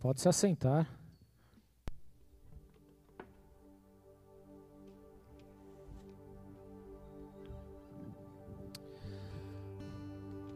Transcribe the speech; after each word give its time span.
Pode 0.00 0.18
se 0.18 0.28
assentar. 0.28 0.88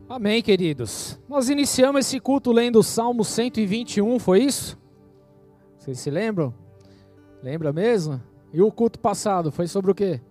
Amém, 0.08 0.42
queridos. 0.42 1.18
Nós 1.28 1.50
iniciamos 1.50 2.06
esse 2.06 2.18
culto 2.20 2.52
lendo 2.52 2.78
o 2.78 2.82
Salmo 2.82 3.22
121, 3.22 4.18
foi 4.18 4.44
isso? 4.44 4.78
Vocês 5.78 5.98
se 5.98 6.10
lembram? 6.10 6.54
Lembra 7.42 7.70
mesmo? 7.70 8.22
E 8.50 8.62
o 8.62 8.72
culto 8.72 8.98
passado 8.98 9.52
foi 9.52 9.66
sobre 9.66 9.90
o 9.90 9.94
quê? 9.94 10.22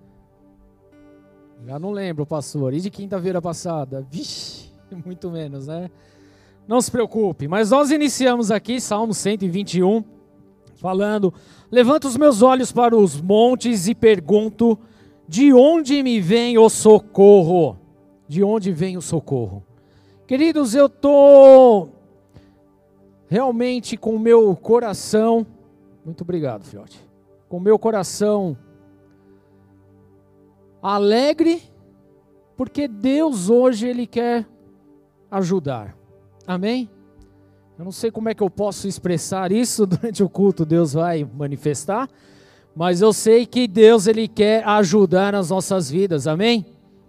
Já 1.65 1.77
não 1.77 1.91
lembro, 1.91 2.25
pastor. 2.25 2.73
E 2.73 2.81
de 2.81 2.89
quinta-feira 2.89 3.39
passada? 3.39 4.01
Vixe, 4.09 4.73
muito 5.05 5.29
menos, 5.29 5.67
né? 5.67 5.91
Não 6.67 6.81
se 6.81 6.89
preocupe, 6.89 7.47
mas 7.47 7.71
nós 7.71 7.91
iniciamos 7.91 8.49
aqui 8.49 8.79
Salmo 8.79 9.13
121, 9.13 10.03
falando: 10.75 11.33
Levanto 11.69 12.07
os 12.07 12.15
meus 12.15 12.41
olhos 12.41 12.71
para 12.71 12.95
os 12.95 13.19
montes 13.19 13.87
e 13.87 13.93
pergunto: 13.93 14.79
De 15.27 15.53
onde 15.53 16.01
me 16.01 16.21
vem 16.21 16.57
o 16.57 16.69
socorro? 16.69 17.77
De 18.27 18.43
onde 18.43 18.71
vem 18.71 18.95
o 18.95 19.01
socorro? 19.01 19.63
Queridos, 20.25 20.73
eu 20.73 20.85
estou 20.85 21.91
realmente 23.27 23.97
com 23.97 24.15
o 24.15 24.19
meu 24.19 24.55
coração, 24.55 25.45
muito 26.05 26.21
obrigado, 26.21 26.63
filhote, 26.63 26.99
com 27.49 27.57
o 27.57 27.61
meu 27.61 27.77
coração 27.77 28.57
alegre, 30.81 31.61
porque 32.55 32.87
Deus 32.87 33.49
hoje 33.49 33.87
Ele 33.87 34.05
quer 34.07 34.45
ajudar. 35.31 36.02
Amém? 36.45 36.89
Eu 37.77 37.85
não 37.85 37.91
sei 37.91 38.11
como 38.11 38.29
é 38.29 38.33
que 38.33 38.43
eu 38.43 38.49
posso 38.49 38.87
expressar 38.87 39.51
isso 39.51 39.85
durante 39.87 40.23
o 40.23 40.29
culto, 40.29 40.65
Deus 40.65 40.93
vai 40.93 41.23
manifestar, 41.23 42.09
mas 42.75 43.01
eu 43.01 43.13
sei 43.13 43.45
que 43.45 43.67
Deus 43.67 44.07
Ele 44.07 44.27
quer 44.27 44.67
ajudar 44.67 45.33
nas 45.33 45.49
nossas 45.49 45.89
vidas. 45.89 46.27
Amém? 46.27 46.65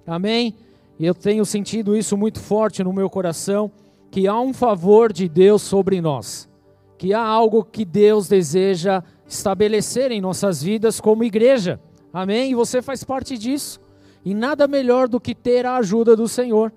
Amém? 0.06 0.54
E 0.98 1.06
eu 1.06 1.14
tenho 1.14 1.44
sentido 1.44 1.96
isso 1.96 2.16
muito 2.16 2.40
forte 2.40 2.84
no 2.84 2.92
meu 2.92 3.10
coração, 3.10 3.70
que 4.10 4.28
há 4.28 4.38
um 4.38 4.52
favor 4.52 5.12
de 5.12 5.28
Deus 5.28 5.62
sobre 5.62 6.00
nós, 6.00 6.48
que 6.96 7.12
há 7.12 7.20
algo 7.20 7.64
que 7.64 7.84
Deus 7.84 8.28
deseja 8.28 9.02
estabelecer 9.26 10.12
em 10.12 10.20
nossas 10.20 10.62
vidas 10.62 11.00
como 11.00 11.24
igreja. 11.24 11.80
Amém? 12.12 12.52
E 12.52 12.54
você 12.54 12.80
faz 12.80 13.02
parte 13.02 13.36
disso. 13.36 13.80
E 14.24 14.32
nada 14.32 14.68
melhor 14.68 15.08
do 15.08 15.20
que 15.20 15.34
ter 15.34 15.66
a 15.66 15.76
ajuda 15.76 16.14
do 16.14 16.28
Senhor. 16.28 16.72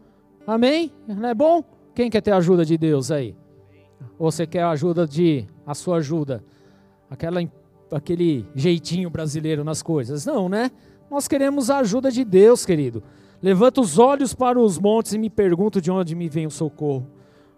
Amém? 0.45 0.92
Não 1.08 1.30
é 1.30 1.33
bom? 1.33 1.64
Quem 1.98 2.12
quer 2.12 2.22
ter 2.22 2.30
a 2.30 2.38
ajuda 2.38 2.64
de 2.64 2.78
Deus 2.78 3.09
aí? 3.09 3.36
Ou 4.20 4.30
você 4.30 4.45
quer 4.45 4.62
a 4.62 4.70
ajuda 4.70 5.08
de 5.08 5.48
a 5.66 5.73
sua 5.73 5.98
ajuda? 5.98 6.44
Aquela 7.09 7.42
aquele 7.92 8.45
jeitinho 8.54 9.09
brasileiro 9.09 9.64
nas 9.64 9.81
coisas? 9.81 10.23
Não, 10.23 10.48
né? 10.48 10.70
Nós 11.09 11.28
queremos 11.28 11.72
a 11.72 11.80
ajuda 11.80 12.12
de 12.12 12.23
Deus, 12.23 12.67
querido. 12.67 13.02
Levanto 13.42 13.81
os 13.81 13.98
olhos 13.98 14.31
para 14.31 14.59
os 14.59 14.78
montes 14.78 15.14
e 15.14 15.17
me 15.17 15.28
pergunto 15.28 15.81
de 15.81 15.89
onde 15.89 16.14
me 16.14 16.30
vem 16.30 16.45
o 16.45 16.52
socorro. 16.52 17.08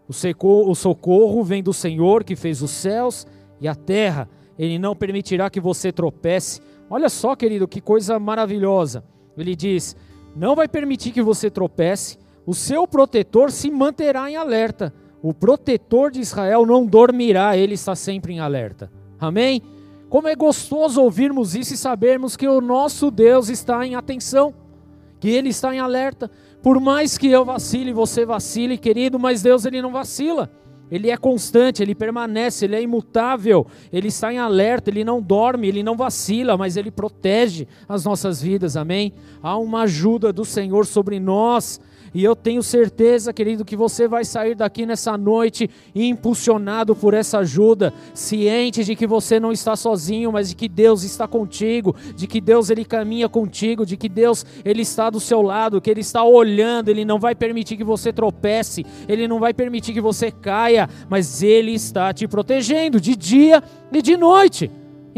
O, 0.07 0.13
socorro. 0.13 0.71
o 0.71 0.73
socorro 0.73 1.43
vem 1.43 1.61
do 1.61 1.73
Senhor 1.73 2.23
que 2.23 2.37
fez 2.37 2.61
os 2.61 2.71
céus 2.71 3.27
e 3.59 3.67
a 3.67 3.75
terra. 3.75 4.29
Ele 4.57 4.79
não 4.79 4.95
permitirá 4.95 5.49
que 5.49 5.59
você 5.59 5.91
tropece. 5.91 6.61
Olha 6.89 7.09
só, 7.09 7.35
querido, 7.35 7.67
que 7.67 7.81
coisa 7.81 8.17
maravilhosa. 8.17 9.03
Ele 9.37 9.53
diz: 9.53 9.97
não 10.33 10.55
vai 10.55 10.69
permitir 10.69 11.11
que 11.11 11.21
você 11.21 11.49
tropece. 11.49 12.17
O 12.49 12.53
seu 12.55 12.87
protetor 12.87 13.51
se 13.51 13.69
manterá 13.69 14.27
em 14.27 14.35
alerta. 14.35 14.91
O 15.21 15.35
protetor 15.35 16.09
de 16.09 16.19
Israel 16.19 16.65
não 16.65 16.83
dormirá, 16.83 17.55
ele 17.55 17.75
está 17.75 17.95
sempre 17.95 18.33
em 18.33 18.39
alerta. 18.39 18.91
Amém? 19.19 19.61
Como 20.09 20.27
é 20.27 20.33
gostoso 20.35 20.99
ouvirmos 20.99 21.53
isso 21.53 21.75
e 21.75 21.77
sabermos 21.77 22.35
que 22.35 22.47
o 22.47 22.59
nosso 22.59 23.11
Deus 23.11 23.49
está 23.49 23.85
em 23.85 23.93
atenção 23.93 24.55
que 25.19 25.29
Ele 25.29 25.49
está 25.49 25.75
em 25.75 25.79
alerta. 25.79 26.31
Por 26.61 26.79
mais 26.79 27.17
que 27.17 27.27
eu 27.27 27.45
vacile, 27.45 27.93
você 27.93 28.25
vacile, 28.25 28.77
querido, 28.77 29.19
mas 29.19 29.41
Deus 29.41 29.65
ele 29.65 29.81
não 29.81 29.91
vacila. 29.91 30.49
Ele 30.91 31.11
é 31.11 31.17
constante, 31.17 31.83
ele 31.83 31.93
permanece, 31.93 32.65
ele 32.65 32.75
é 32.75 32.81
imutável, 32.81 33.67
ele 33.93 34.07
está 34.07 34.33
em 34.33 34.39
alerta, 34.39 34.89
ele 34.89 35.03
não 35.03 35.21
dorme, 35.21 35.67
ele 35.67 35.83
não 35.83 35.95
vacila, 35.95 36.57
mas 36.57 36.77
ele 36.77 36.89
protege 36.89 37.67
as 37.87 38.03
nossas 38.03 38.41
vidas, 38.41 38.75
amém? 38.75 39.13
Há 39.43 39.55
uma 39.55 39.83
ajuda 39.83 40.33
do 40.33 40.43
Senhor 40.43 40.87
sobre 40.87 41.19
nós, 41.19 41.79
e 42.13 42.23
eu 42.23 42.35
tenho 42.35 42.63
certeza, 42.63 43.33
querido, 43.33 43.65
que 43.65 43.75
você 43.75 44.07
vai 44.07 44.25
sair 44.25 44.55
daqui 44.55 44.85
nessa 44.85 45.17
noite 45.17 45.69
impulsionado 45.93 46.95
por 46.95 47.13
essa 47.13 47.39
ajuda, 47.39 47.93
ciente 48.13 48.83
de 48.83 48.95
que 48.95 49.07
você 49.07 49.39
não 49.39 49.51
está 49.51 49.75
sozinho, 49.75 50.31
mas 50.31 50.49
de 50.49 50.55
que 50.55 50.67
Deus 50.67 51.03
está 51.03 51.27
contigo, 51.27 51.95
de 52.15 52.27
que 52.27 52.41
Deus 52.41 52.69
ele 52.69 52.85
caminha 52.85 53.29
contigo, 53.29 53.85
de 53.85 53.97
que 53.97 54.09
Deus 54.09 54.45
ele 54.63 54.81
está 54.81 55.09
do 55.09 55.19
seu 55.19 55.41
lado, 55.41 55.81
que 55.81 55.89
ele 55.89 56.01
está 56.01 56.23
olhando, 56.23 56.89
ele 56.89 57.05
não 57.05 57.19
vai 57.19 57.35
permitir 57.35 57.77
que 57.77 57.83
você 57.83 58.11
tropece, 58.11 58.85
ele 59.07 59.27
não 59.27 59.39
vai 59.39 59.53
permitir 59.53 59.93
que 59.93 60.01
você 60.01 60.31
caia, 60.31 60.89
mas 61.09 61.43
ele 61.43 61.73
está 61.73 62.13
te 62.13 62.27
protegendo 62.27 62.99
de 62.99 63.15
dia 63.15 63.63
e 63.91 64.01
de 64.01 64.17
noite. 64.17 64.71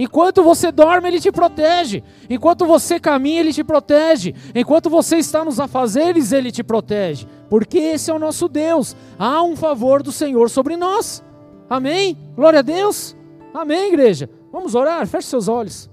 Enquanto 0.03 0.41
você 0.41 0.71
dorme, 0.71 1.07
Ele 1.09 1.19
te 1.19 1.31
protege. 1.31 2.03
Enquanto 2.27 2.65
você 2.65 2.99
caminha, 2.99 3.39
Ele 3.39 3.53
te 3.53 3.63
protege. 3.63 4.33
Enquanto 4.55 4.89
você 4.89 5.17
está 5.17 5.45
nos 5.45 5.59
afazeres, 5.59 6.31
Ele 6.31 6.51
te 6.51 6.63
protege. 6.63 7.27
Porque 7.47 7.77
esse 7.77 8.09
é 8.09 8.13
o 8.13 8.17
nosso 8.17 8.47
Deus. 8.47 8.95
Há 9.19 9.43
um 9.43 9.55
favor 9.55 10.01
do 10.01 10.11
Senhor 10.11 10.49
sobre 10.49 10.75
nós. 10.75 11.23
Amém? 11.69 12.17
Glória 12.35 12.59
a 12.59 12.63
Deus. 12.63 13.15
Amém, 13.53 13.89
igreja. 13.89 14.27
Vamos 14.51 14.73
orar? 14.73 15.05
Feche 15.05 15.27
seus 15.27 15.47
olhos. 15.47 15.87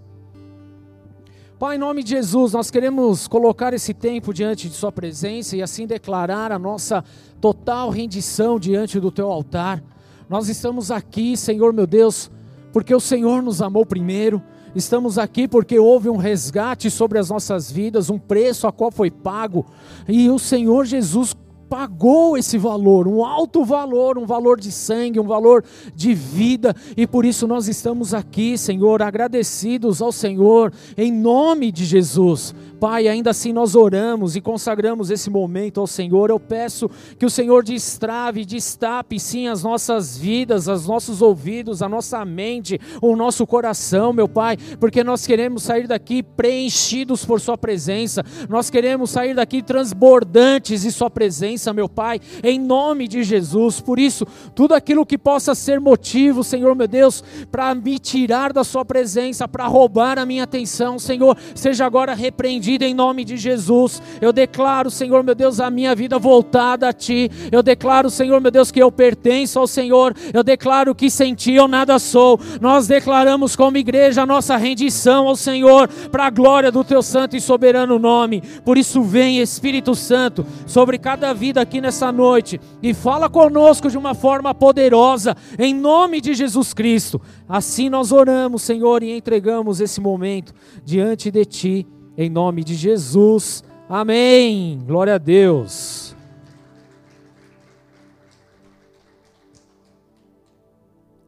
Pai, 1.59 1.77
em 1.77 1.79
nome 1.79 2.03
de 2.03 2.09
Jesus, 2.09 2.55
nós 2.55 2.71
queremos 2.71 3.29
colocar 3.29 3.75
esse 3.75 3.93
tempo 3.93 4.33
diante 4.33 4.71
de 4.71 4.75
Sua 4.75 4.91
presença 4.91 5.55
e 5.55 5.63
assim 5.63 5.87
declarar 5.87 6.51
a 6.51 6.59
nossa 6.59 7.05
total 7.43 7.91
rendição 7.91 8.59
diante 8.59 8.99
do 8.99 9.11
Teu 9.11 9.31
altar. 9.31 9.85
Nós 10.31 10.49
estamos 10.49 10.91
aqui, 10.91 11.37
Senhor 11.37 11.75
meu 11.75 11.87
Deus 11.87 12.31
porque 12.73 12.95
o 12.95 13.01
Senhor 13.01 13.43
nos 13.43 13.63
amou 13.63 13.85
primeiro. 13.85 14.43
Estamos 14.75 15.19
aqui 15.19 15.49
porque 15.49 15.79
houve 15.79 16.09
um 16.09 16.17
resgate 16.17 16.91
sobre 16.91 17.19
as 17.19 17.31
nossas 17.31 17.71
vidas, 17.71 18.11
um 18.11 18.19
preço 18.19 18.67
a 18.67 18.73
qual 18.73 18.91
foi 18.91 19.11
pago, 19.11 19.67
e 20.07 20.29
o 20.31 20.39
Senhor 20.39 20.85
Jesus 20.85 21.35
pagou 21.69 22.37
esse 22.37 22.57
valor, 22.57 23.07
um 23.07 23.25
alto 23.25 23.65
valor, 23.65 24.17
um 24.19 24.25
valor 24.25 24.59
de 24.59 24.73
sangue, 24.73 25.21
um 25.21 25.27
valor 25.27 25.63
de 25.95 26.15
vida, 26.15 26.75
e 26.97 27.07
por 27.07 27.25
isso 27.25 27.47
nós 27.47 27.69
estamos 27.69 28.15
aqui, 28.15 28.57
Senhor, 28.57 29.03
agradecidos 29.03 30.01
ao 30.01 30.11
Senhor, 30.11 30.73
em 30.97 31.13
nome 31.13 31.71
de 31.71 31.85
Jesus. 31.85 32.55
Pai, 32.79 33.09
ainda 33.09 33.31
assim 33.31 33.53
nós 33.53 33.75
oramos 33.75 34.37
e 34.37 34.41
consagramos 34.41 35.11
esse 35.11 35.29
momento 35.29 35.81
ao 35.81 35.87
Senhor. 35.87 36.31
Eu 36.31 36.39
peço 36.39 36.89
que 37.19 37.27
o 37.27 37.31
Senhor 37.31 37.65
destrave, 37.65 38.45
destape 38.45 39.19
sim 39.19 39.49
as 39.49 39.65
nossas 39.65 40.17
vidas, 40.17 40.69
os 40.69 40.87
nossos 40.87 41.21
ouvidos, 41.21 41.83
a 41.83 41.89
nossa 41.89 42.25
mente, 42.25 42.81
o 43.03 43.17
nosso 43.17 43.45
coração, 43.47 44.13
meu 44.13 44.29
Pai, 44.29 44.57
porque 44.79 45.03
nós 45.03 45.27
queremos 45.27 45.65
sair 45.65 45.89
daqui 45.89 46.23
preenchidos 46.23 47.25
por 47.25 47.41
Sua 47.41 47.59
presença, 47.59 48.25
nós 48.49 48.71
queremos 48.71 49.11
sair 49.11 49.35
daqui 49.35 49.61
transbordantes 49.61 50.83
de 50.83 50.93
Sua 50.93 51.11
presença, 51.11 51.73
meu 51.73 51.89
Pai, 51.89 52.21
em 52.45 52.61
nome 52.61 53.09
de 53.09 53.25
Jesus. 53.25 53.81
Por 53.81 53.99
isso, 53.99 54.25
tudo 54.55 54.75
aquilo 54.75 55.05
que 55.05 55.19
possa 55.19 55.53
ser 55.53 55.81
motivo, 55.81 56.45
Senhor 56.45 56.77
meu 56.77 56.87
Deus, 56.87 57.25
para 57.51 57.75
me 57.75 57.99
tirar 57.99 58.53
da 58.53 58.63
Sua 58.63 58.85
presença, 58.85 59.49
para 59.49 59.67
roubar 59.67 60.17
a 60.17 60.25
minha 60.25 60.45
atenção, 60.45 60.97
Senhor, 60.97 61.37
seja 61.57 61.85
agora 61.85 62.15
repreendido 62.15 62.68
em 62.77 62.93
nome 62.93 63.25
de 63.25 63.37
Jesus. 63.37 64.03
Eu 64.21 64.33
declaro, 64.33 64.91
Senhor 64.91 65.23
meu 65.25 65.35
Deus, 65.35 65.61
a 65.61 65.71
minha 65.71 65.95
vida 65.95 66.19
voltada 66.19 66.89
a 66.89 66.93
Ti. 66.93 67.31
Eu 67.51 67.63
declaro, 67.63 68.11
Senhor 68.11 68.41
meu 68.41 68.51
Deus, 68.51 68.71
que 68.71 68.83
eu 68.83 68.93
pertenço 68.93 69.59
ao 69.59 69.67
Senhor. 69.67 70.15
Eu 70.33 70.43
declaro 70.43 70.95
que 70.95 71.11
sem 71.11 71.35
Ti 71.35 71.55
eu 71.55 71.67
nada 71.67 71.99
sou. 71.99 72.39
Nós 72.61 72.87
declaramos 72.87 73.57
como 73.57 73.77
igreja 73.77 74.23
a 74.23 74.27
nossa 74.27 74.57
rendição 74.57 75.29
ao 75.29 75.37
Senhor, 75.37 75.89
para 76.11 76.27
a 76.27 76.31
glória 76.31 76.71
do 76.71 76.85
Teu 76.85 77.03
santo 77.03 77.37
e 77.37 77.41
soberano 77.41 77.99
nome. 77.99 78.43
Por 78.65 78.77
isso, 78.77 79.03
vem 79.03 79.41
Espírito 79.41 79.95
Santo 79.95 80.45
sobre 80.67 80.99
cada 80.99 81.33
vida 81.33 81.61
aqui 81.61 81.81
nessa 81.81 82.13
noite 82.13 82.61
e 82.83 82.93
fala 82.93 83.29
conosco 83.29 83.91
de 83.91 83.97
uma 83.97 84.15
forma 84.15 84.55
poderosa, 84.55 85.37
em 85.59 85.75
nome 85.75 86.21
de 86.21 86.35
Jesus 86.35 86.75
Cristo. 86.75 87.21
Assim 87.49 87.89
nós 87.89 88.13
oramos, 88.13 88.63
Senhor, 88.63 89.03
e 89.03 89.17
entregamos 89.17 89.81
esse 89.81 90.01
momento 90.01 90.53
diante 90.85 91.31
de 91.31 91.45
Ti 91.45 91.87
em 92.19 92.29
nome 92.29 92.65
de 92.65 92.75
Jesus. 92.75 93.63
Amém. 93.89 94.83
Glória 94.85 95.15
a 95.15 95.19
Deus. 95.19 96.17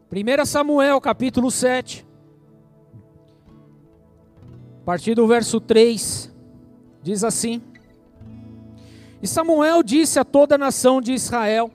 Primeira 0.09 0.45
Samuel, 0.45 1.01
capítulo 1.01 1.49
7. 1.49 2.05
A 4.83 4.85
partir 4.85 5.15
do 5.15 5.29
verso 5.29 5.61
3, 5.61 6.35
diz 7.01 7.23
assim: 7.23 7.63
E 9.23 9.29
Samuel 9.29 9.85
disse 9.85 10.19
a 10.19 10.25
toda 10.25 10.57
a 10.57 10.59
nação 10.59 11.01
de 11.01 11.13
Israel: 11.13 11.71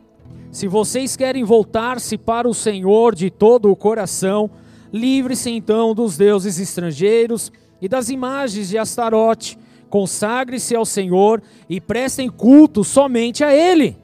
Se 0.51 0.67
vocês 0.67 1.15
querem 1.15 1.45
voltar-se 1.45 2.17
para 2.17 2.49
o 2.49 2.53
Senhor 2.53 3.15
de 3.15 3.29
todo 3.29 3.71
o 3.71 3.77
coração, 3.77 4.51
livre-se 4.91 5.49
então 5.49 5.95
dos 5.95 6.17
deuses 6.17 6.59
estrangeiros 6.59 7.49
e 7.85 7.87
das 7.87 8.09
imagens 8.09 8.67
de 8.67 8.79
Astarote. 8.79 9.59
Consagre-se 9.91 10.75
ao 10.75 10.85
Senhor 10.85 11.41
e 11.69 11.79
prestem 11.79 12.27
culto 12.27 12.83
somente 12.83 13.43
a 13.43 13.53
Ele. 13.53 13.95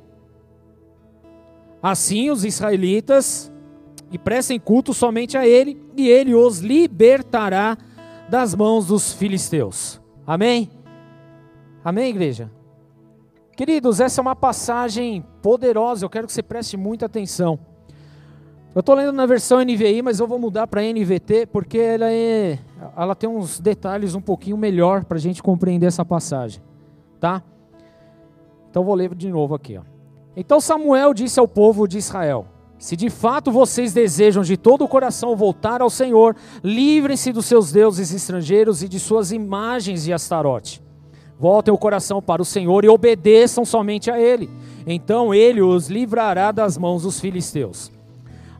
Assim 1.81 2.29
os 2.29 2.45
israelitas 2.45 3.51
e 4.11 4.19
prestem 4.19 4.59
culto 4.59 4.93
somente 4.93 5.35
a 5.35 5.47
Ele, 5.47 5.81
e 5.97 6.07
Ele 6.07 6.35
os 6.35 6.59
libertará 6.59 7.75
das 8.29 8.53
mãos 8.53 8.85
dos 8.85 9.13
filisteus. 9.13 9.99
Amém? 10.27 10.69
Amém, 11.83 12.11
igreja? 12.11 12.51
Queridos, 13.57 13.99
essa 13.99 14.21
é 14.21 14.23
uma 14.23 14.35
passagem 14.35 15.25
poderosa, 15.41 16.05
eu 16.05 16.09
quero 16.09 16.27
que 16.27 16.33
você 16.33 16.43
preste 16.43 16.77
muita 16.77 17.07
atenção. 17.07 17.59
Eu 18.73 18.79
estou 18.79 18.95
lendo 18.95 19.11
na 19.11 19.25
versão 19.25 19.59
NVI, 19.59 20.01
mas 20.01 20.21
eu 20.21 20.27
vou 20.27 20.39
mudar 20.39 20.65
para 20.65 20.81
NVT, 20.81 21.47
porque 21.47 21.77
ela, 21.77 22.09
é, 22.09 22.57
ela 22.95 23.13
tem 23.13 23.29
uns 23.29 23.59
detalhes 23.59 24.15
um 24.15 24.21
pouquinho 24.21 24.55
melhor 24.55 25.03
para 25.03 25.17
a 25.17 25.19
gente 25.19 25.43
compreender 25.43 25.87
essa 25.87 26.05
passagem. 26.05 26.61
Tá? 27.19 27.43
Então 28.69 28.85
vou 28.85 28.95
ler 28.95 29.13
de 29.13 29.29
novo 29.29 29.53
aqui. 29.53 29.77
Ó. 29.77 29.81
Então 30.37 30.61
Samuel 30.61 31.13
disse 31.13 31.37
ao 31.37 31.49
povo 31.49 31.85
de 31.85 31.97
Israel: 31.97 32.47
Se 32.79 32.95
de 32.95 33.09
fato 33.09 33.51
vocês 33.51 33.93
desejam 33.93 34.41
de 34.41 34.55
todo 34.55 34.85
o 34.85 34.87
coração 34.87 35.35
voltar 35.35 35.81
ao 35.81 35.89
Senhor, 35.89 36.37
livrem-se 36.63 37.33
dos 37.33 37.47
seus 37.47 37.73
deuses 37.73 38.13
estrangeiros 38.13 38.81
e 38.81 38.87
de 38.87 39.01
suas 39.01 39.33
imagens 39.33 40.05
de 40.05 40.13
Astarote. 40.13 40.81
Voltem 41.37 41.73
o 41.73 41.77
coração 41.77 42.21
para 42.21 42.41
o 42.41 42.45
Senhor 42.45 42.85
e 42.85 42.87
obedeçam 42.87 43.65
somente 43.65 44.09
a 44.09 44.17
Ele. 44.17 44.49
Então 44.87 45.33
Ele 45.33 45.61
os 45.61 45.89
livrará 45.89 46.53
das 46.53 46.77
mãos 46.77 47.03
dos 47.03 47.19
filisteus. 47.19 47.91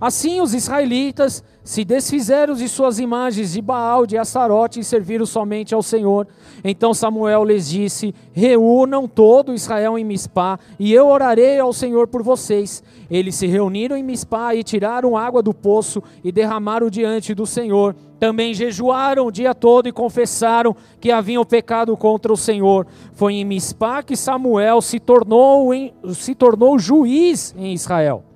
Assim 0.01 0.42
os 0.42 0.56
israelitas 0.56 1.44
se 1.63 1.86
desfizeram 1.86 2.56
de 2.56 2.68
suas 2.68 2.98
imagens 2.98 3.53
de 3.53 3.62
Baal, 3.62 4.07
de 4.07 4.18
Assarote 4.18 4.80
e 4.80 4.83
serviram 4.83 5.27
somente 5.27 5.75
ao 5.75 5.83
Senhor. 5.83 6.27
Então 6.63 6.92
Samuel 6.92 7.44
lhes 7.44 7.69
disse: 7.69 8.12
Reúnam 8.33 9.07
todo 9.07 9.53
Israel 9.53 10.00
em 10.00 10.03
Mispá, 10.03 10.57
e 10.80 10.92
eu 10.92 11.07
orarei 11.07 11.59
ao 11.59 11.71
Senhor 11.71 12.07
por 12.07 12.24
vocês. 12.24 12.81
Eles 13.12 13.36
se 13.36 13.45
reuniram 13.45 13.95
em 13.95 14.01
Mispá 14.01 14.56
e 14.56 14.63
tiraram 14.63 15.15
água 15.15 15.44
do 15.44 15.53
poço 15.53 16.01
e 16.24 16.31
derramaram 16.31 16.89
diante 16.89 17.36
do 17.36 17.45
Senhor. 17.45 17.95
Também 18.19 18.56
jejuaram 18.56 19.27
o 19.27 19.31
dia 19.31 19.53
todo 19.53 19.88
e 19.88 19.92
confessaram 19.92 20.75
que 21.00 21.12
haviam 21.12 21.45
pecado 21.45 21.95
contra 21.95 22.33
o 22.33 22.38
Senhor. 22.38 22.88
Foi 23.13 23.36
em 23.36 23.45
Mispá 23.45 24.01
que 24.01 24.15
Samuel 24.15 24.81
se 24.81 25.00
tornou, 25.00 25.71
em, 25.71 25.94
se 26.15 26.33
tornou 26.33 26.80
juiz 26.80 27.53
em 27.56 27.71
Israel. 27.71 28.30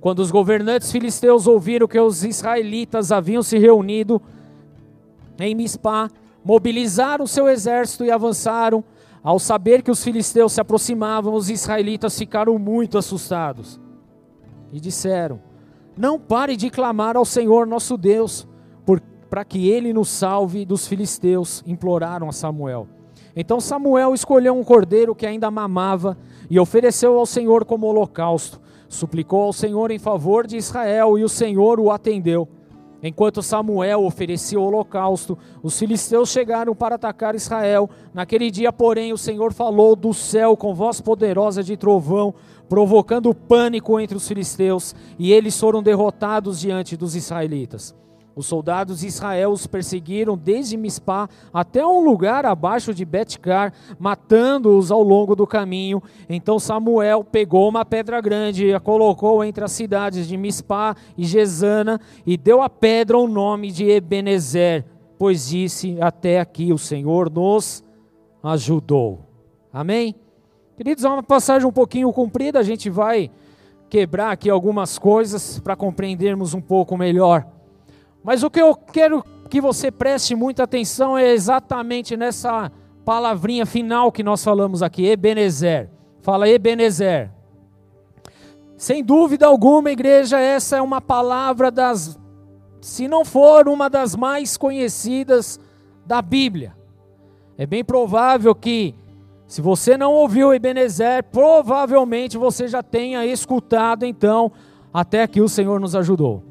Quando 0.00 0.20
os 0.20 0.30
governantes 0.30 0.90
filisteus 0.90 1.46
ouviram 1.46 1.86
que 1.86 2.00
os 2.00 2.24
israelitas 2.24 3.12
haviam 3.12 3.42
se 3.42 3.58
reunido 3.58 4.20
em 5.38 5.54
Mispá, 5.54 6.08
mobilizaram 6.42 7.26
seu 7.26 7.48
exército 7.48 8.04
e 8.04 8.10
avançaram. 8.10 8.82
Ao 9.22 9.38
saber 9.38 9.82
que 9.82 9.90
os 9.90 10.02
filisteus 10.02 10.54
se 10.54 10.60
aproximavam, 10.62 11.34
os 11.34 11.50
israelitas 11.50 12.18
ficaram 12.18 12.58
muito 12.58 12.96
assustados 12.96 13.78
e 14.72 14.80
disseram: 14.80 15.38
Não 15.94 16.18
pare 16.18 16.56
de 16.56 16.70
clamar 16.70 17.18
ao 17.18 17.26
Senhor 17.26 17.66
nosso 17.66 17.98
Deus, 17.98 18.48
para 19.28 19.44
que 19.44 19.68
ele 19.68 19.92
nos 19.92 20.08
salve 20.08 20.64
dos 20.64 20.88
filisteus. 20.88 21.62
Imploraram 21.66 22.30
a 22.30 22.32
Samuel. 22.32 22.88
Então 23.36 23.60
Samuel 23.60 24.14
escolheu 24.14 24.58
um 24.58 24.64
cordeiro 24.64 25.14
que 25.14 25.26
ainda 25.26 25.50
mamava 25.50 26.16
e 26.48 26.58
ofereceu 26.58 27.18
ao 27.18 27.26
Senhor 27.26 27.66
como 27.66 27.86
holocausto 27.86 28.58
suplicou 28.90 29.44
ao 29.44 29.52
Senhor 29.52 29.92
em 29.92 29.98
favor 29.98 30.46
de 30.46 30.56
Israel 30.56 31.16
e 31.16 31.22
o 31.22 31.28
Senhor 31.28 31.78
o 31.78 31.90
atendeu. 31.90 32.48
Enquanto 33.02 33.42
Samuel 33.42 34.04
oferecia 34.04 34.60
o 34.60 34.64
holocausto, 34.64 35.38
os 35.62 35.78
filisteus 35.78 36.28
chegaram 36.28 36.74
para 36.74 36.96
atacar 36.96 37.34
Israel. 37.34 37.88
Naquele 38.12 38.50
dia, 38.50 38.70
porém, 38.72 39.12
o 39.12 39.16
Senhor 39.16 39.54
falou 39.54 39.96
do 39.96 40.12
céu 40.12 40.54
com 40.56 40.74
voz 40.74 41.00
poderosa 41.00 41.62
de 41.62 41.76
trovão, 41.78 42.34
provocando 42.68 43.34
pânico 43.34 43.98
entre 43.98 44.16
os 44.16 44.28
filisteus, 44.28 44.94
e 45.18 45.32
eles 45.32 45.58
foram 45.58 45.82
derrotados 45.82 46.60
diante 46.60 46.96
dos 46.96 47.16
israelitas. 47.16 47.94
Os 48.40 48.46
soldados 48.46 49.00
de 49.00 49.06
Israel 49.06 49.50
os 49.50 49.66
perseguiram 49.66 50.34
desde 50.34 50.74
Mispá 50.74 51.28
até 51.52 51.86
um 51.86 52.00
lugar 52.00 52.46
abaixo 52.46 52.94
de 52.94 53.04
Betcar, 53.04 53.70
matando-os 53.98 54.90
ao 54.90 55.02
longo 55.02 55.36
do 55.36 55.46
caminho. 55.46 56.02
Então 56.26 56.58
Samuel 56.58 57.22
pegou 57.22 57.68
uma 57.68 57.84
pedra 57.84 58.18
grande 58.18 58.64
e 58.64 58.72
a 58.74 58.80
colocou 58.80 59.44
entre 59.44 59.62
as 59.62 59.72
cidades 59.72 60.26
de 60.26 60.38
Mispá 60.38 60.96
e 61.18 61.24
Gesana 61.24 62.00
e 62.24 62.38
deu 62.38 62.62
à 62.62 62.70
pedra 62.70 63.18
o 63.18 63.28
nome 63.28 63.70
de 63.70 63.90
Ebenezer, 63.90 64.86
pois 65.18 65.50
disse: 65.50 65.98
Até 66.00 66.40
aqui 66.40 66.72
o 66.72 66.78
Senhor 66.78 67.30
nos 67.30 67.84
ajudou. 68.42 69.20
Amém? 69.70 70.14
Queridos, 70.78 71.04
é 71.04 71.08
uma 71.10 71.22
passagem 71.22 71.68
um 71.68 71.72
pouquinho 71.72 72.10
comprida, 72.10 72.58
a 72.58 72.62
gente 72.62 72.88
vai 72.88 73.30
quebrar 73.90 74.30
aqui 74.30 74.48
algumas 74.48 74.98
coisas 74.98 75.58
para 75.58 75.76
compreendermos 75.76 76.54
um 76.54 76.60
pouco 76.62 76.96
melhor. 76.96 77.59
Mas 78.22 78.42
o 78.42 78.50
que 78.50 78.60
eu 78.60 78.74
quero 78.74 79.24
que 79.48 79.60
você 79.60 79.90
preste 79.90 80.34
muita 80.34 80.62
atenção 80.62 81.18
é 81.18 81.32
exatamente 81.32 82.16
nessa 82.16 82.70
palavrinha 83.04 83.66
final 83.66 84.12
que 84.12 84.22
nós 84.22 84.44
falamos 84.44 84.82
aqui, 84.82 85.06
Ebenezer. 85.06 85.90
Fala 86.22 86.48
Ebenezer. 86.48 87.30
Sem 88.76 89.02
dúvida 89.02 89.46
alguma, 89.46 89.90
igreja, 89.90 90.38
essa 90.38 90.76
é 90.76 90.80
uma 90.80 91.00
palavra 91.00 91.70
das, 91.70 92.18
se 92.80 93.08
não 93.08 93.24
for 93.24 93.68
uma 93.68 93.90
das 93.90 94.14
mais 94.14 94.56
conhecidas 94.56 95.58
da 96.06 96.22
Bíblia. 96.22 96.74
É 97.58 97.66
bem 97.66 97.84
provável 97.84 98.54
que, 98.54 98.94
se 99.46 99.60
você 99.60 99.96
não 99.98 100.14
ouviu 100.14 100.54
Ebenezer, 100.54 101.24
provavelmente 101.24 102.38
você 102.38 102.68
já 102.68 102.82
tenha 102.82 103.26
escutado 103.26 104.06
então, 104.06 104.50
até 104.94 105.26
que 105.26 105.40
o 105.40 105.48
Senhor 105.48 105.78
nos 105.78 105.94
ajudou. 105.94 106.42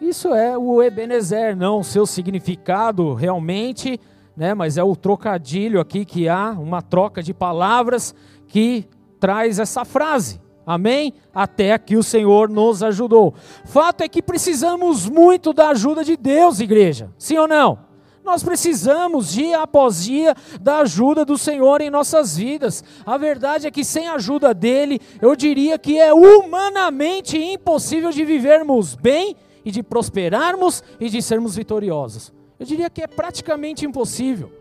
Isso 0.00 0.34
é 0.34 0.56
o 0.56 0.82
Ebenezer, 0.82 1.54
não 1.54 1.80
o 1.80 1.84
seu 1.84 2.06
significado 2.06 3.12
realmente, 3.12 4.00
né? 4.34 4.54
mas 4.54 4.78
é 4.78 4.82
o 4.82 4.96
trocadilho 4.96 5.78
aqui 5.78 6.06
que 6.06 6.26
há, 6.26 6.52
uma 6.52 6.80
troca 6.80 7.22
de 7.22 7.34
palavras 7.34 8.14
que 8.48 8.88
traz 9.20 9.58
essa 9.58 9.84
frase. 9.84 10.40
Amém? 10.66 11.12
Até 11.34 11.72
aqui 11.72 11.96
o 11.96 12.02
Senhor 12.02 12.48
nos 12.48 12.82
ajudou. 12.82 13.34
Fato 13.66 14.02
é 14.02 14.08
que 14.08 14.22
precisamos 14.22 15.06
muito 15.06 15.52
da 15.52 15.68
ajuda 15.68 16.02
de 16.02 16.16
Deus, 16.16 16.60
igreja. 16.60 17.10
Sim 17.18 17.36
ou 17.36 17.48
não? 17.48 17.90
Nós 18.24 18.42
precisamos, 18.42 19.32
dia 19.32 19.60
após 19.60 20.04
dia, 20.04 20.34
da 20.60 20.78
ajuda 20.78 21.24
do 21.24 21.36
Senhor 21.36 21.80
em 21.80 21.90
nossas 21.90 22.36
vidas. 22.36 22.82
A 23.04 23.18
verdade 23.18 23.66
é 23.66 23.70
que 23.70 23.84
sem 23.84 24.08
a 24.08 24.14
ajuda 24.14 24.54
dele, 24.54 25.00
eu 25.20 25.36
diria 25.36 25.78
que 25.78 25.98
é 25.98 26.12
humanamente 26.14 27.36
impossível 27.36 28.10
de 28.10 28.24
vivermos 28.24 28.94
bem 28.94 29.36
e 29.64 29.70
de 29.70 29.82
prosperarmos 29.82 30.82
e 30.98 31.08
de 31.08 31.20
sermos 31.20 31.56
vitoriosos. 31.56 32.32
Eu 32.58 32.66
diria 32.66 32.90
que 32.90 33.02
é 33.02 33.06
praticamente 33.06 33.86
impossível 33.86 34.52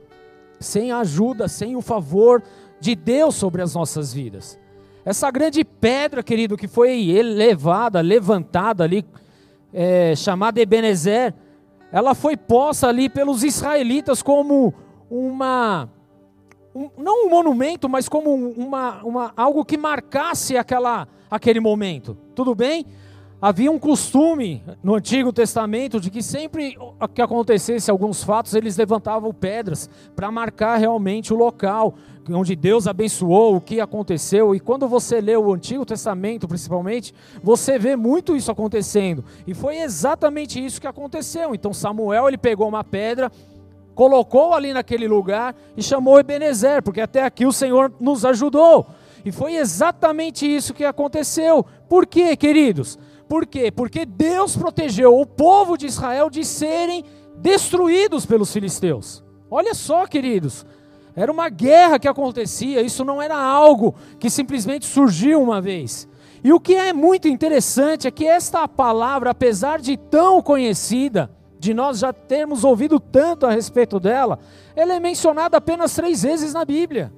sem 0.59 0.91
a 0.91 0.99
ajuda, 0.99 1.47
sem 1.47 1.75
o 1.75 1.81
favor 1.81 2.43
de 2.79 2.95
Deus 2.95 3.35
sobre 3.35 3.61
as 3.61 3.73
nossas 3.73 4.13
vidas. 4.13 4.59
Essa 5.05 5.31
grande 5.31 5.63
pedra, 5.63 6.21
querido, 6.21 6.57
que 6.57 6.67
foi 6.67 7.09
elevada, 7.09 8.01
levantada 8.01 8.83
ali, 8.83 9.05
é, 9.73 10.15
chamada 10.15 10.59
Ebenezer, 10.59 11.33
ela 11.91 12.13
foi 12.13 12.35
posta 12.37 12.87
ali 12.87 13.09
pelos 13.09 13.43
israelitas 13.43 14.21
como 14.21 14.73
uma, 15.09 15.89
um, 16.75 16.89
não 16.97 17.25
um 17.25 17.29
monumento, 17.29 17.89
mas 17.89 18.07
como 18.07 18.33
uma, 18.33 19.01
uma, 19.03 19.33
algo 19.35 19.65
que 19.65 19.77
marcasse 19.77 20.57
aquela, 20.57 21.07
aquele 21.31 21.59
momento. 21.59 22.15
Tudo 22.35 22.53
bem? 22.53 22.85
Havia 23.41 23.71
um 23.71 23.79
costume 23.79 24.61
no 24.83 24.95
Antigo 24.95 25.31
Testamento 25.31 25.97
de 25.97 26.09
que 26.09 26.21
sempre 26.21 26.77
que 27.15 27.21
acontecesse 27.21 27.89
alguns 27.89 28.21
fatos, 28.21 28.53
eles 28.53 28.75
levantavam 28.75 29.33
pedras 29.33 29.89
para 30.13 30.29
marcar 30.29 30.75
realmente 30.75 31.33
o 31.33 31.37
local 31.37 31.95
onde 32.31 32.55
Deus 32.55 32.85
abençoou, 32.85 33.55
o 33.55 33.61
que 33.61 33.79
aconteceu. 33.79 34.53
E 34.53 34.59
quando 34.59 34.87
você 34.87 35.21
lê 35.21 35.35
o 35.35 35.53
Antigo 35.53 35.85
Testamento, 35.85 36.47
principalmente, 36.47 37.13
você 37.41 37.79
vê 37.79 37.95
muito 37.95 38.35
isso 38.35 38.51
acontecendo. 38.51 39.23
E 39.47 39.53
foi 39.53 39.77
exatamente 39.77 40.63
isso 40.63 40.81
que 40.81 40.87
aconteceu. 40.87 41.55
Então 41.55 41.73
Samuel 41.73 42.27
ele 42.27 42.37
pegou 42.37 42.67
uma 42.67 42.83
pedra, 42.83 43.31
colocou 43.95 44.53
ali 44.53 44.73
naquele 44.73 45.07
lugar 45.07 45.55
e 45.75 45.81
chamou 45.81 46.19
Ebenezer, 46.19 46.83
porque 46.83 47.01
até 47.01 47.23
aqui 47.23 47.45
o 47.45 47.53
Senhor 47.53 47.91
nos 47.99 48.25
ajudou. 48.25 48.85
E 49.25 49.31
foi 49.31 49.55
exatamente 49.55 50.45
isso 50.45 50.73
que 50.73 50.85
aconteceu. 50.85 51.65
Por 51.87 52.05
quê, 52.05 52.35
queridos? 52.35 52.97
Por 53.29 53.45
quê? 53.45 53.71
Porque 53.71 54.07
Deus 54.07 54.57
protegeu 54.57 55.19
o 55.19 55.25
povo 55.25 55.77
de 55.77 55.85
Israel 55.85 56.31
de 56.31 56.43
serem 56.43 57.05
destruídos 57.37 58.25
pelos 58.25 58.51
filisteus. 58.51 59.23
Olha 59.51 59.75
só, 59.75 60.07
queridos, 60.07 60.65
era 61.15 61.31
uma 61.31 61.47
guerra 61.47 61.99
que 61.99 62.07
acontecia, 62.07 62.81
isso 62.81 63.05
não 63.05 63.21
era 63.21 63.37
algo 63.37 63.93
que 64.19 64.31
simplesmente 64.31 64.87
surgiu 64.87 65.41
uma 65.41 65.61
vez. 65.61 66.09
E 66.43 66.51
o 66.51 66.59
que 66.59 66.73
é 66.73 66.91
muito 66.91 67.27
interessante 67.27 68.07
é 68.07 68.11
que 68.11 68.25
esta 68.25 68.67
palavra, 68.67 69.29
apesar 69.29 69.79
de 69.79 69.95
tão 69.95 70.41
conhecida, 70.41 71.29
de 71.59 71.73
nós 71.73 71.99
já 71.99 72.11
termos 72.11 72.63
ouvido 72.63 72.99
tanto 72.99 73.45
a 73.45 73.51
respeito 73.51 73.99
dela, 73.99 74.39
ela 74.75 74.93
é 74.93 74.99
mencionada 74.99 75.57
apenas 75.57 75.93
três 75.93 76.23
vezes 76.23 76.53
na 76.53 76.65
Bíblia. 76.65 77.13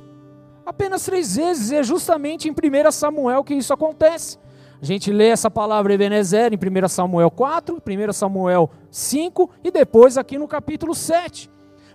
Apenas 0.65 1.06
três 1.06 1.38
vezes, 1.38 1.72
e 1.72 1.75
é 1.75 1.84
justamente 1.84 2.50
em 2.50 2.51
1 2.51 2.91
Samuel 2.91 3.44
que 3.44 3.53
isso 3.53 3.72
acontece. 3.72 4.38
A 4.81 4.85
gente 4.85 5.11
lê 5.11 5.27
essa 5.27 5.51
palavra 5.51 5.93
Ebenezer 5.93 6.51
em 6.51 6.57
1 6.57 6.88
Samuel 6.88 7.29
4, 7.29 7.81
1 7.85 8.13
Samuel 8.13 8.67
5 8.89 9.50
e 9.63 9.69
depois 9.69 10.17
aqui 10.17 10.39
no 10.39 10.47
capítulo 10.47 10.95
7. 10.95 11.51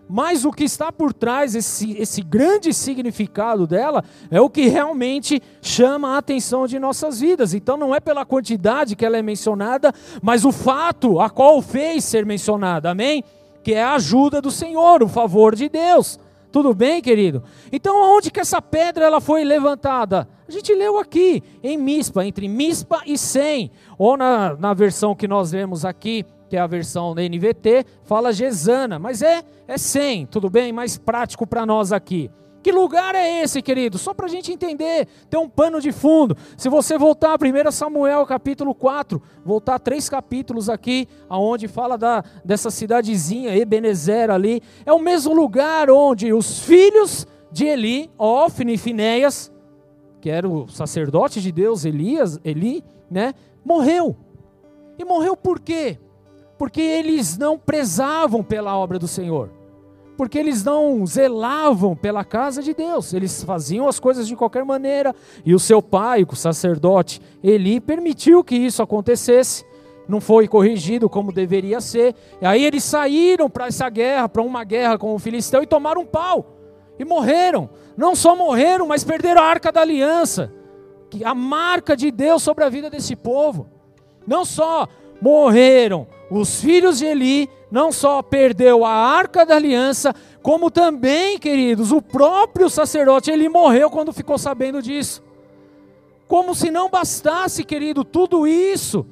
Mas 0.08 0.44
o 0.44 0.52
que 0.52 0.62
está 0.62 0.92
por 0.92 1.12
trás, 1.12 1.56
esse, 1.56 1.98
esse 1.98 2.22
grande 2.22 2.72
significado 2.72 3.66
dela, 3.66 4.04
é 4.30 4.40
o 4.40 4.48
que 4.48 4.68
realmente 4.68 5.42
chama 5.60 6.10
a 6.10 6.18
atenção 6.18 6.64
de 6.68 6.78
nossas 6.78 7.18
vidas. 7.18 7.54
Então 7.54 7.76
não 7.76 7.92
é 7.92 7.98
pela 7.98 8.24
quantidade 8.24 8.94
que 8.94 9.04
ela 9.04 9.16
é 9.16 9.22
mencionada, 9.22 9.92
mas 10.22 10.44
o 10.44 10.52
fato 10.52 11.20
a 11.20 11.28
qual 11.28 11.60
fez 11.60 12.04
ser 12.04 12.24
mencionada, 12.24 12.88
amém? 12.88 13.24
Que 13.64 13.74
é 13.74 13.82
a 13.82 13.94
ajuda 13.94 14.40
do 14.40 14.52
Senhor, 14.52 15.02
o 15.02 15.08
favor 15.08 15.56
de 15.56 15.68
Deus. 15.68 16.20
Tudo 16.56 16.72
bem, 16.72 17.02
querido? 17.02 17.44
Então, 17.70 18.16
onde 18.16 18.30
que 18.30 18.40
essa 18.40 18.62
pedra 18.62 19.04
ela 19.04 19.20
foi 19.20 19.44
levantada? 19.44 20.26
A 20.48 20.50
gente 20.50 20.74
leu 20.74 20.98
aqui, 20.98 21.42
em 21.62 21.76
Mispa, 21.76 22.24
entre 22.24 22.48
Mispa 22.48 23.02
e 23.04 23.18
Sem, 23.18 23.70
ou 23.98 24.16
na, 24.16 24.56
na 24.56 24.72
versão 24.72 25.14
que 25.14 25.28
nós 25.28 25.52
lemos 25.52 25.84
aqui, 25.84 26.24
que 26.48 26.56
é 26.56 26.58
a 26.58 26.66
versão 26.66 27.14
da 27.14 27.20
NVT, 27.20 27.84
fala 28.04 28.32
Gesana, 28.32 28.98
mas 28.98 29.20
é, 29.20 29.42
é 29.68 29.76
Sem, 29.76 30.24
tudo 30.24 30.48
bem? 30.48 30.72
Mais 30.72 30.96
prático 30.96 31.46
para 31.46 31.66
nós 31.66 31.92
aqui. 31.92 32.30
Que 32.66 32.72
lugar 32.72 33.14
é 33.14 33.44
esse, 33.44 33.62
querido? 33.62 33.96
Só 33.96 34.12
para 34.12 34.26
a 34.26 34.28
gente 34.28 34.52
entender, 34.52 35.06
tem 35.30 35.38
um 35.38 35.48
pano 35.48 35.80
de 35.80 35.92
fundo. 35.92 36.36
Se 36.56 36.68
você 36.68 36.98
voltar 36.98 37.30
a 37.30 37.68
1 37.68 37.70
Samuel 37.70 38.26
capítulo 38.26 38.74
4, 38.74 39.22
voltar 39.44 39.78
três 39.78 40.08
capítulos 40.08 40.68
aqui, 40.68 41.06
aonde 41.28 41.68
fala 41.68 41.96
da, 41.96 42.24
dessa 42.44 42.68
cidadezinha, 42.68 43.56
Ebenezer 43.56 44.32
ali, 44.32 44.60
é 44.84 44.92
o 44.92 44.98
mesmo 44.98 45.32
lugar 45.32 45.88
onde 45.90 46.32
os 46.32 46.58
filhos 46.58 47.24
de 47.52 47.66
Eli, 47.66 48.10
Ofne 48.18 48.74
e 48.74 48.78
Finéias, 48.78 49.52
que 50.20 50.28
era 50.28 50.48
o 50.48 50.66
sacerdote 50.66 51.40
de 51.40 51.52
Deus, 51.52 51.84
Elias, 51.84 52.40
Eli, 52.44 52.82
né, 53.08 53.32
morreu. 53.64 54.16
E 54.98 55.04
morreu 55.04 55.36
por 55.36 55.60
quê? 55.60 56.00
Porque 56.58 56.80
eles 56.80 57.38
não 57.38 57.56
prezavam 57.56 58.42
pela 58.42 58.76
obra 58.76 58.98
do 58.98 59.06
Senhor 59.06 59.52
porque 60.16 60.38
eles 60.38 60.64
não 60.64 61.06
zelavam 61.06 61.94
pela 61.94 62.24
casa 62.24 62.62
de 62.62 62.72
Deus, 62.72 63.12
eles 63.12 63.42
faziam 63.44 63.86
as 63.86 64.00
coisas 64.00 64.26
de 64.26 64.34
qualquer 64.34 64.64
maneira, 64.64 65.14
e 65.44 65.54
o 65.54 65.58
seu 65.58 65.82
pai, 65.82 66.26
o 66.28 66.36
sacerdote 66.36 67.20
Eli, 67.42 67.80
permitiu 67.80 68.42
que 68.42 68.56
isso 68.56 68.82
acontecesse, 68.82 69.64
não 70.08 70.20
foi 70.20 70.48
corrigido 70.48 71.08
como 71.08 71.32
deveria 71.32 71.80
ser, 71.80 72.14
e 72.40 72.46
aí 72.46 72.64
eles 72.64 72.84
saíram 72.84 73.50
para 73.50 73.66
essa 73.66 73.88
guerra, 73.88 74.28
para 74.28 74.42
uma 74.42 74.64
guerra 74.64 74.96
com 74.96 75.14
o 75.14 75.18
filisteu, 75.18 75.62
e 75.62 75.66
tomaram 75.66 76.02
um 76.02 76.06
pau, 76.06 76.56
e 76.98 77.04
morreram, 77.04 77.68
não 77.96 78.14
só 78.14 78.34
morreram, 78.34 78.86
mas 78.86 79.04
perderam 79.04 79.42
a 79.42 79.46
arca 79.46 79.70
da 79.70 79.82
aliança, 79.82 80.52
a 81.24 81.34
marca 81.34 81.96
de 81.96 82.10
Deus 82.10 82.42
sobre 82.42 82.64
a 82.64 82.68
vida 82.68 82.88
desse 82.88 83.14
povo, 83.14 83.66
não 84.26 84.44
só 84.44 84.88
morreram 85.20 86.06
os 86.30 86.60
filhos 86.60 86.98
de 86.98 87.06
Eli, 87.06 87.48
não 87.76 87.92
só 87.92 88.22
perdeu 88.22 88.86
a 88.86 88.90
arca 88.90 89.44
da 89.44 89.56
aliança, 89.56 90.14
como 90.42 90.70
também, 90.70 91.38
queridos, 91.38 91.92
o 91.92 92.00
próprio 92.00 92.70
sacerdote, 92.70 93.30
ele 93.30 93.50
morreu 93.50 93.90
quando 93.90 94.14
ficou 94.14 94.38
sabendo 94.38 94.80
disso. 94.80 95.22
Como 96.26 96.54
se 96.54 96.70
não 96.70 96.88
bastasse, 96.88 97.62
querido, 97.64 98.02
tudo 98.02 98.46
isso, 98.46 99.04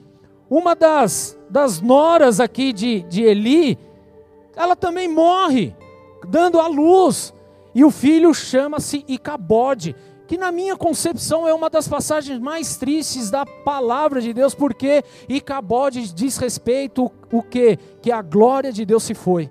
uma 0.48 0.74
das, 0.74 1.38
das 1.50 1.82
noras 1.82 2.40
aqui 2.40 2.72
de, 2.72 3.02
de 3.02 3.22
Eli, 3.22 3.78
ela 4.56 4.74
também 4.74 5.08
morre, 5.08 5.76
dando 6.26 6.58
a 6.58 6.66
luz, 6.66 7.34
e 7.74 7.84
o 7.84 7.90
filho 7.90 8.32
chama-se 8.32 9.04
Icabode 9.06 9.94
que 10.34 10.38
na 10.38 10.50
minha 10.50 10.76
concepção 10.76 11.46
é 11.46 11.54
uma 11.54 11.70
das 11.70 11.86
passagens 11.86 12.40
mais 12.40 12.76
tristes 12.76 13.30
da 13.30 13.46
palavra 13.46 14.20
de 14.20 14.32
Deus, 14.32 14.52
porque 14.52 15.04
Icabode 15.28 16.12
diz 16.12 16.38
respeito 16.38 17.08
o 17.30 17.40
que? 17.40 17.76
Que 18.02 18.10
a 18.10 18.20
glória 18.20 18.72
de 18.72 18.84
Deus 18.84 19.04
se 19.04 19.14
foi. 19.14 19.48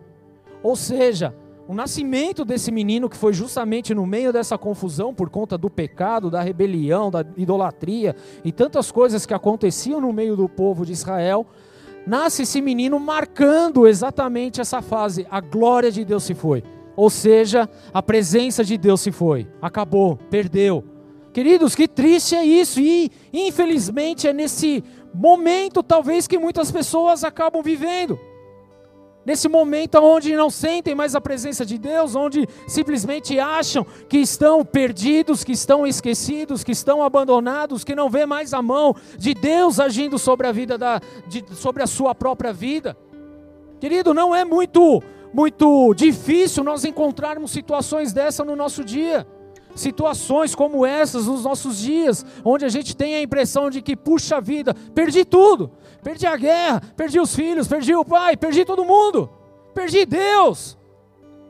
Ou 0.61 0.75
seja, 0.75 1.33
o 1.69 1.73
nascimento 1.73 2.43
desse 2.43 2.69
menino, 2.69 3.07
que 3.07 3.15
foi 3.15 3.31
justamente 3.31 3.95
no 3.95 4.05
meio 4.05 4.33
dessa 4.33 4.57
confusão 4.57 5.13
por 5.13 5.29
conta 5.29 5.57
do 5.57 5.69
pecado, 5.69 6.29
da 6.29 6.41
rebelião, 6.41 7.09
da 7.09 7.25
idolatria 7.37 8.13
e 8.43 8.51
tantas 8.51 8.91
coisas 8.91 9.25
que 9.25 9.33
aconteciam 9.33 10.01
no 10.01 10.11
meio 10.11 10.35
do 10.35 10.49
povo 10.49 10.85
de 10.85 10.91
Israel, 10.91 11.47
nasce 12.05 12.41
esse 12.41 12.61
menino 12.61 12.99
marcando 12.99 13.87
exatamente 13.87 14.59
essa 14.59 14.81
fase. 14.81 15.25
A 15.31 15.39
glória 15.39 15.89
de 15.89 16.03
Deus 16.03 16.23
se 16.23 16.33
foi. 16.33 16.61
Ou 16.95 17.09
seja, 17.09 17.69
a 17.93 18.01
presença 18.01 18.63
de 18.63 18.77
Deus 18.77 19.01
se 19.01 19.11
foi, 19.11 19.47
acabou, 19.61 20.17
perdeu. 20.29 20.83
Queridos, 21.33 21.73
que 21.73 21.87
triste 21.87 22.35
é 22.35 22.45
isso, 22.45 22.79
e 22.79 23.11
infelizmente 23.33 24.27
é 24.27 24.33
nesse 24.33 24.83
momento, 25.13 25.81
talvez, 25.81 26.27
que 26.27 26.37
muitas 26.37 26.71
pessoas 26.71 27.23
acabam 27.23 27.63
vivendo. 27.63 28.19
Nesse 29.25 29.47
momento 29.47 29.95
onde 29.99 30.35
não 30.35 30.49
sentem 30.49 30.93
mais 30.93 31.15
a 31.15 31.21
presença 31.21 31.65
de 31.65 31.77
Deus, 31.77 32.13
onde 32.13 32.45
simplesmente 32.67 33.39
acham 33.39 33.85
que 34.09 34.17
estão 34.17 34.65
perdidos, 34.65 35.45
que 35.45 35.53
estão 35.53 35.87
esquecidos, 35.87 36.61
que 36.63 36.73
estão 36.73 37.01
abandonados, 37.01 37.85
que 37.85 37.95
não 37.95 38.09
vê 38.09 38.25
mais 38.25 38.53
a 38.53 38.61
mão 38.61 38.93
de 39.17 39.33
Deus 39.33 39.79
agindo 39.79 40.19
sobre 40.19 40.45
a 40.45 40.51
vida 40.51 40.77
da, 40.77 40.99
de, 41.25 41.43
sobre 41.55 41.81
a 41.81 41.87
sua 41.87 42.13
própria 42.13 42.51
vida. 42.51 42.97
Querido, 43.79 44.13
não 44.13 44.35
é 44.35 44.43
muito 44.43 45.01
muito 45.33 45.93
difícil 45.95 46.63
nós 46.63 46.85
encontrarmos 46.85 47.51
situações 47.51 48.13
dessa 48.13 48.45
no 48.45 48.55
nosso 48.55 48.83
dia. 48.83 49.27
Situações 49.75 50.53
como 50.53 50.85
essas 50.85 51.25
nos 51.25 51.43
nossos 51.43 51.79
dias, 51.79 52.23
onde 52.45 52.63
a 52.63 52.69
gente 52.69 52.95
tem 52.95 53.15
a 53.15 53.21
impressão 53.21 53.71
de 53.71 53.81
que, 53.81 53.95
puxa 53.95 54.39
vida, 54.39 54.75
perdi 54.93 55.25
tudo. 55.25 55.71
Perdi 56.03 56.27
a 56.27 56.37
guerra, 56.37 56.81
perdi 56.95 57.19
os 57.19 57.35
filhos, 57.35 57.67
perdi 57.67 57.95
o 57.95 58.05
pai, 58.05 58.37
perdi 58.37 58.63
todo 58.63 58.85
mundo. 58.85 59.29
Perdi 59.73 60.05
Deus. 60.05 60.77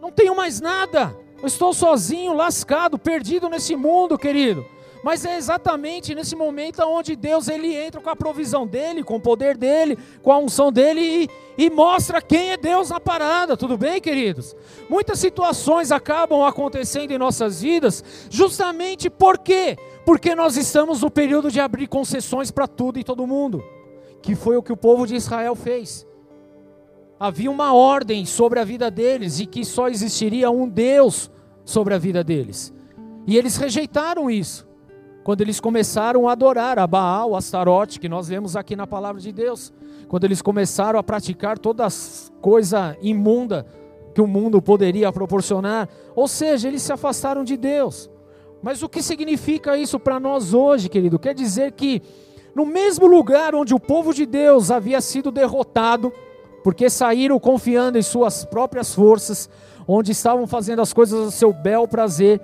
Não 0.01 0.11
tenho 0.11 0.35
mais 0.35 0.61
nada. 0.61 1.13
Eu 1.41 1.47
estou 1.47 1.73
sozinho, 1.73 2.33
lascado, 2.33 2.97
perdido 2.97 3.49
nesse 3.49 3.75
mundo, 3.75 4.17
querido. 4.17 4.65
Mas 5.03 5.25
é 5.25 5.35
exatamente 5.35 6.15
nesse 6.15 6.33
momento 6.33 6.81
onde 6.81 7.13
Deus 7.17 7.49
ele 7.49 7.75
entra 7.75 7.99
com 7.99 8.09
a 8.09 8.15
provisão 8.15 8.65
dele, 8.65 9.03
com 9.03 9.17
o 9.17 9.19
poder 9.19 9.57
dele, 9.57 9.97
com 10.21 10.31
a 10.31 10.37
unção 10.37 10.71
dele 10.71 11.01
e, 11.57 11.65
e 11.65 11.69
mostra 11.69 12.21
quem 12.21 12.51
é 12.51 12.57
Deus 12.57 12.89
na 12.89 13.01
parada, 13.01 13.57
tudo 13.57 13.77
bem, 13.77 13.99
queridos? 13.99 14.55
Muitas 14.89 15.19
situações 15.19 15.91
acabam 15.91 16.45
acontecendo 16.45 17.11
em 17.11 17.17
nossas 17.17 17.61
vidas, 17.61 18.01
justamente 18.29 19.09
por 19.09 19.37
quê? 19.37 19.77
Porque 20.05 20.33
nós 20.33 20.55
estamos 20.55 21.01
no 21.01 21.11
período 21.11 21.51
de 21.51 21.59
abrir 21.59 21.87
concessões 21.87 22.49
para 22.49 22.65
tudo 22.65 22.97
e 22.97 23.03
todo 23.03 23.27
mundo, 23.27 23.61
que 24.21 24.35
foi 24.35 24.55
o 24.55 24.63
que 24.63 24.71
o 24.71 24.77
povo 24.77 25.05
de 25.05 25.15
Israel 25.15 25.53
fez. 25.53 26.07
Havia 27.19 27.51
uma 27.51 27.73
ordem 27.73 28.25
sobre 28.25 28.57
a 28.57 28.63
vida 28.63 28.89
deles 28.89 29.41
e 29.41 29.45
que 29.45 29.65
só 29.65 29.89
existiria 29.89 30.49
um 30.49 30.67
Deus 30.67 31.29
sobre 31.65 31.93
a 31.93 31.97
vida 31.97 32.23
deles. 32.23 32.73
E 33.27 33.37
eles 33.37 33.57
rejeitaram 33.57 34.29
isso 34.31 34.72
quando 35.23 35.41
eles 35.41 35.59
começaram 35.59 36.27
a 36.27 36.33
adorar 36.33 36.77
a 36.77 36.85
Baal, 36.85 37.35
Astarote, 37.35 37.99
que 37.99 38.09
nós 38.09 38.27
vemos 38.27 38.55
aqui 38.55 38.75
na 38.75 38.85
palavra 38.85 39.21
de 39.21 39.31
Deus, 39.31 39.73
quando 40.07 40.25
eles 40.25 40.41
começaram 40.41 40.99
a 40.99 41.03
praticar 41.03 41.57
toda 41.57 41.87
coisa 42.41 42.97
imunda 43.01 43.65
que 44.13 44.21
o 44.21 44.27
mundo 44.27 44.61
poderia 44.61 45.11
proporcionar, 45.11 45.87
ou 46.15 46.27
seja, 46.27 46.67
eles 46.67 46.81
se 46.81 46.91
afastaram 46.91 47.43
de 47.43 47.55
Deus. 47.55 48.09
Mas 48.61 48.83
o 48.83 48.89
que 48.89 49.01
significa 49.01 49.77
isso 49.77 49.99
para 49.99 50.19
nós 50.19 50.53
hoje, 50.53 50.89
querido? 50.89 51.17
Quer 51.17 51.33
dizer 51.33 51.71
que 51.71 52.01
no 52.53 52.65
mesmo 52.65 53.07
lugar 53.07 53.55
onde 53.55 53.73
o 53.73 53.79
povo 53.79 54.13
de 54.13 54.25
Deus 54.25 54.69
havia 54.69 55.01
sido 55.01 55.31
derrotado, 55.31 56.13
porque 56.63 56.89
saíram 56.89 57.39
confiando 57.39 57.97
em 57.97 58.01
suas 58.01 58.45
próprias 58.45 58.93
forças, 58.93 59.49
onde 59.87 60.11
estavam 60.11 60.45
fazendo 60.47 60.81
as 60.81 60.93
coisas 60.93 61.27
a 61.27 61.31
seu 61.31 61.51
bel 61.51 61.87
prazer, 61.87 62.39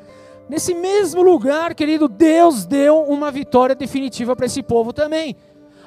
Nesse 0.50 0.74
mesmo 0.74 1.22
lugar, 1.22 1.76
querido, 1.76 2.08
Deus 2.08 2.66
deu 2.66 3.04
uma 3.04 3.30
vitória 3.30 3.76
definitiva 3.76 4.36
para 4.36 4.48
esse 4.48 4.64
povo 4.64 4.92
também. 4.92 5.36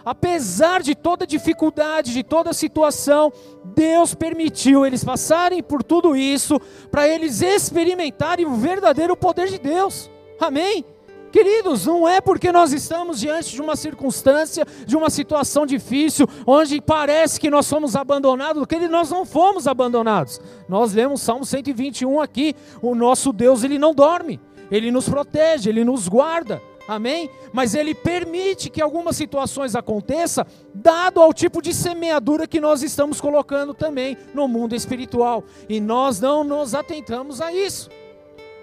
Apesar 0.05 0.83
de 0.83 0.95
toda 0.95 1.27
dificuldade, 1.27 2.13
de 2.13 2.23
toda 2.23 2.53
situação, 2.53 3.33
Deus 3.75 4.15
permitiu 4.15 4.87
eles 4.87 5.03
passarem 5.03 5.63
por 5.63 5.83
tudo 5.83 6.15
isso 6.15 6.61
para 6.91 7.09
eles 7.09 7.43
experimentarem 7.43 8.47
o 8.47 8.55
verdadeiro 8.55 9.17
poder 9.17 9.49
de 9.49 9.59
Deus. 9.59 10.09
Amém? 10.41 10.85
Queridos, 11.33 11.87
não 11.87 12.07
é 12.07 12.21
porque 12.21 12.53
nós 12.53 12.75
estamos 12.75 13.19
diante 13.19 13.53
de 13.53 13.63
uma 13.63 13.75
circunstância, 13.75 14.67
de 14.87 14.95
uma 14.95 15.09
situação 15.09 15.65
difícil, 15.65 16.29
onde 16.47 16.79
parece 16.79 17.41
que 17.41 17.49
nós 17.49 17.65
somos 17.65 17.97
abandonados, 17.97 18.67
que 18.67 18.79
nós 18.87 19.11
não 19.11 19.25
fomos 19.25 19.67
abandonados. 19.67 20.41
Nós 20.69 20.93
lemos 20.93 21.23
Salmo 21.23 21.47
121 21.47 22.21
aqui, 22.21 22.55
o 22.83 22.95
nosso 22.95 23.33
Deus, 23.33 23.65
ele 23.65 23.79
não 23.79 23.95
dorme. 23.95 24.39
Ele 24.73 24.91
nos 24.91 25.09
protege, 25.09 25.69
Ele 25.69 25.85
nos 25.85 26.09
guarda. 26.09 26.61
Amém? 26.89 27.31
Mas 27.53 27.75
ele 27.75 27.95
permite 27.95 28.69
que 28.69 28.83
algumas 28.83 29.17
situações 29.17 29.77
aconteçam, 29.77 30.45
dado 30.75 31.21
ao 31.21 31.33
tipo 31.33 31.63
de 31.63 31.73
semeadura 31.73 32.47
que 32.47 32.61
nós 32.61 32.83
estamos 32.83 33.21
colocando 33.21 33.73
também 33.73 34.17
no 34.35 34.49
mundo 34.49 34.75
espiritual. 34.75 35.45
E 35.69 35.81
nós 35.81 36.19
não 36.19 36.43
nos 36.43 36.75
atentamos 36.75 37.41
a 37.41 37.53
isso. 37.53 37.89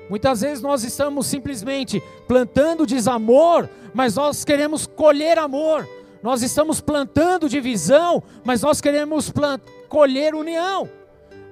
Muitas 0.09 0.41
vezes 0.41 0.61
nós 0.61 0.83
estamos 0.83 1.27
simplesmente 1.27 2.03
plantando 2.27 2.85
desamor, 2.85 3.69
mas 3.93 4.15
nós 4.15 4.43
queremos 4.43 4.85
colher 4.85 5.37
amor. 5.37 5.87
Nós 6.21 6.41
estamos 6.41 6.81
plantando 6.81 7.47
divisão, 7.47 8.21
mas 8.43 8.61
nós 8.61 8.81
queremos 8.81 9.31
colher 9.87 10.35
união. 10.35 10.89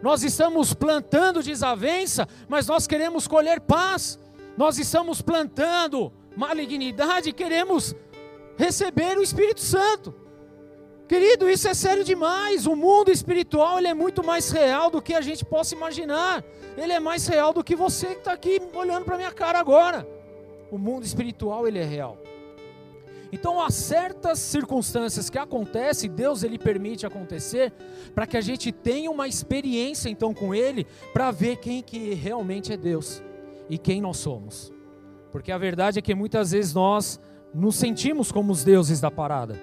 Nós 0.01 0.23
estamos 0.23 0.73
plantando 0.73 1.41
desavença, 1.41 2.27
mas 2.49 2.67
nós 2.67 2.85
queremos 2.87 3.27
colher 3.27 3.61
paz. 3.61 4.19
Nós 4.57 4.79
estamos 4.79 5.21
plantando 5.21 6.11
malignidade, 6.35 7.31
queremos 7.31 7.95
receber 8.57 9.15
o 9.15 9.21
Espírito 9.21 9.61
Santo. 9.61 10.15
Querido, 11.07 11.47
isso 11.47 11.67
é 11.67 11.75
sério 11.75 12.03
demais. 12.03 12.65
O 12.65 12.75
mundo 12.75 13.11
espiritual 13.11 13.77
ele 13.77 13.87
é 13.87 13.93
muito 13.93 14.23
mais 14.23 14.49
real 14.49 14.89
do 14.89 14.99
que 14.99 15.13
a 15.13 15.21
gente 15.21 15.45
possa 15.45 15.75
imaginar. 15.75 16.43
Ele 16.75 16.91
é 16.91 16.99
mais 16.99 17.27
real 17.27 17.53
do 17.53 17.63
que 17.63 17.75
você 17.75 18.07
que 18.07 18.13
está 18.19 18.33
aqui 18.33 18.59
olhando 18.73 19.05
para 19.05 19.15
minha 19.15 19.31
cara 19.31 19.59
agora. 19.59 20.07
O 20.71 20.77
mundo 20.77 21.05
espiritual 21.05 21.67
ele 21.67 21.77
é 21.77 21.85
real. 21.85 22.17
Então 23.31 23.61
há 23.61 23.69
certas 23.69 24.39
circunstâncias 24.39 25.29
que 25.29 25.37
acontecem, 25.37 26.09
Deus 26.09 26.43
ele 26.43 26.57
permite 26.57 27.05
acontecer, 27.05 27.71
para 28.15 28.25
que 28.25 28.37
a 28.37 28.41
gente 28.41 28.71
tenha 28.71 29.11
uma 29.11 29.27
experiência 29.27 30.09
então 30.09 30.33
com 30.33 30.55
Ele, 30.55 30.87
para 31.11 31.29
ver 31.29 31.57
quem 31.57 31.83
que 31.83 32.13
realmente 32.13 32.71
é 32.71 32.77
Deus 32.77 33.21
e 33.69 33.77
quem 33.77 34.01
nós 34.01 34.17
somos. 34.17 34.73
Porque 35.31 35.51
a 35.51 35.57
verdade 35.57 35.99
é 35.99 36.01
que 36.01 36.15
muitas 36.15 36.51
vezes 36.51 36.73
nós 36.73 37.19
nos 37.53 37.75
sentimos 37.75 38.31
como 38.31 38.51
os 38.51 38.63
deuses 38.63 38.99
da 38.99 39.11
parada. 39.11 39.59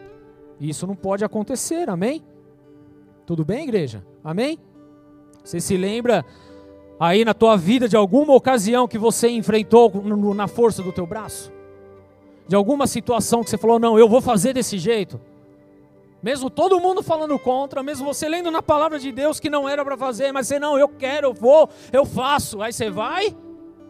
E 0.58 0.68
isso 0.68 0.87
não 0.87 0.94
pode 0.94 1.25
acontecer, 1.25 1.88
amém? 1.88 2.23
Tudo 3.26 3.44
bem, 3.44 3.64
igreja? 3.64 4.04
Amém? 4.23 4.58
Você 5.42 5.61
se 5.61 5.76
lembra 5.76 6.25
aí 6.99 7.25
na 7.25 7.34
tua 7.34 7.56
vida 7.56 7.88
de 7.88 7.96
alguma 7.96 8.34
ocasião 8.34 8.87
que 8.87 8.99
você 8.99 9.28
enfrentou 9.28 9.90
na 10.34 10.46
força 10.46 10.82
do 10.82 10.92
teu 10.92 11.06
braço? 11.06 11.52
De 12.46 12.54
alguma 12.54 12.87
situação 12.87 13.42
que 13.42 13.50
você 13.50 13.58
falou, 13.58 13.78
não, 13.78 13.99
eu 13.99 14.08
vou 14.08 14.20
fazer 14.20 14.52
desse 14.52 14.78
jeito. 14.78 15.20
Mesmo 16.23 16.49
todo 16.49 16.80
mundo 16.80 17.02
falando 17.02 17.38
contra, 17.38 17.82
mesmo 17.82 18.06
você 18.06 18.28
lendo 18.28 18.50
na 18.50 18.62
palavra 18.62 18.99
de 18.99 19.12
Deus 19.12 19.38
que 19.38 19.50
não 19.50 19.68
era 19.68 19.84
para 19.84 19.96
fazer, 19.96 20.32
mas 20.32 20.46
você 20.46 20.58
não, 20.58 20.78
eu 20.78 20.88
quero, 20.88 21.28
eu 21.28 21.34
vou, 21.34 21.68
eu 21.92 22.06
faço. 22.06 22.62
Aí 22.62 22.73
você 22.73 22.88
vai 22.88 23.37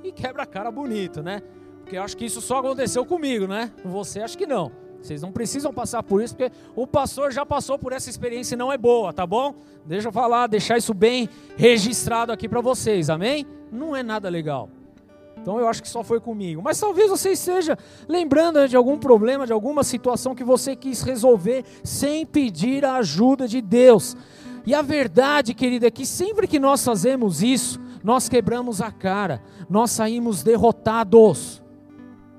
e 0.04 0.12
quebra 0.12 0.42
a 0.42 0.46
cara 0.46 0.70
bonito, 0.70 1.22
né? 1.22 1.42
Porque 1.80 1.96
eu 1.96 2.02
acho 2.02 2.16
que 2.16 2.26
isso 2.26 2.40
só 2.40 2.58
aconteceu 2.58 3.04
comigo, 3.04 3.46
né? 3.46 3.72
Com 3.82 3.88
você 3.90 4.20
acho 4.20 4.36
que 4.36 4.46
não. 4.46 4.70
Vocês 5.00 5.20
não 5.20 5.32
precisam 5.32 5.72
passar 5.72 6.02
por 6.02 6.22
isso, 6.22 6.36
porque 6.36 6.54
o 6.74 6.86
pastor 6.86 7.32
já 7.32 7.44
passou 7.44 7.78
por 7.78 7.92
essa 7.92 8.08
experiência 8.08 8.54
e 8.54 8.58
não 8.58 8.72
é 8.72 8.78
boa, 8.78 9.12
tá 9.12 9.26
bom? 9.26 9.54
Deixa 9.84 10.08
eu 10.08 10.12
falar, 10.12 10.46
deixar 10.46 10.78
isso 10.78 10.94
bem 10.94 11.28
registrado 11.56 12.32
aqui 12.32 12.48
para 12.48 12.60
vocês, 12.60 13.10
amém? 13.10 13.46
Não 13.70 13.94
é 13.94 14.02
nada 14.02 14.28
legal. 14.28 14.70
Então 15.38 15.58
eu 15.58 15.68
acho 15.68 15.82
que 15.82 15.88
só 15.90 16.02
foi 16.02 16.20
comigo. 16.20 16.62
Mas 16.62 16.80
talvez 16.80 17.10
você 17.10 17.32
esteja 17.32 17.76
lembrando 18.08 18.66
de 18.66 18.76
algum 18.76 18.96
problema, 18.98 19.46
de 19.46 19.52
alguma 19.52 19.84
situação 19.84 20.34
que 20.34 20.42
você 20.42 20.74
quis 20.74 21.02
resolver 21.02 21.64
sem 21.82 22.24
pedir 22.24 22.82
a 22.82 22.94
ajuda 22.94 23.46
de 23.46 23.60
Deus. 23.60 24.16
E 24.66 24.74
a 24.74 24.82
verdade, 24.82 25.52
querida, 25.52 25.86
é 25.86 25.90
que 25.90 26.06
sempre 26.06 26.46
que 26.46 26.58
nós 26.58 26.84
fazemos 26.84 27.42
isso, 27.42 27.80
nós 28.02 28.28
quebramos 28.28 28.80
a 28.80 28.90
cara, 28.90 29.42
nós 29.68 29.90
saímos 29.90 30.42
derrotados. 30.42 31.62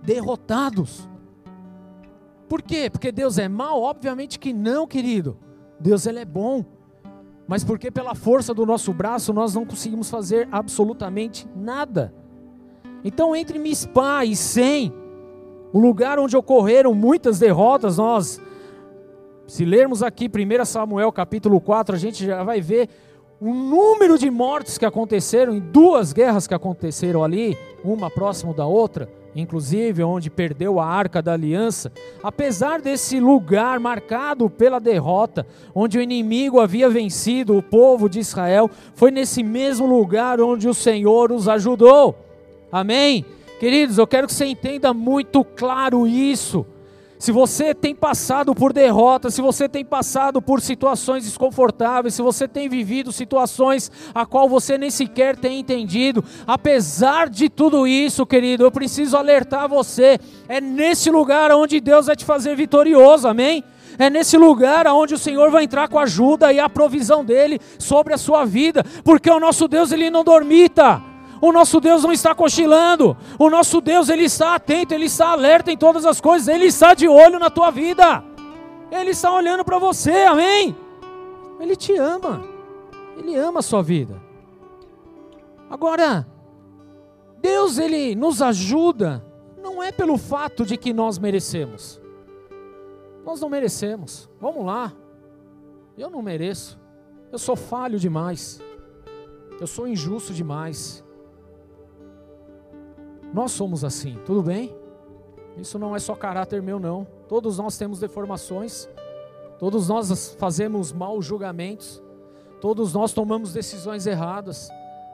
Derrotados. 0.02 1.10
Por 2.48 2.62
quê? 2.62 2.90
Porque 2.90 3.12
Deus 3.12 3.38
é 3.38 3.48
mau? 3.48 3.82
Obviamente 3.82 4.40
que 4.40 4.54
não, 4.54 4.88
querido. 4.88 5.38
Deus 5.80 6.06
ele 6.06 6.20
é 6.20 6.26
bom. 6.26 6.64
Mas 7.48 7.64
porque 7.64 7.92
pela 7.92 8.16
força 8.16 8.54
do 8.54 8.66
nosso 8.66 8.92
braço 8.94 9.34
nós 9.34 9.54
não 9.54 9.66
conseguimos 9.66 10.10
fazer 10.10 10.48
absolutamente 10.52 11.48
nada. 11.56 12.14
Então, 13.04 13.36
entre 13.36 13.60
Mispá 13.60 14.26
e 14.26 14.36
Sem, 14.36 14.92
o 15.72 15.80
lugar 15.80 16.18
onde 16.18 16.36
ocorreram 16.36 16.94
muitas 16.94 17.38
derrotas, 17.38 17.98
nós, 17.98 18.42
se 19.48 19.64
lermos 19.64 20.02
aqui 20.02 20.28
1 20.28 20.66
Samuel 20.66 21.12
capítulo 21.12 21.62
4, 21.62 21.96
a 21.96 22.00
gente 22.00 22.26
já 22.26 22.44
vai 22.44 22.62
ver 22.62 22.90
o 23.40 23.54
número 23.54 24.18
de 24.18 24.30
mortes 24.32 24.78
que 24.78 24.86
aconteceram 24.86 25.56
em 25.56 25.60
duas 25.60 26.14
guerras 26.14 26.48
que 26.48 26.54
aconteceram 26.54 27.24
ali, 27.24 27.58
uma 27.84 28.10
próxima 28.10 28.54
da 28.54 28.66
outra, 28.66 29.08
inclusive 29.36 30.02
onde 30.04 30.30
perdeu 30.32 30.80
a 30.80 30.86
arca 30.86 31.22
da 31.22 31.34
aliança. 31.34 31.92
Apesar 32.24 32.82
desse 32.82 33.20
lugar 33.20 33.80
marcado 33.80 34.50
pela 34.50 34.80
derrota, 34.80 35.46
onde 35.76 35.98
o 35.98 36.02
inimigo 36.02 36.60
havia 36.60 36.90
vencido 36.90 37.56
o 37.56 37.62
povo 37.62 38.10
de 38.10 38.20
Israel, 38.20 38.70
foi 38.96 39.12
nesse 39.12 39.44
mesmo 39.44 39.86
lugar 39.86 40.42
onde 40.42 40.68
o 40.68 40.74
Senhor 40.74 41.32
os 41.32 41.48
ajudou. 41.48 42.16
Amém? 42.72 43.24
Queridos, 43.60 43.98
eu 43.98 44.08
quero 44.08 44.28
que 44.28 44.34
você 44.34 44.46
entenda 44.46 44.94
muito 44.94 45.44
claro 45.44 46.08
isso. 46.08 46.66
Se 47.18 47.32
você 47.32 47.74
tem 47.74 47.96
passado 47.96 48.54
por 48.54 48.74
derrotas, 48.74 49.34
se 49.34 49.42
você 49.42 49.70
tem 49.70 49.86
passado 49.86 50.42
por 50.42 50.62
situações 50.62 51.24
desconfortáveis, 51.24 52.14
se 52.14 52.22
você 52.22 52.48
tem 52.48 52.68
vivido 52.68 53.12
situações 53.12 53.92
a 54.14 54.26
qual 54.26 54.50
você 54.50 54.78
nem 54.78 54.92
sequer 54.92 55.38
tem 55.38 55.60
entendido, 55.60 56.24
apesar 56.46 57.30
de 57.30 57.50
tudo 57.50 57.88
isso, 57.88 58.26
querido, 58.26 58.64
eu 58.64 58.72
preciso 58.72 59.16
alertar 59.16 59.70
você. 59.70 60.20
É 60.48 60.60
nesse 60.60 61.10
lugar 61.10 61.52
onde 61.52 61.80
Deus 61.80 62.08
vai 62.08 62.16
te 62.16 62.26
fazer 62.26 62.56
vitorioso, 62.56 63.28
amém? 63.28 63.64
É 63.98 64.10
nesse 64.10 64.38
lugar 64.38 64.86
onde 64.88 65.14
o 65.14 65.18
Senhor 65.18 65.50
vai 65.50 65.64
entrar 65.64 65.88
com 65.88 65.98
a 65.98 66.04
ajuda 66.04 66.52
e 66.52 66.60
a 66.60 66.70
provisão 66.70 67.24
dele 67.24 67.60
sobre 67.80 68.14
a 68.14 68.18
sua 68.18 68.44
vida, 68.44 68.84
porque 69.06 69.30
o 69.30 69.40
nosso 69.40 69.70
Deus 69.70 69.94
ele 69.94 70.10
não 70.10 70.24
dormita. 70.24 71.15
O 71.46 71.52
nosso 71.52 71.80
Deus 71.80 72.02
não 72.02 72.12
está 72.12 72.34
cochilando. 72.34 73.16
O 73.38 73.52
nosso 73.52 73.80
Deus, 73.80 74.10
ele 74.10 74.24
está 74.24 74.56
atento, 74.56 74.96
ele 74.96 75.06
está 75.06 75.28
alerta 75.28 75.72
em 75.72 75.78
todas 75.78 76.04
as 76.04 76.20
coisas, 76.20 76.48
ele 76.48 76.66
está 76.66 76.96
de 76.96 77.08
olho 77.08 77.38
na 77.38 77.52
tua 77.52 77.70
vida. 77.70 78.24
Ele 78.90 79.12
está 79.12 79.32
olhando 79.32 79.64
para 79.64 79.78
você, 79.78 80.24
amém? 80.24 80.76
Ele 81.60 81.76
te 81.76 81.96
ama. 81.96 82.44
Ele 83.16 83.36
ama 83.36 83.60
a 83.60 83.62
sua 83.62 83.84
vida. 83.84 84.20
Agora, 85.70 86.26
Deus 87.38 87.78
ele 87.78 88.16
nos 88.16 88.42
ajuda 88.42 89.24
não 89.62 89.84
é 89.84 89.92
pelo 89.92 90.18
fato 90.18 90.66
de 90.66 90.76
que 90.78 90.92
nós 90.92 91.20
merecemos. 91.20 92.02
Nós 93.24 93.40
não 93.40 93.50
merecemos. 93.50 94.28
Vamos 94.42 94.66
lá. 94.66 94.92
Eu 95.96 96.10
não 96.10 96.24
mereço. 96.24 96.80
Eu 97.32 97.38
sou 97.38 97.56
falho 97.56 98.00
demais. 98.00 98.60
Eu 99.62 99.68
sou 99.68 99.88
injusto 99.88 100.34
demais. 100.34 101.05
Nós 103.36 103.52
somos 103.52 103.84
assim, 103.84 104.18
tudo 104.26 104.42
bem? 104.42 104.74
Isso 105.58 105.78
não 105.78 105.94
é 105.94 106.00
só 106.00 106.16
caráter 106.16 106.62
meu, 106.62 106.80
não. 106.80 107.06
Todos 107.28 107.58
nós 107.58 107.78
temos 107.78 108.00
deformações, 108.00 108.88
todos 109.60 109.90
nós 109.90 110.34
fazemos 110.40 110.94
maus 110.94 111.26
julgamentos, 111.26 112.02
todos 112.62 112.94
nós 112.94 113.12
tomamos 113.12 113.52
decisões 113.52 114.08
erradas. 114.08 114.70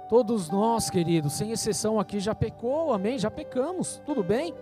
Todos 0.08 0.52
nós, 0.52 0.88
queridos, 0.88 1.34
sem 1.34 1.52
exceção 1.52 2.00
aqui, 2.00 2.20
já 2.20 2.36
pecou, 2.36 2.94
amém? 2.94 3.18
Já 3.18 3.32
pecamos, 3.32 4.00
tudo 4.06 4.24
bem? 4.24 4.54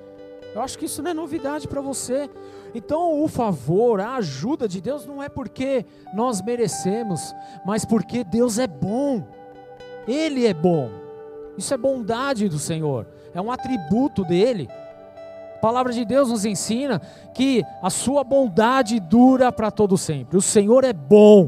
Eu 0.56 0.62
acho 0.62 0.78
que 0.78 0.86
isso 0.86 1.04
não 1.04 1.12
é 1.12 1.13
novidade 1.13 1.67
para 1.67 1.82
você. 1.82 2.30
Então, 2.74 3.22
o 3.22 3.28
favor, 3.28 4.00
a 4.00 4.15
ajuda 4.15 4.69
de 4.69 4.80
Deus 4.80 5.06
não 5.06 5.22
é 5.22 5.28
porque 5.28 5.86
nós 6.13 6.41
merecemos, 6.41 7.36
mas 7.65 7.84
porque 7.84 8.24
Deus 8.24 8.58
é 8.58 8.67
bom. 8.67 9.22
Ele 10.08 10.45
é 10.45 10.54
bom. 10.54 10.89
Isso 11.58 11.74
é 11.74 11.78
bondade 11.78 12.48
do 12.48 12.58
Senhor 12.58 13.06
é 13.33 13.41
um 13.41 13.51
atributo 13.51 14.23
dele. 14.23 14.69
A 15.55 15.59
palavra 15.59 15.91
de 15.91 16.05
Deus 16.05 16.29
nos 16.29 16.45
ensina 16.45 17.01
que 17.33 17.63
a 17.81 17.89
sua 17.89 18.23
bondade 18.23 18.99
dura 18.99 19.51
para 19.51 19.69
todo 19.69 19.97
sempre. 19.97 20.37
O 20.37 20.41
Senhor 20.41 20.83
é 20.83 20.93
bom 20.93 21.47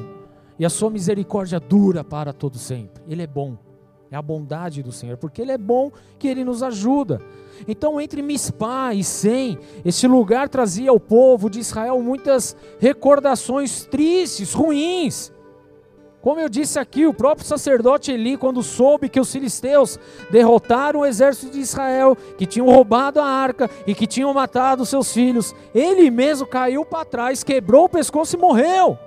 e 0.59 0.65
a 0.65 0.69
sua 0.69 0.89
misericórdia 0.89 1.59
dura 1.59 2.03
para 2.03 2.33
todo 2.33 2.57
sempre. 2.57 3.01
Ele 3.07 3.23
é 3.23 3.27
bom. 3.27 3.57
É 4.11 4.17
a 4.17 4.21
bondade 4.21 4.83
do 4.83 4.91
Senhor, 4.91 5.15
porque 5.15 5.41
ele 5.41 5.53
é 5.53 5.57
bom 5.57 5.89
que 6.19 6.27
ele 6.27 6.43
nos 6.43 6.61
ajuda. 6.61 7.21
Então, 7.65 8.01
entre 8.01 8.21
Mispá 8.21 8.93
e 8.93 9.03
Sem, 9.03 9.57
esse 9.85 10.05
lugar 10.05 10.49
trazia 10.49 10.89
ao 10.89 10.99
povo 10.99 11.49
de 11.49 11.59
Israel 11.59 12.01
muitas 12.01 12.55
recordações 12.79 13.85
tristes, 13.85 14.53
ruins. 14.53 15.31
Como 16.21 16.39
eu 16.39 16.47
disse 16.47 16.77
aqui, 16.77 17.07
o 17.07 17.13
próprio 17.13 17.47
sacerdote 17.47 18.11
Eli, 18.11 18.37
quando 18.37 18.61
soube 18.61 19.09
que 19.09 19.19
os 19.19 19.31
filisteus 19.31 19.99
derrotaram 20.29 20.99
o 20.99 21.05
exército 21.05 21.51
de 21.51 21.59
Israel, 21.59 22.15
que 22.37 22.45
tinham 22.45 22.67
roubado 22.67 23.19
a 23.19 23.25
arca 23.25 23.67
e 23.87 23.95
que 23.95 24.05
tinham 24.05 24.31
matado 24.31 24.85
seus 24.85 25.11
filhos, 25.11 25.55
ele 25.73 26.11
mesmo 26.11 26.45
caiu 26.45 26.85
para 26.85 27.05
trás, 27.05 27.43
quebrou 27.43 27.85
o 27.85 27.89
pescoço 27.89 28.35
e 28.35 28.39
morreu. 28.39 28.99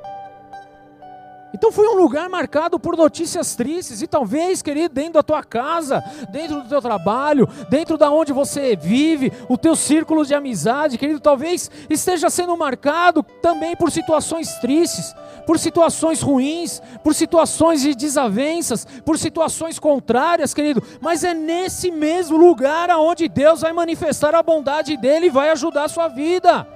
Então 1.55 1.71
foi 1.71 1.87
um 1.87 1.97
lugar 1.97 2.29
marcado 2.29 2.81
por 2.81 2.97
notícias 2.97 3.55
tristes 3.55 4.03
e 4.03 4.09
talvez, 4.09 4.61
querido, 4.61 4.93
dentro 4.93 5.13
da 5.13 5.23
tua 5.23 5.45
casa, 5.45 6.03
dentro 6.33 6.61
do 6.61 6.69
teu 6.69 6.83
trabalho, 6.83 7.49
dentro 7.71 7.97
da 7.97 8.11
onde 8.11 8.33
você 8.33 8.75
vive, 8.75 9.33
o 9.49 9.57
teu 9.57 9.77
círculo 9.77 10.27
de 10.27 10.35
amizade, 10.35 10.99
querido, 10.99 11.21
talvez 11.21 11.71
esteja 11.89 12.29
sendo 12.29 12.57
marcado 12.57 13.23
também 13.41 13.77
por 13.77 13.93
situações 13.93 14.53
tristes, 14.57 15.15
por 15.47 15.59
situações 15.59 16.21
ruins, 16.21 16.81
por 17.03 17.15
situações 17.15 17.83
de 17.83 17.95
desavenças, 17.95 18.87
por 19.05 19.19
situações 19.19 19.79
contrárias, 19.79 20.55
querido, 20.55 20.83
mas 21.01 21.25
é 21.25 21.35
nesse 21.35 21.91
mesmo 21.91 22.37
lugar 22.37 22.91
aonde 22.91 23.29
Deus 23.29 23.61
vai 23.61 23.73
manifestar 23.73 24.35
a 24.35 24.43
bondade 24.43 24.97
dele 24.97 25.27
e 25.27 25.31
vai 25.31 25.51
ajudar 25.51 25.85
a 25.85 25.89
sua 25.89 26.09
vida. 26.09 26.67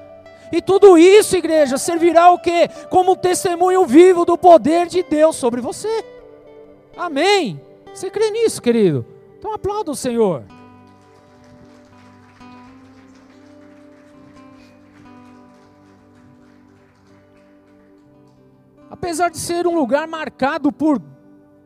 E 0.50 0.62
tudo 0.62 0.96
isso, 0.96 1.36
igreja, 1.36 1.76
servirá 1.76 2.30
o 2.30 2.38
quê? 2.38 2.68
Como 2.88 3.16
testemunho 3.16 3.84
vivo 3.84 4.24
do 4.24 4.38
poder 4.38 4.86
de 4.86 5.02
Deus 5.02 5.36
sobre 5.36 5.60
você. 5.60 6.04
Amém. 6.96 7.60
Você 7.92 8.10
crê 8.10 8.30
nisso, 8.30 8.62
querido? 8.62 9.04
Então 9.38 9.52
aplauda 9.52 9.90
o 9.90 9.96
Senhor. 9.96 10.44
Apesar 18.98 19.30
de 19.30 19.38
ser 19.38 19.64
um 19.64 19.76
lugar 19.78 20.08
marcado 20.08 20.72
por 20.72 21.00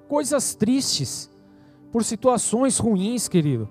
coisas 0.06 0.54
tristes, 0.54 1.30
por 1.90 2.04
situações 2.04 2.76
ruins, 2.76 3.26
querido, 3.26 3.70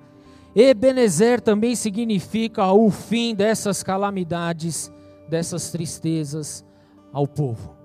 Ebenezer 0.56 1.40
também 1.40 1.76
significa 1.76 2.72
o 2.72 2.90
fim 2.90 3.36
dessas 3.36 3.84
calamidades 3.84 4.92
dessas 5.30 5.72
tristezas 5.72 6.66
ao 7.14 7.28
povo. 7.28 7.76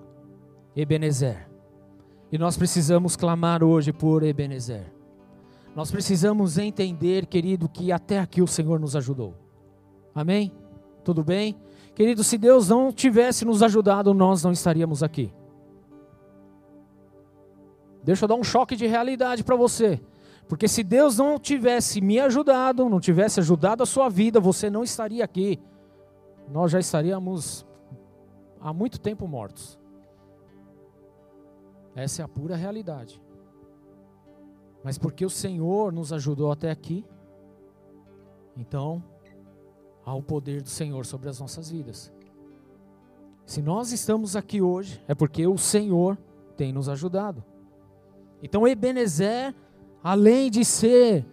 Ebenezer. 0.74 1.46
E 2.32 2.38
nós 2.38 2.56
precisamos 2.56 3.14
clamar 3.14 3.62
hoje 3.62 3.92
por 3.92 4.22
Ebenezer. 4.22 4.90
Nós 5.76 5.90
precisamos 5.90 6.56
entender, 6.56 7.26
querido, 7.26 7.68
que 7.68 7.92
até 7.92 8.18
aqui 8.18 8.40
o 8.40 8.46
Senhor 8.46 8.80
nos 8.80 8.96
ajudou. 8.96 9.34
Amém? 10.14 10.50
Tudo 11.04 11.22
bem? 11.22 11.54
Querido, 11.94 12.24
se 12.24 12.38
Deus 12.38 12.70
não 12.70 12.90
tivesse 12.90 13.44
nos 13.44 13.62
ajudado, 13.62 14.14
nós 14.14 14.42
não 14.42 14.52
estaríamos 14.52 15.02
aqui. 15.02 15.30
Deixa 18.07 18.25
eu 18.25 18.29
dar 18.29 18.37
um 18.37 18.45
choque 18.45 18.75
de 18.75 18.87
realidade 18.87 19.45
para 19.45 19.55
você. 19.55 20.01
Porque 20.49 20.66
se 20.66 20.83
Deus 20.83 21.19
não 21.19 21.38
tivesse 21.38 22.01
me 22.01 22.19
ajudado, 22.19 22.88
não 22.88 23.01
tivesse 23.01 23.40
ajudado 23.40 23.83
a 23.83 23.87
sua 23.87 24.09
vida, 24.09 24.40
você 24.40 24.71
não 24.71 24.83
estaria 24.83 25.23
aqui 25.23 25.61
nós 26.49 26.71
já 26.71 26.79
estaríamos 26.79 27.66
há 28.61 28.73
muito 28.73 29.01
tempo 29.01 29.27
mortos. 29.27 29.79
Essa 31.95 32.23
é 32.23 32.25
a 32.25 32.29
pura 32.29 32.57
realidade. 32.57 33.21
Mas 34.85 34.99
porque 34.99 35.25
o 35.25 35.31
Senhor 35.31 35.92
nos 35.92 36.12
ajudou 36.12 36.53
até 36.53 36.71
aqui, 36.71 37.05
então 38.57 39.03
há 40.05 40.14
o 40.14 40.23
poder 40.23 40.62
do 40.62 40.69
Senhor 40.69 41.05
sobre 41.05 41.29
as 41.29 41.40
nossas 41.40 41.71
vidas. 41.71 42.12
Se 43.45 43.61
nós 43.62 43.92
estamos 43.92 44.37
aqui 44.37 44.61
hoje, 44.61 45.03
é 45.09 45.14
porque 45.14 45.47
o 45.47 45.59
Senhor 45.59 46.16
tem 46.57 46.73
nos 46.73 46.88
ajudado. 46.88 47.42
Então, 48.46 48.64
Ebenezer, 48.66 49.52
além 50.04 50.52
de 50.52 50.64
ser 50.64 51.26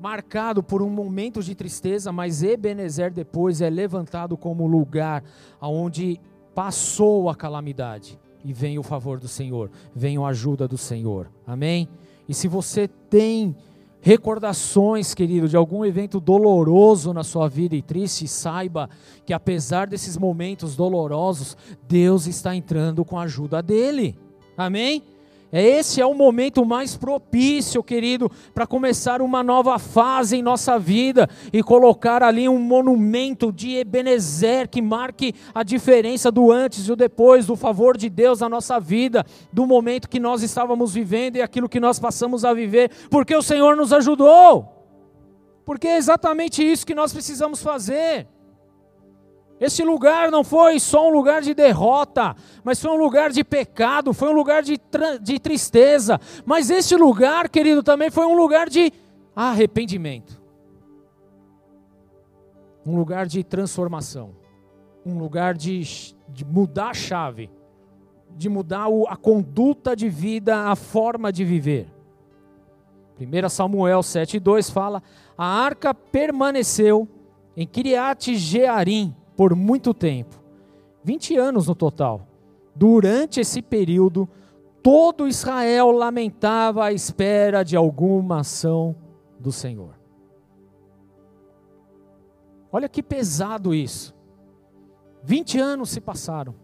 marcado 0.00 0.60
por 0.60 0.82
um 0.82 0.90
momento 0.90 1.40
de 1.40 1.54
tristeza, 1.54 2.10
mas 2.10 2.42
Ebenezer 2.42 3.12
depois 3.12 3.60
é 3.60 3.70
levantado 3.70 4.36
como 4.36 4.66
lugar 4.66 5.22
aonde 5.60 6.20
passou 6.52 7.30
a 7.30 7.36
calamidade 7.36 8.18
e 8.44 8.52
vem 8.52 8.76
o 8.76 8.82
favor 8.82 9.20
do 9.20 9.28
Senhor, 9.28 9.70
vem 9.94 10.16
a 10.16 10.26
ajuda 10.26 10.66
do 10.66 10.76
Senhor. 10.76 11.30
Amém? 11.46 11.88
E 12.28 12.34
se 12.34 12.48
você 12.48 12.88
tem 12.88 13.54
recordações, 14.00 15.14
querido, 15.14 15.48
de 15.48 15.56
algum 15.56 15.84
evento 15.84 16.18
doloroso 16.18 17.12
na 17.12 17.22
sua 17.22 17.48
vida 17.48 17.76
e 17.76 17.82
triste, 17.82 18.26
saiba 18.26 18.90
que 19.24 19.32
apesar 19.32 19.86
desses 19.86 20.16
momentos 20.16 20.74
dolorosos, 20.74 21.56
Deus 21.86 22.26
está 22.26 22.52
entrando 22.52 23.04
com 23.04 23.16
a 23.16 23.22
ajuda 23.22 23.62
dele. 23.62 24.18
Amém? 24.56 25.04
Esse 25.52 26.00
é 26.00 26.06
o 26.06 26.14
momento 26.14 26.64
mais 26.64 26.96
propício, 26.96 27.82
querido, 27.82 28.30
para 28.54 28.66
começar 28.66 29.20
uma 29.20 29.42
nova 29.42 29.78
fase 29.78 30.36
em 30.36 30.42
nossa 30.42 30.78
vida 30.78 31.28
e 31.52 31.62
colocar 31.62 32.22
ali 32.22 32.48
um 32.48 32.58
monumento 32.58 33.52
de 33.52 33.76
Ebenezer 33.76 34.66
que 34.66 34.80
marque 34.80 35.34
a 35.54 35.62
diferença 35.62 36.30
do 36.30 36.50
antes 36.50 36.88
e 36.88 36.92
o 36.92 36.96
depois, 36.96 37.44
do 37.44 37.54
favor 37.54 37.98
de 37.98 38.08
Deus 38.08 38.40
na 38.40 38.48
nossa 38.48 38.80
vida, 38.80 39.26
do 39.52 39.66
momento 39.66 40.08
que 40.08 40.18
nós 40.18 40.42
estávamos 40.42 40.94
vivendo 40.94 41.36
e 41.36 41.42
aquilo 41.42 41.68
que 41.68 41.78
nós 41.78 41.98
passamos 41.98 42.46
a 42.46 42.54
viver, 42.54 42.90
porque 43.10 43.36
o 43.36 43.42
Senhor 43.42 43.76
nos 43.76 43.92
ajudou. 43.92 44.66
Porque 45.66 45.86
é 45.86 45.98
exatamente 45.98 46.62
isso 46.62 46.86
que 46.86 46.94
nós 46.94 47.12
precisamos 47.12 47.62
fazer. 47.62 48.26
Esse 49.64 49.84
lugar 49.84 50.30
não 50.30 50.42
foi 50.42 50.80
só 50.80 51.08
um 51.08 51.12
lugar 51.12 51.40
de 51.40 51.54
derrota, 51.54 52.34
mas 52.64 52.82
foi 52.82 52.90
um 52.90 52.96
lugar 52.96 53.30
de 53.30 53.44
pecado, 53.44 54.12
foi 54.12 54.28
um 54.28 54.34
lugar 54.34 54.62
de, 54.62 54.80
de 55.20 55.38
tristeza. 55.38 56.20
Mas 56.44 56.68
esse 56.68 56.96
lugar, 56.96 57.48
querido, 57.48 57.82
também 57.82 58.10
foi 58.10 58.26
um 58.26 58.34
lugar 58.34 58.68
de 58.68 58.92
arrependimento 59.36 60.42
um 62.84 62.96
lugar 62.96 63.26
de 63.26 63.42
transformação, 63.44 64.34
um 65.06 65.18
lugar 65.18 65.54
de, 65.54 65.82
de 66.28 66.44
mudar 66.44 66.90
a 66.90 66.94
chave, 66.94 67.50
de 68.30 68.48
mudar 68.48 68.88
o, 68.88 69.06
a 69.06 69.16
conduta 69.16 69.94
de 69.94 70.08
vida, 70.08 70.70
a 70.70 70.76
forma 70.76 71.32
de 71.32 71.44
viver. 71.44 71.86
1 73.20 73.48
Samuel 73.48 74.00
7,2 74.00 74.72
fala: 74.72 75.02
A 75.36 75.46
arca 75.46 75.94
permaneceu 75.94 77.08
em 77.56 77.66
Kiriat 77.66 78.34
Jearim 78.34 79.14
por 79.36 79.54
muito 79.54 79.92
tempo 79.92 80.42
20 81.04 81.36
anos 81.36 81.66
no 81.66 81.74
total. 81.74 82.26
Durante 82.74 83.40
esse 83.40 83.60
período, 83.60 84.28
todo 84.82 85.28
Israel 85.28 85.90
lamentava 85.90 86.84
a 86.84 86.92
espera 86.92 87.62
de 87.62 87.76
alguma 87.76 88.40
ação 88.40 88.96
do 89.38 89.52
Senhor. 89.52 89.94
Olha 92.70 92.88
que 92.88 93.02
pesado 93.02 93.74
isso. 93.74 94.14
20 95.24 95.58
anos 95.58 95.90
se 95.90 96.00
passaram 96.00 96.54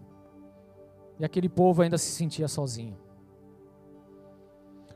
e 1.19 1.25
aquele 1.25 1.49
povo 1.49 1.83
ainda 1.83 1.99
se 1.99 2.11
sentia 2.11 2.49
sozinho. 2.49 2.97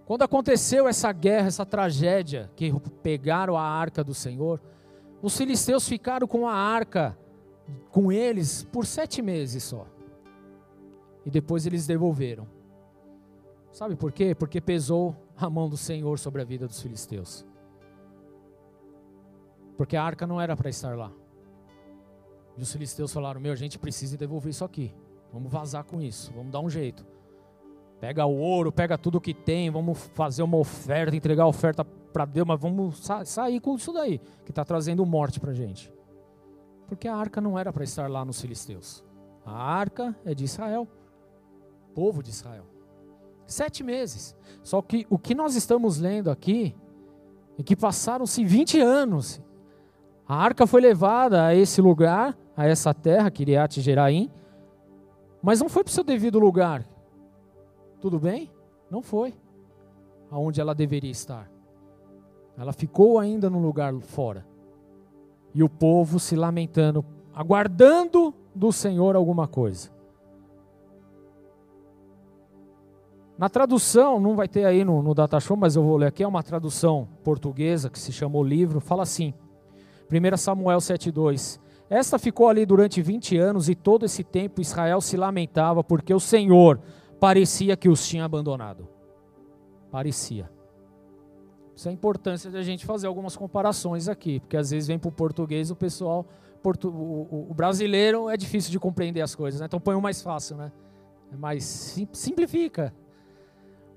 Quando 0.04 0.22
aconteceu 0.22 0.88
essa 0.88 1.12
guerra, 1.12 1.48
essa 1.48 1.64
tragédia, 1.64 2.50
que 2.56 2.72
pegaram 3.02 3.56
a 3.56 3.62
arca 3.62 4.02
do 4.02 4.14
Senhor, 4.14 4.60
os 5.20 5.36
filisteus 5.36 5.88
ficaram 5.88 6.26
com 6.26 6.48
a 6.48 6.54
arca 6.54 7.16
com 7.90 8.10
eles 8.10 8.64
por 8.64 8.86
sete 8.86 9.20
meses 9.22 9.62
só. 9.62 9.86
E 11.24 11.30
depois 11.30 11.66
eles 11.66 11.86
devolveram. 11.86 12.46
Sabe 13.72 13.96
por 13.96 14.12
quê? 14.12 14.34
Porque 14.34 14.60
pesou 14.60 15.16
a 15.36 15.48
mão 15.48 15.68
do 15.68 15.76
Senhor 15.76 16.18
sobre 16.18 16.42
a 16.42 16.44
vida 16.44 16.66
dos 16.66 16.80
filisteus. 16.80 17.44
Porque 19.76 19.96
a 19.96 20.02
arca 20.02 20.26
não 20.26 20.40
era 20.40 20.56
para 20.56 20.68
estar 20.68 20.96
lá. 20.96 21.10
E 22.56 22.62
os 22.62 22.72
filisteus 22.72 23.12
falaram: 23.12 23.40
Meu, 23.40 23.52
a 23.52 23.56
gente 23.56 23.78
precisa 23.78 24.16
devolver 24.16 24.50
isso 24.50 24.64
aqui. 24.64 24.94
Vamos 25.32 25.50
vazar 25.50 25.84
com 25.84 26.00
isso, 26.00 26.30
vamos 26.34 26.52
dar 26.52 26.60
um 26.60 26.68
jeito. 26.68 27.06
Pega 27.98 28.26
o 28.26 28.36
ouro, 28.36 28.70
pega 28.70 28.98
tudo 28.98 29.20
que 29.20 29.32
tem, 29.32 29.70
vamos 29.70 29.96
fazer 30.12 30.42
uma 30.42 30.58
oferta, 30.58 31.16
entregar 31.16 31.44
a 31.44 31.46
oferta 31.46 31.84
para 31.84 32.24
Deus, 32.24 32.46
mas 32.46 32.60
vamos 32.60 32.98
sa 32.98 33.24
sair 33.24 33.60
com 33.60 33.76
isso 33.76 33.92
daí, 33.92 34.18
que 34.44 34.50
está 34.50 34.64
trazendo 34.64 35.06
morte 35.06 35.40
para 35.40 35.52
a 35.52 35.54
gente. 35.54 35.90
Porque 36.92 37.08
a 37.08 37.16
arca 37.16 37.40
não 37.40 37.58
era 37.58 37.72
para 37.72 37.84
estar 37.84 38.10
lá 38.10 38.22
nos 38.22 38.38
filisteus. 38.38 39.02
A 39.46 39.50
arca 39.50 40.14
é 40.26 40.34
de 40.34 40.44
Israel, 40.44 40.86
povo 41.94 42.22
de 42.22 42.28
Israel. 42.28 42.66
Sete 43.46 43.82
meses. 43.82 44.36
Só 44.62 44.82
que 44.82 45.06
o 45.08 45.18
que 45.18 45.34
nós 45.34 45.56
estamos 45.56 45.98
lendo 45.98 46.30
aqui 46.30 46.76
é 47.58 47.62
que 47.62 47.74
passaram-se 47.74 48.44
20 48.44 48.78
anos. 48.78 49.40
A 50.28 50.36
arca 50.36 50.66
foi 50.66 50.82
levada 50.82 51.46
a 51.46 51.54
esse 51.54 51.80
lugar, 51.80 52.36
a 52.54 52.66
essa 52.66 52.92
terra, 52.92 53.30
Kiriat 53.30 53.80
Jeraim, 53.80 54.30
mas 55.42 55.60
não 55.62 55.70
foi 55.70 55.82
para 55.82 55.90
o 55.90 55.94
seu 55.94 56.04
devido 56.04 56.38
lugar. 56.38 56.86
Tudo 58.02 58.20
bem? 58.20 58.52
Não 58.90 59.00
foi. 59.00 59.32
Aonde 60.30 60.60
ela 60.60 60.74
deveria 60.74 61.10
estar. 61.10 61.50
Ela 62.54 62.74
ficou 62.74 63.18
ainda 63.18 63.48
no 63.48 63.58
lugar 63.58 63.98
fora 64.02 64.51
e 65.54 65.62
o 65.62 65.68
povo 65.68 66.18
se 66.18 66.36
lamentando, 66.36 67.04
aguardando 67.34 68.34
do 68.54 68.72
Senhor 68.72 69.16
alguma 69.16 69.46
coisa. 69.46 69.90
Na 73.36 73.48
tradução, 73.48 74.20
não 74.20 74.36
vai 74.36 74.46
ter 74.46 74.64
aí 74.64 74.84
no, 74.84 75.02
no 75.02 75.14
Data 75.14 75.40
Show, 75.40 75.56
mas 75.56 75.74
eu 75.74 75.82
vou 75.82 75.96
ler 75.96 76.06
aqui, 76.06 76.22
é 76.22 76.28
uma 76.28 76.42
tradução 76.42 77.08
portuguesa 77.24 77.90
que 77.90 77.98
se 77.98 78.12
chamou 78.12 78.44
livro, 78.44 78.80
fala 78.80 79.02
assim, 79.02 79.34
1 80.10 80.36
Samuel 80.36 80.78
7,2 80.78 81.58
Esta 81.88 82.18
ficou 82.18 82.48
ali 82.48 82.66
durante 82.66 83.00
20 83.00 83.36
anos 83.38 83.68
e 83.68 83.74
todo 83.74 84.04
esse 84.04 84.22
tempo 84.22 84.60
Israel 84.60 85.00
se 85.00 85.16
lamentava 85.16 85.82
porque 85.82 86.12
o 86.12 86.20
Senhor 86.20 86.78
parecia 87.18 87.76
que 87.76 87.88
os 87.88 88.06
tinha 88.06 88.24
abandonado. 88.24 88.86
Parecia. 89.90 90.50
Isso 91.74 91.88
é 91.88 91.90
a 91.90 91.94
importância 91.94 92.50
de 92.50 92.56
a 92.56 92.62
gente 92.62 92.84
fazer 92.84 93.06
algumas 93.06 93.36
comparações 93.36 94.08
aqui, 94.08 94.40
porque 94.40 94.56
às 94.56 94.70
vezes 94.70 94.86
vem 94.86 94.98
para 94.98 95.08
o 95.08 95.12
português 95.12 95.70
o 95.70 95.76
pessoal, 95.76 96.26
portu, 96.62 96.88
o, 96.88 97.46
o, 97.50 97.54
brasileiro 97.54 98.28
é 98.28 98.36
difícil 98.36 98.70
de 98.70 98.78
compreender 98.78 99.22
as 99.22 99.34
coisas, 99.34 99.60
né? 99.60 99.66
então 99.66 99.80
põe 99.80 99.94
o 99.94 100.00
mais 100.00 100.20
fácil, 100.22 100.56
né? 100.56 100.70
É 101.32 101.36
mais 101.36 101.64
simplifica. 102.12 102.94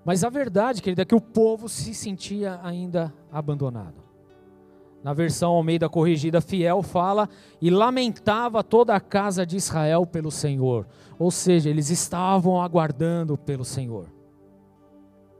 Mas 0.05 0.23
a 0.23 0.29
verdade, 0.29 0.81
querida, 0.81 1.01
é 1.01 1.05
que 1.05 1.15
o 1.15 1.19
povo 1.21 1.67
se 1.67 1.93
sentia 1.93 2.59
ainda 2.63 3.13
abandonado. 3.31 4.05
Na 5.03 5.13
versão 5.13 5.51
Almeida 5.51 5.89
Corrigida 5.89 6.39
Fiel 6.39 6.81
fala 6.81 7.27
e 7.61 7.69
lamentava 7.69 8.63
toda 8.63 8.95
a 8.95 8.99
casa 8.99 9.45
de 9.45 9.57
Israel 9.57 10.05
pelo 10.05 10.31
Senhor. 10.31 10.87
Ou 11.19 11.29
seja, 11.29 11.69
eles 11.69 11.89
estavam 11.89 12.61
aguardando 12.61 13.37
pelo 13.37 13.65
Senhor 13.65 14.14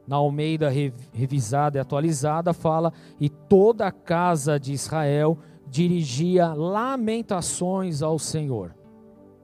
na 0.08 0.18
Almeida 0.18 0.70
revisada 1.12 1.78
e 1.78 1.82
atualizada, 1.82 2.54
fala: 2.54 2.94
E 3.20 3.30
toda 3.30 3.88
a 3.88 3.91
casa 3.91 4.60
de 4.60 4.74
Israel 4.74 5.38
dirigia 5.68 6.54
lamentações 6.54 8.02
ao 8.02 8.20
Senhor. 8.20 8.76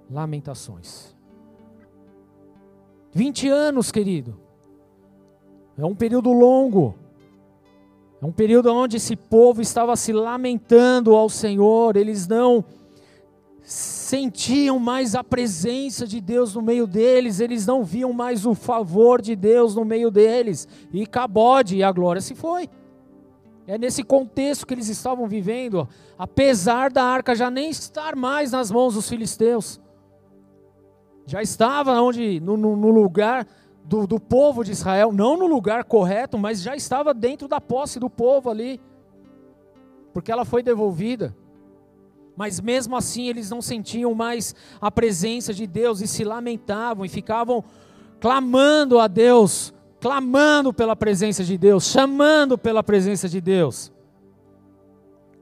Lamentações. 0.09 1.15
20 3.13 3.49
anos, 3.49 3.91
querido. 3.91 4.39
É 5.77 5.85
um 5.85 5.95
período 5.95 6.31
longo. 6.31 6.95
É 8.21 8.25
um 8.25 8.31
período 8.31 8.71
onde 8.71 8.97
esse 8.97 9.15
povo 9.15 9.61
estava 9.61 9.95
se 9.95 10.13
lamentando 10.13 11.15
ao 11.15 11.27
Senhor, 11.27 11.95
eles 11.95 12.27
não 12.27 12.63
sentiam 13.63 14.79
mais 14.79 15.15
a 15.15 15.23
presença 15.23 16.07
de 16.07 16.19
Deus 16.19 16.55
no 16.55 16.61
meio 16.61 16.87
deles, 16.87 17.39
eles 17.39 17.65
não 17.65 17.83
viam 17.83 18.11
mais 18.11 18.45
o 18.45 18.53
favor 18.53 19.21
de 19.21 19.35
Deus 19.35 19.75
no 19.75 19.85
meio 19.85 20.09
deles, 20.09 20.67
e 20.91 21.05
cabode, 21.05 21.77
e 21.77 21.83
a 21.83 21.91
glória 21.91 22.21
se 22.21 22.35
foi. 22.35 22.69
É 23.67 23.77
nesse 23.77 24.03
contexto 24.03 24.65
que 24.65 24.73
eles 24.73 24.89
estavam 24.89 25.27
vivendo, 25.27 25.87
apesar 26.17 26.91
da 26.91 27.03
arca 27.03 27.35
já 27.35 27.49
nem 27.49 27.69
estar 27.69 28.15
mais 28.15 28.51
nas 28.51 28.71
mãos 28.71 28.95
dos 28.95 29.07
filisteus, 29.07 29.79
já 31.25 31.41
estava 31.41 32.01
onde, 32.01 32.39
no, 32.39 32.57
no, 32.57 32.75
no 32.75 32.89
lugar 32.89 33.47
do, 33.85 34.07
do 34.07 34.19
povo 34.19 34.63
de 34.63 34.71
Israel, 34.71 35.11
não 35.11 35.37
no 35.37 35.45
lugar 35.45 35.83
correto, 35.83 36.37
mas 36.37 36.61
já 36.61 36.75
estava 36.75 37.13
dentro 37.13 37.47
da 37.47 37.61
posse 37.61 37.99
do 37.99 38.09
povo 38.09 38.49
ali, 38.49 38.81
porque 40.13 40.31
ela 40.31 40.43
foi 40.43 40.63
devolvida. 40.63 41.35
Mas 42.35 42.59
mesmo 42.59 42.95
assim 42.95 43.27
eles 43.27 43.49
não 43.49 43.61
sentiam 43.61 44.13
mais 44.13 44.55
a 44.79 44.89
presença 44.89 45.53
de 45.53 45.67
Deus 45.67 46.01
e 46.01 46.07
se 46.07 46.23
lamentavam 46.23 47.05
e 47.05 47.09
ficavam 47.09 47.63
clamando 48.19 48.99
a 48.99 49.07
Deus, 49.07 49.73
clamando 49.99 50.73
pela 50.73 50.95
presença 50.95 51.43
de 51.43 51.57
Deus, 51.57 51.85
chamando 51.85 52.57
pela 52.57 52.83
presença 52.83 53.27
de 53.27 53.41
Deus. 53.41 53.91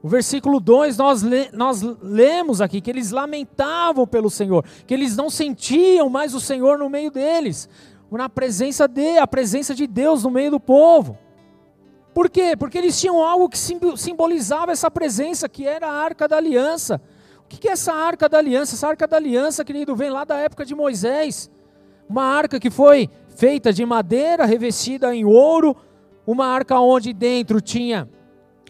O 0.02 0.08
versículo 0.08 0.58
2 0.60 0.96
nós, 0.96 1.22
le, 1.22 1.50
nós 1.52 1.82
lemos 2.02 2.60
aqui 2.60 2.80
que 2.80 2.90
eles 2.90 3.10
lamentavam 3.10 4.06
pelo 4.06 4.30
Senhor, 4.30 4.64
que 4.86 4.94
eles 4.94 5.16
não 5.16 5.28
sentiam 5.28 6.08
mais 6.08 6.34
o 6.34 6.40
Senhor 6.40 6.78
no 6.78 6.88
meio 6.88 7.10
deles, 7.10 7.68
na 8.10 8.28
presença 8.28 8.88
de, 8.88 9.18
a 9.18 9.26
presença 9.26 9.74
de 9.74 9.86
Deus 9.86 10.24
no 10.24 10.30
meio 10.30 10.52
do 10.52 10.60
povo. 10.60 11.18
Por 12.20 12.28
quê? 12.28 12.54
Porque 12.54 12.76
eles 12.76 13.00
tinham 13.00 13.24
algo 13.24 13.48
que 13.48 13.56
simbolizava 13.56 14.70
essa 14.70 14.90
presença, 14.90 15.48
que 15.48 15.66
era 15.66 15.88
a 15.88 16.02
arca 16.04 16.28
da 16.28 16.36
aliança. 16.36 17.00
O 17.38 17.48
que 17.48 17.66
é 17.66 17.72
essa 17.72 17.94
arca 17.94 18.28
da 18.28 18.36
aliança? 18.36 18.74
Essa 18.74 18.88
arca 18.88 19.06
da 19.06 19.16
aliança, 19.16 19.64
querido, 19.64 19.96
vem 19.96 20.10
lá 20.10 20.22
da 20.22 20.36
época 20.36 20.66
de 20.66 20.74
Moisés. 20.74 21.50
Uma 22.06 22.24
arca 22.24 22.60
que 22.60 22.68
foi 22.68 23.08
feita 23.34 23.72
de 23.72 23.86
madeira, 23.86 24.44
revestida 24.44 25.14
em 25.16 25.24
ouro. 25.24 25.74
Uma 26.26 26.44
arca 26.44 26.78
onde 26.78 27.14
dentro 27.14 27.58
tinha 27.58 28.06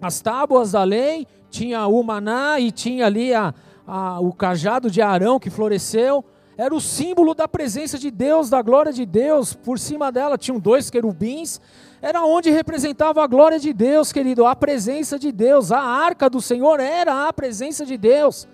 as 0.01 0.21
tábuas 0.21 0.71
da 0.71 0.85
lei, 0.85 1.27
tinha 1.51 1.89
o 1.89 2.01
maná 2.05 2.61
e 2.61 2.71
tinha 2.71 3.07
ali 3.07 3.35
a, 3.35 3.53
a, 3.85 4.21
o 4.21 4.33
cajado 4.33 4.89
de 4.89 5.03
Arão 5.03 5.41
que 5.41 5.51
floresceu. 5.51 6.25
Era 6.57 6.73
o 6.73 6.81
símbolo 6.81 7.35
da 7.35 7.49
presença 7.49 7.99
de 7.99 8.13
Deus, 8.13 8.49
da 8.49 8.63
glória 8.63 8.93
de 8.93 9.05
Deus. 9.05 9.55
Por 9.55 9.77
cima 9.77 10.13
dela 10.13 10.39
tinham 10.39 10.61
dois 10.61 10.89
querubins 10.89 11.61
era 12.03 12.25
onde 12.25 12.51
representava 12.51 13.23
a 13.23 13.27
glória 13.27 13.59
de 13.59 13.73
Deus, 13.73 14.11
querido, 14.11 14.47
a 14.47 14.57
presença 14.57 15.19
de 15.19 15.31
Deus. 15.31 15.71
A 15.71 15.81
arca 15.81 16.31
do 16.31 16.41
Senhor 16.41 16.81
era 16.81 17.29
a 17.29 17.33
presença 17.33 17.85
de 17.85 17.99
Deus. 17.99 18.49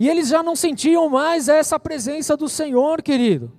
E 0.00 0.08
eles 0.08 0.28
já 0.28 0.42
não 0.42 0.56
sentiam 0.56 1.08
mais 1.08 1.48
essa 1.48 1.78
presença 1.78 2.36
do 2.36 2.48
Senhor, 2.48 3.02
querido. 3.02 3.52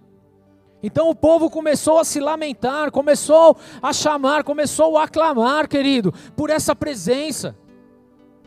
Então 0.81 1.09
o 1.09 1.15
povo 1.15 1.49
começou 1.49 1.99
a 1.99 2.03
se 2.03 2.19
lamentar, 2.19 2.91
começou 2.91 3.55
a 3.81 3.93
chamar, 3.93 4.43
começou 4.43 4.97
a 4.97 5.07
clamar, 5.07 5.67
querido, 5.67 6.11
por 6.35 6.49
essa 6.49 6.75
presença. 6.75 7.55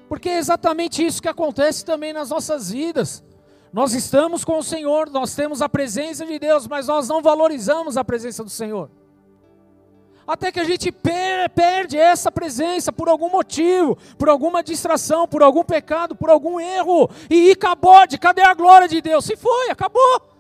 Porque 0.09 0.29
é 0.29 0.38
exatamente 0.38 1.05
isso 1.05 1.23
que 1.23 1.29
acontece 1.29 1.85
também 1.85 2.12
nas 2.12 2.31
nossas 2.31 2.71
vidas. 2.71 3.25
Nós 3.73 3.92
estamos 3.94 4.44
com 4.44 4.59
o 4.59 4.62
Senhor, 4.62 5.09
nós 5.11 5.35
temos 5.35 5.62
a 5.62 5.68
presença 5.68 6.27
de 6.27 6.38
Deus, 6.38 6.66
mas 6.66 6.88
nós 6.88 7.09
não 7.09 7.23
valorizamos 7.23 7.97
a 7.97 8.05
presença 8.05 8.42
do 8.42 8.51
Senhor 8.51 8.90
até 10.28 10.52
que 10.52 10.60
a 10.60 10.64
gente 10.64 10.92
per 10.92 11.48
perde 11.54 11.96
essa 11.96 12.30
presença 12.30 12.92
por 12.92 13.08
algum 13.08 13.30
motivo, 13.30 13.96
por 14.18 14.28
alguma 14.28 14.62
distração, 14.62 15.26
por 15.26 15.42
algum 15.42 15.64
pecado, 15.64 16.14
por 16.14 16.28
algum 16.28 16.60
erro, 16.60 17.08
e 17.30 17.52
acabou 17.52 18.06
de 18.06 18.18
cadê 18.18 18.42
a 18.42 18.52
glória 18.52 18.86
de 18.86 19.00
Deus? 19.00 19.24
Se 19.24 19.34
foi, 19.36 19.70
acabou. 19.70 20.38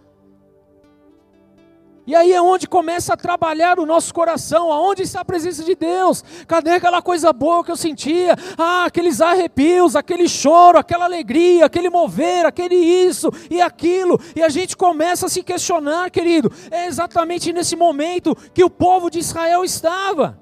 E 2.08 2.14
aí 2.14 2.32
é 2.32 2.40
onde 2.40 2.66
começa 2.66 3.12
a 3.12 3.18
trabalhar 3.18 3.78
o 3.78 3.84
nosso 3.84 4.14
coração, 4.14 4.72
aonde 4.72 5.02
está 5.02 5.20
a 5.20 5.24
presença 5.26 5.62
de 5.62 5.74
Deus? 5.74 6.24
Cadê 6.46 6.70
aquela 6.70 7.02
coisa 7.02 7.34
boa 7.34 7.62
que 7.62 7.70
eu 7.70 7.76
sentia? 7.76 8.34
Ah, 8.56 8.86
aqueles 8.86 9.20
arrepios, 9.20 9.94
aquele 9.94 10.26
choro, 10.26 10.78
aquela 10.78 11.04
alegria, 11.04 11.66
aquele 11.66 11.90
mover, 11.90 12.46
aquele 12.46 12.76
isso 12.76 13.30
e 13.50 13.60
aquilo. 13.60 14.18
E 14.34 14.42
a 14.42 14.48
gente 14.48 14.74
começa 14.74 15.26
a 15.26 15.28
se 15.28 15.42
questionar, 15.42 16.10
querido. 16.10 16.50
É 16.70 16.86
exatamente 16.86 17.52
nesse 17.52 17.76
momento 17.76 18.34
que 18.54 18.64
o 18.64 18.70
povo 18.70 19.10
de 19.10 19.18
Israel 19.18 19.62
estava. 19.62 20.40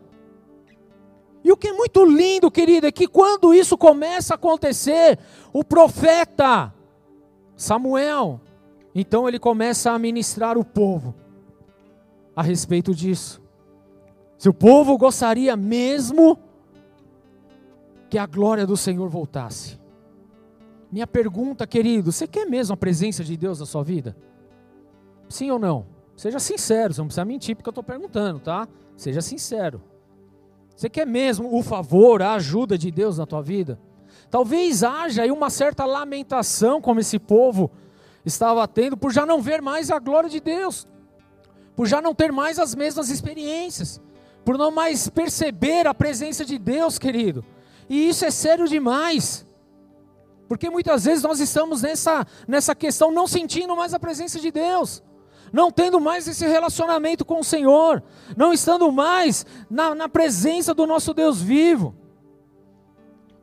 E 1.42 1.50
o 1.50 1.57
que 1.57 1.66
é 1.66 1.72
muito 1.72 2.05
lindo, 2.05 2.48
querido, 2.48 2.87
é 2.87 2.92
que 2.92 3.09
quando 3.09 3.52
isso 3.52 3.76
começa 3.76 4.35
a 4.35 4.37
acontecer, 4.37 5.18
o 5.52 5.64
profeta 5.64 6.72
Samuel, 7.57 8.40
então 8.94 9.26
ele 9.26 9.40
começa 9.40 9.90
a 9.90 9.98
ministrar 9.98 10.57
o 10.57 10.64
povo 10.64 11.26
a 12.37 12.42
respeito 12.42 12.94
disso. 12.94 13.40
Se 14.37 14.46
o 14.46 14.53
povo 14.53 14.99
gostaria 14.99 15.57
mesmo 15.57 16.38
que 18.11 18.18
a 18.18 18.27
glória 18.27 18.66
do 18.66 18.77
Senhor 18.77 19.09
voltasse. 19.09 19.81
Minha 20.92 21.07
pergunta, 21.07 21.66
querido, 21.66 22.12
você 22.12 22.27
quer 22.27 22.46
mesmo 22.46 22.75
a 22.75 22.77
presença 22.77 23.25
de 23.25 23.37
Deus 23.37 23.59
na 23.59 23.66
sua 23.66 23.83
vida? 23.83 24.14
Sim 25.29 25.51
ou 25.51 25.59
não? 25.59 25.87
Seja 26.14 26.38
sincero, 26.38 26.94
você 26.94 27.01
não 27.01 27.09
precisa 27.09 27.25
mentir 27.25 27.57
porque 27.57 27.68
eu 27.68 27.72
estou 27.72 27.83
perguntando, 27.83 28.38
tá? 28.38 28.68
Seja 28.96 29.20
sincero. 29.20 29.83
Você 30.77 30.88
quer 30.88 31.07
mesmo 31.07 31.59
o 31.59 31.62
favor, 31.62 32.22
a 32.22 32.35
ajuda 32.35 32.79
de 32.79 32.90
Deus 32.90 33.18
na 33.18 33.27
tua 33.27 33.42
vida? 33.42 33.81
Talvez 34.31 34.85
haja 34.85 35.22
aí 35.22 35.31
uma 35.31 35.51
certa 35.51 35.85
lamentação, 35.85 36.81
como 36.81 37.01
esse 37.01 37.18
povo 37.18 37.70
estava 38.25 38.66
tendo, 38.68 38.96
por 38.96 39.12
já 39.12 39.25
não 39.25 39.40
ver 39.40 39.61
mais 39.62 39.90
a 39.90 39.99
glória 39.99 40.29
de 40.29 40.38
Deus 40.38 40.87
por 41.77 41.87
já 41.87 42.01
não 42.01 42.15
ter 42.15 42.33
mais 42.33 42.59
as 42.59 42.75
mesmas 42.75 43.11
experiências, 43.11 44.01
por 44.45 44.57
não 44.57 44.71
mais 44.71 45.09
perceber 45.09 45.87
a 45.87 45.93
presença 45.93 46.45
de 46.45 46.59
Deus, 46.59 46.99
querido. 46.99 47.45
E 47.89 48.09
isso 48.09 48.25
é 48.25 48.31
sério 48.31 48.67
demais. 48.67 49.47
Porque 50.49 50.71
muitas 50.71 51.05
vezes 51.05 51.23
nós 51.23 51.39
estamos 51.39 51.83
nessa, 51.83 52.27
nessa 52.49 52.75
questão 52.75 53.11
não 53.12 53.27
sentindo 53.27 53.77
mais 53.77 53.93
a 53.93 53.99
presença 53.99 54.41
de 54.41 54.51
Deus, 54.51 55.03
não 55.53 55.71
tendo 55.71 56.01
mais 56.01 56.27
esse 56.27 56.47
relacionamento 56.47 57.25
com 57.25 57.41
o 57.41 57.45
Senhor, 57.45 58.03
não 58.37 58.53
estando 58.53 58.91
mais 58.91 59.45
na, 59.69 59.95
na 59.95 60.09
presença 60.09 60.73
do 60.73 60.87
nosso 60.87 61.12
Deus 61.12 61.43
vivo. 61.43 61.95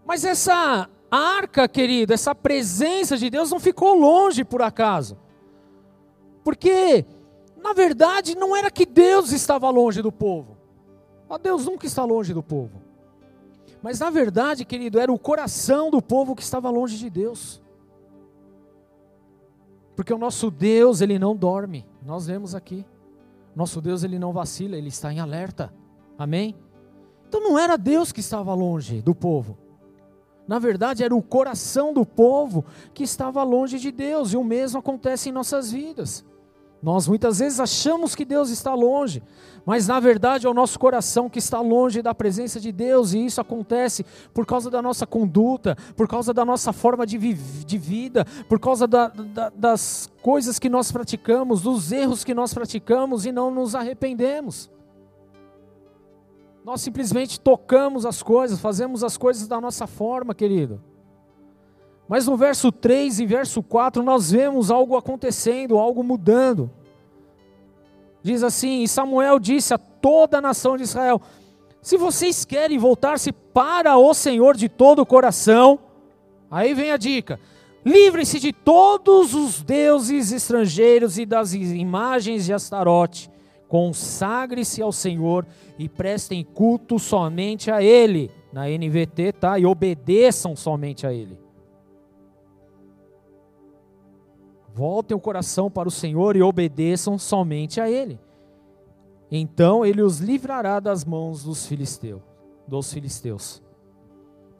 Mas 0.05 0.23
essa 0.23 0.89
arca, 1.11 1.67
querido, 1.67 2.13
essa 2.13 2.33
presença 2.33 3.17
de 3.17 3.29
Deus 3.29 3.51
não 3.51 3.59
ficou 3.59 3.93
longe 3.93 4.43
por 4.43 4.61
acaso. 4.61 5.17
Porque 6.43 7.05
na 7.63 7.73
verdade, 7.73 8.35
não 8.35 8.55
era 8.55 8.69
que 8.69 8.85
Deus 8.85 9.31
estava 9.31 9.69
longe 9.69 10.01
do 10.01 10.11
povo. 10.11 10.57
Ó, 11.29 11.37
Deus 11.37 11.65
nunca 11.65 11.87
está 11.87 12.03
longe 12.03 12.33
do 12.33 12.43
povo. 12.43 12.81
Mas 13.81 13.99
na 13.99 14.09
verdade, 14.09 14.65
querido, 14.65 14.99
era 14.99 15.11
o 15.11 15.17
coração 15.17 15.89
do 15.89 16.01
povo 16.01 16.35
que 16.35 16.43
estava 16.43 16.69
longe 16.69 16.97
de 16.97 17.09
Deus. 17.09 17.61
Porque 19.95 20.13
o 20.13 20.17
nosso 20.17 20.51
Deus, 20.51 21.01
ele 21.01 21.17
não 21.17 21.35
dorme. 21.35 21.85
Nós 22.05 22.27
vemos 22.27 22.53
aqui. 22.53 22.85
Nosso 23.55 23.79
Deus, 23.79 24.03
ele 24.03 24.19
não 24.19 24.33
vacila, 24.33 24.75
ele 24.75 24.89
está 24.89 25.13
em 25.13 25.19
alerta. 25.19 25.73
Amém? 26.17 26.55
Então 27.27 27.41
não 27.41 27.57
era 27.57 27.77
Deus 27.77 28.11
que 28.11 28.19
estava 28.19 28.53
longe 28.53 29.01
do 29.01 29.15
povo. 29.15 29.57
Na 30.47 30.59
verdade, 30.59 31.03
era 31.03 31.15
o 31.15 31.21
coração 31.21 31.93
do 31.93 32.05
povo 32.05 32.65
que 32.93 33.03
estava 33.03 33.41
longe 33.43 33.79
de 33.79 33.91
Deus, 33.91 34.33
e 34.33 34.37
o 34.37 34.43
mesmo 34.43 34.79
acontece 34.79 35.29
em 35.29 35.31
nossas 35.31 35.71
vidas. 35.71 36.25
Nós 36.83 37.07
muitas 37.07 37.39
vezes 37.39 37.61
achamos 37.61 38.13
que 38.13 38.25
Deus 38.25 38.49
está 38.49 38.73
longe, 38.73 39.23
mas 39.65 39.87
na 39.87 40.01
verdade 40.01 40.45
é 40.45 40.49
o 40.49 40.53
nosso 40.53 40.77
coração 40.77 41.29
que 41.29 41.39
está 41.39 41.61
longe 41.61 42.01
da 42.01 42.13
presença 42.13 42.59
de 42.59 42.73
Deus, 42.73 43.13
e 43.13 43.25
isso 43.25 43.39
acontece 43.39 44.05
por 44.33 44.45
causa 44.45 44.69
da 44.69 44.81
nossa 44.81 45.07
conduta, 45.07 45.77
por 45.95 46.09
causa 46.09 46.33
da 46.33 46.43
nossa 46.43 46.73
forma 46.73 47.05
de, 47.05 47.17
de 47.17 47.77
vida, 47.77 48.25
por 48.49 48.59
causa 48.59 48.85
da, 48.85 49.07
da, 49.07 49.49
das 49.55 50.11
coisas 50.21 50.59
que 50.59 50.67
nós 50.67 50.91
praticamos, 50.91 51.61
dos 51.61 51.93
erros 51.93 52.25
que 52.25 52.33
nós 52.33 52.53
praticamos 52.53 53.25
e 53.25 53.31
não 53.31 53.49
nos 53.49 53.75
arrependemos. 53.75 54.69
Nós 56.65 56.81
simplesmente 56.81 57.39
tocamos 57.39 58.05
as 58.05 58.21
coisas, 58.21 58.59
fazemos 58.59 59.05
as 59.05 59.15
coisas 59.15 59.47
da 59.47 59.61
nossa 59.61 59.87
forma, 59.87 60.35
querido. 60.35 60.81
Mas 62.07 62.27
no 62.27 62.35
verso 62.35 62.71
3 62.71 63.19
e 63.19 63.25
verso 63.25 63.63
4 63.63 64.03
nós 64.03 64.31
vemos 64.31 64.69
algo 64.69 64.97
acontecendo, 64.97 65.77
algo 65.77 66.03
mudando. 66.03 66.69
Diz 68.21 68.43
assim: 68.43 68.83
E 68.83 68.87
Samuel 68.87 69.39
disse 69.39 69.73
a 69.73 69.77
toda 69.77 70.37
a 70.37 70.41
nação 70.41 70.77
de 70.77 70.83
Israel: 70.83 71.21
Se 71.81 71.97
vocês 71.97 72.45
querem 72.45 72.77
voltar-se 72.77 73.31
para 73.31 73.97
o 73.97 74.13
Senhor 74.13 74.55
de 74.55 74.69
todo 74.69 74.99
o 74.99 75.05
coração, 75.05 75.79
aí 76.51 76.73
vem 76.73 76.91
a 76.91 76.97
dica: 76.97 77.39
livrem-se 77.85 78.39
de 78.39 78.53
todos 78.53 79.33
os 79.33 79.61
deuses 79.61 80.31
estrangeiros 80.31 81.17
e 81.17 81.25
das 81.25 81.53
imagens 81.53 82.45
de 82.45 82.53
Astarote 82.53 83.33
consagre-se 83.73 84.83
ao 84.83 84.91
Senhor 84.91 85.47
e 85.79 85.89
prestem 85.89 86.43
culto 86.43 86.99
somente 86.99 87.71
a 87.71 87.81
Ele. 87.81 88.29
Na 88.51 88.67
NVT, 88.67 89.31
tá? 89.31 89.57
E 89.57 89.65
obedeçam 89.65 90.55
somente 90.55 91.07
a 91.07 91.11
Ele. 91.11 91.42
Voltem 94.73 95.15
o 95.15 95.19
coração 95.19 95.69
para 95.69 95.87
o 95.87 95.91
Senhor 95.91 96.35
e 96.35 96.41
obedeçam 96.41 97.17
somente 97.17 97.79
a 97.79 97.89
Ele. 97.89 98.19
Então 99.29 99.85
ele 99.85 100.01
os 100.01 100.19
livrará 100.19 100.79
das 100.79 101.03
mãos 101.03 101.43
dos 101.43 101.65
filisteus, 101.65 102.21
dos 102.67 102.91
filisteus. 102.93 103.63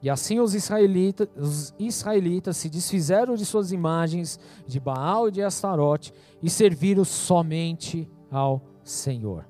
E 0.02 0.10
assim 0.10 0.40
os 0.40 0.54
israelitas, 0.54 1.28
os 1.38 1.74
israelitas 1.80 2.58
se 2.58 2.70
desfizeram 2.70 3.36
de 3.36 3.46
suas 3.46 3.72
imagens 3.72 4.40
de 4.68 4.80
Baal 4.80 5.30
e 5.30 5.32
de 5.32 5.42
Astarote 5.42 6.14
e 6.42 6.50
serviram 6.50 7.06
somente 7.06 8.10
ao 8.30 8.62
Senhor. 8.84 9.46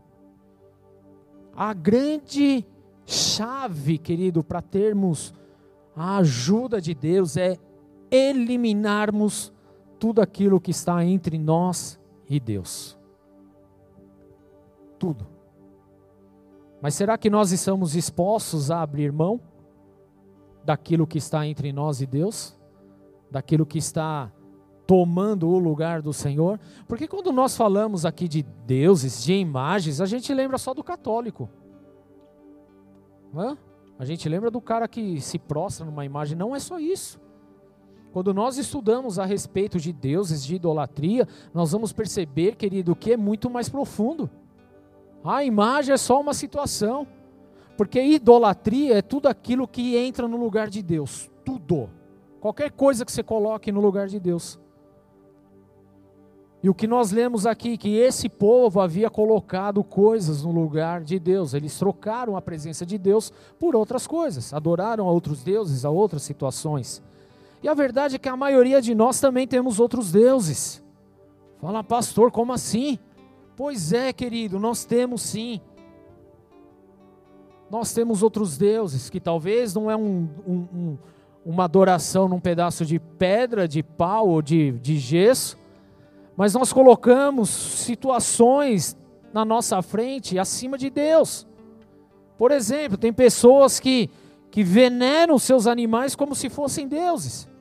A 1.55 1.73
grande 1.73 2.65
chave, 3.05 3.97
querido, 3.97 4.43
para 4.43 4.61
termos 4.61 5.33
a 5.95 6.17
ajuda 6.17 6.81
de 6.81 6.93
Deus 6.93 7.37
é 7.37 7.57
eliminarmos 8.11 9.53
tudo 10.03 10.19
aquilo 10.19 10.59
que 10.59 10.71
está 10.71 11.01
entre 11.05 11.39
nós 11.39 11.97
e 12.27 12.37
Deus. 12.37 12.99
Tudo. 14.99 15.25
Mas 16.81 16.93
será 16.93 17.17
que 17.17 17.29
nós 17.29 17.53
estamos 17.53 17.93
dispostos 17.93 18.69
a 18.69 18.81
abrir 18.81 19.13
mão 19.13 19.39
daquilo 20.65 21.07
que 21.07 21.17
está 21.17 21.47
entre 21.47 21.71
nós 21.71 22.01
e 22.01 22.05
Deus? 22.05 22.53
Daquilo 23.31 23.65
que 23.65 23.77
está 23.77 24.29
tomando 24.85 25.47
o 25.47 25.57
lugar 25.57 26.01
do 26.01 26.11
Senhor. 26.11 26.59
Porque 26.85 27.07
quando 27.07 27.31
nós 27.31 27.55
falamos 27.55 28.05
aqui 28.05 28.27
de 28.27 28.43
deuses, 28.43 29.23
de 29.23 29.31
imagens, 29.35 30.01
a 30.01 30.05
gente 30.05 30.33
lembra 30.33 30.57
só 30.57 30.73
do 30.73 30.83
católico. 30.83 31.49
Hã? 33.33 33.57
A 33.97 34.03
gente 34.03 34.27
lembra 34.27 34.51
do 34.51 34.59
cara 34.59 34.85
que 34.85 35.21
se 35.21 35.39
prostra 35.39 35.85
numa 35.85 36.03
imagem. 36.03 36.37
Não 36.37 36.53
é 36.53 36.59
só 36.59 36.77
isso. 36.77 37.22
Quando 38.13 38.31
nós 38.31 38.59
estudamos 38.59 39.17
a 39.17 39.25
respeito 39.25 39.79
de 39.79 39.91
deuses, 39.91 40.45
de 40.45 40.53
idolatria, 40.55 41.27
nós 41.51 41.71
vamos 41.71 41.91
perceber, 41.91 42.55
querido, 42.55 42.95
que 42.95 43.13
é 43.13 43.17
muito 43.17 43.49
mais 43.49 43.67
profundo. 43.67 44.29
A 45.23 45.43
imagem 45.43 45.95
é 45.95 45.97
só 45.97 46.21
uma 46.21 46.35
situação. 46.35 47.07
Porque 47.75 47.99
idolatria 47.99 48.99
é 48.99 49.01
tudo 49.01 49.27
aquilo 49.27 49.67
que 49.67 49.97
entra 49.97 50.27
no 50.27 50.37
lugar 50.37 50.69
de 50.69 50.83
Deus. 50.83 51.27
Tudo. 51.43 51.89
Qualquer 52.39 52.71
coisa 52.71 53.03
que 53.03 53.11
você 53.11 53.23
coloque 53.23 53.71
no 53.71 53.81
lugar 53.81 54.07
de 54.07 54.19
Deus. 54.19 54.59
E 56.61 56.69
o 56.69 56.73
que 56.75 56.85
nós 56.85 57.11
lemos 57.11 57.47
aqui, 57.47 57.77
que 57.79 57.97
esse 57.97 58.29
povo 58.29 58.79
havia 58.79 59.09
colocado 59.09 59.83
coisas 59.83 60.43
no 60.43 60.51
lugar 60.51 61.03
de 61.03 61.17
Deus, 61.17 61.55
eles 61.55 61.77
trocaram 61.79 62.37
a 62.37 62.41
presença 62.41 62.85
de 62.85 62.99
Deus 62.99 63.33
por 63.59 63.75
outras 63.75 64.05
coisas, 64.05 64.53
adoraram 64.53 65.07
a 65.07 65.11
outros 65.11 65.43
deuses, 65.43 65.83
a 65.83 65.89
outras 65.89 66.21
situações. 66.21 67.01
E 67.63 67.69
a 67.69 67.73
verdade 67.73 68.17
é 68.17 68.19
que 68.19 68.27
a 68.27 68.35
maioria 68.35 68.81
de 68.81 68.93
nós 68.93 69.21
também 69.21 69.47
temos 69.47 69.79
outros 69.79 70.11
deuses. 70.11 70.83
Fala, 71.61 71.81
pastor, 71.81 72.29
como 72.29 72.51
assim? 72.51 72.99
Pois 73.55 73.93
é, 73.93 74.11
querido, 74.11 74.59
nós 74.59 74.83
temos 74.83 75.21
sim. 75.21 75.61
Nós 77.71 77.93
temos 77.93 78.21
outros 78.21 78.57
deuses, 78.57 79.09
que 79.09 79.17
talvez 79.17 79.73
não 79.73 79.89
é 79.89 79.95
um, 79.95 80.27
um, 80.45 80.55
um, 80.55 80.97
uma 81.45 81.63
adoração 81.63 82.27
num 82.27 82.39
pedaço 82.39 82.85
de 82.85 82.99
pedra, 82.99 83.65
de 83.65 83.81
pau 83.81 84.27
ou 84.27 84.41
de, 84.41 84.73
de 84.73 84.97
gesso, 84.97 85.57
mas 86.35 86.53
nós 86.53 86.73
colocamos 86.73 87.49
situações 87.49 88.97
na 89.31 89.45
nossa 89.45 89.81
frente 89.81 90.37
acima 90.37 90.77
de 90.77 90.89
Deus. 90.89 91.47
Por 92.37 92.51
exemplo, 92.51 92.97
tem 92.97 93.13
pessoas 93.13 93.79
que, 93.79 94.09
que 94.51 94.63
veneram 94.65 95.39
seus 95.39 95.65
animais 95.65 96.13
como 96.13 96.35
se 96.35 96.49
fossem 96.49 96.89
deuses. 96.89 97.52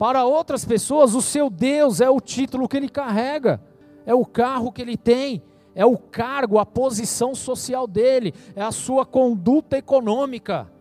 Para 0.00 0.24
outras 0.24 0.64
pessoas, 0.64 1.14
o 1.14 1.20
seu 1.20 1.50
Deus 1.50 2.00
é 2.00 2.08
o 2.08 2.22
título 2.22 2.66
que 2.66 2.78
ele 2.78 2.88
carrega, 2.88 3.60
é 4.06 4.14
o 4.14 4.24
carro 4.24 4.72
que 4.72 4.80
ele 4.80 4.96
tem, 4.96 5.42
é 5.74 5.84
o 5.84 5.98
cargo, 5.98 6.58
a 6.58 6.64
posição 6.64 7.34
social 7.34 7.86
dele, 7.86 8.32
é 8.56 8.62
a 8.62 8.72
sua 8.72 9.04
conduta 9.04 9.76
econômica, 9.76 10.72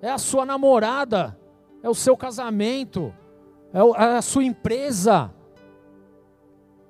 é 0.00 0.08
a 0.08 0.18
sua 0.18 0.46
namorada, 0.46 1.36
é 1.82 1.88
o 1.88 1.94
seu 1.94 2.16
casamento, 2.16 3.12
é, 3.74 3.80
é 3.80 4.16
a 4.18 4.22
sua 4.22 4.44
empresa 4.44 5.34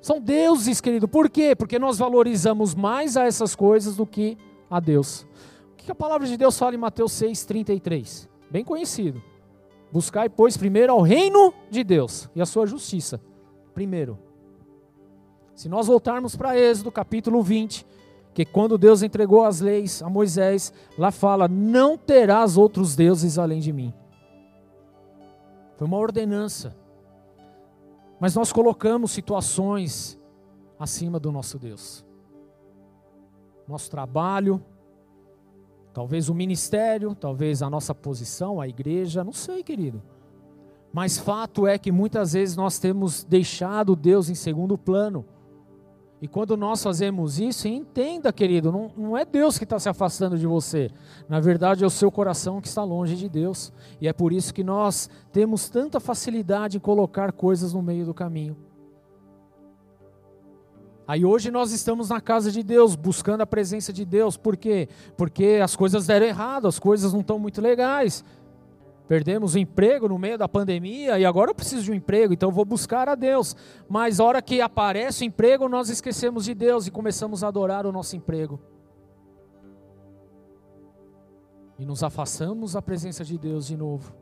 são 0.02 0.20
deuses, 0.20 0.80
querido. 0.80 1.06
Por 1.06 1.30
quê? 1.30 1.54
Porque 1.54 1.78
nós 1.78 1.96
valorizamos 1.96 2.74
mais 2.74 3.16
a 3.16 3.24
essas 3.24 3.54
coisas 3.54 3.94
do 3.94 4.04
que 4.04 4.36
a 4.68 4.80
Deus. 4.80 5.24
O 5.72 5.76
que 5.76 5.92
a 5.92 5.94
palavra 5.94 6.26
de 6.26 6.36
Deus 6.36 6.58
fala 6.58 6.74
em 6.74 6.78
Mateus 6.78 7.12
6,33? 7.12 8.28
Bem 8.50 8.64
conhecido. 8.64 9.22
Buscai, 9.92 10.28
pois, 10.28 10.56
primeiro 10.56 10.92
ao 10.92 11.02
reino 11.02 11.52
de 11.70 11.84
Deus 11.84 12.30
e 12.34 12.40
a 12.40 12.46
sua 12.46 12.66
justiça. 12.66 13.20
Primeiro. 13.74 14.18
Se 15.54 15.68
nós 15.68 15.86
voltarmos 15.86 16.34
para 16.34 16.58
Êxodo, 16.58 16.90
capítulo 16.90 17.42
20, 17.42 17.86
que 18.32 18.44
quando 18.44 18.78
Deus 18.78 19.02
entregou 19.02 19.44
as 19.44 19.60
leis 19.60 20.02
a 20.02 20.08
Moisés, 20.08 20.72
lá 20.96 21.10
fala: 21.10 21.46
Não 21.46 21.98
terás 21.98 22.56
outros 22.56 22.96
deuses 22.96 23.38
além 23.38 23.60
de 23.60 23.70
mim. 23.70 23.92
Foi 25.76 25.86
uma 25.86 25.98
ordenança. 25.98 26.74
Mas 28.18 28.34
nós 28.34 28.50
colocamos 28.50 29.10
situações 29.10 30.18
acima 30.78 31.20
do 31.20 31.30
nosso 31.30 31.58
Deus. 31.58 32.04
Nosso 33.68 33.90
trabalho, 33.90 34.64
talvez 35.92 36.28
o 36.28 36.34
ministério, 36.34 37.14
talvez 37.14 37.62
a 37.62 37.70
nossa 37.70 37.94
posição, 37.94 38.60
a 38.60 38.68
igreja, 38.68 39.22
não 39.22 39.32
sei, 39.32 39.62
querido. 39.62 40.02
Mas 40.92 41.18
fato 41.18 41.66
é 41.66 41.78
que 41.78 41.90
muitas 41.90 42.34
vezes 42.34 42.54
nós 42.54 42.78
temos 42.78 43.24
deixado 43.24 43.96
Deus 43.96 44.28
em 44.28 44.34
segundo 44.34 44.76
plano. 44.76 45.24
E 46.20 46.28
quando 46.28 46.56
nós 46.56 46.82
fazemos 46.82 47.40
isso, 47.40 47.66
entenda, 47.66 48.32
querido, 48.32 48.70
não, 48.70 48.92
não 48.96 49.16
é 49.16 49.24
Deus 49.24 49.58
que 49.58 49.64
está 49.64 49.78
se 49.78 49.88
afastando 49.88 50.38
de 50.38 50.46
você. 50.46 50.88
Na 51.28 51.40
verdade, 51.40 51.82
é 51.82 51.86
o 51.86 51.90
seu 51.90 52.12
coração 52.12 52.60
que 52.60 52.68
está 52.68 52.84
longe 52.84 53.16
de 53.16 53.28
Deus. 53.28 53.72
E 54.00 54.06
é 54.06 54.12
por 54.12 54.32
isso 54.32 54.54
que 54.54 54.62
nós 54.62 55.10
temos 55.32 55.68
tanta 55.68 55.98
facilidade 55.98 56.76
em 56.76 56.80
colocar 56.80 57.32
coisas 57.32 57.72
no 57.72 57.82
meio 57.82 58.04
do 58.04 58.14
caminho. 58.14 58.56
Aí 61.06 61.24
hoje 61.24 61.50
nós 61.50 61.72
estamos 61.72 62.10
na 62.10 62.20
casa 62.20 62.50
de 62.50 62.62
Deus, 62.62 62.94
buscando 62.94 63.40
a 63.40 63.46
presença 63.46 63.92
de 63.92 64.04
Deus. 64.04 64.36
Por 64.36 64.56
quê? 64.56 64.88
Porque 65.16 65.60
as 65.62 65.74
coisas 65.74 66.06
deram 66.06 66.26
errado, 66.26 66.68
as 66.68 66.78
coisas 66.78 67.12
não 67.12 67.20
estão 67.20 67.38
muito 67.38 67.60
legais. 67.60 68.24
Perdemos 69.08 69.54
o 69.54 69.58
emprego 69.58 70.08
no 70.08 70.18
meio 70.18 70.38
da 70.38 70.48
pandemia 70.48 71.18
e 71.18 71.24
agora 71.24 71.50
eu 71.50 71.54
preciso 71.54 71.82
de 71.82 71.90
um 71.90 71.94
emprego, 71.94 72.32
então 72.32 72.52
vou 72.52 72.64
buscar 72.64 73.08
a 73.08 73.14
Deus. 73.14 73.54
Mas 73.88 74.20
a 74.20 74.24
hora 74.24 74.40
que 74.40 74.60
aparece 74.60 75.24
o 75.24 75.26
emprego, 75.26 75.68
nós 75.68 75.90
esquecemos 75.90 76.44
de 76.44 76.54
Deus 76.54 76.86
e 76.86 76.90
começamos 76.90 77.42
a 77.42 77.48
adorar 77.48 77.84
o 77.84 77.92
nosso 77.92 78.16
emprego. 78.16 78.60
E 81.78 81.84
nos 81.84 82.02
afastamos 82.02 82.74
da 82.74 82.80
presença 82.80 83.24
de 83.24 83.36
Deus 83.36 83.66
de 83.66 83.76
novo. 83.76 84.14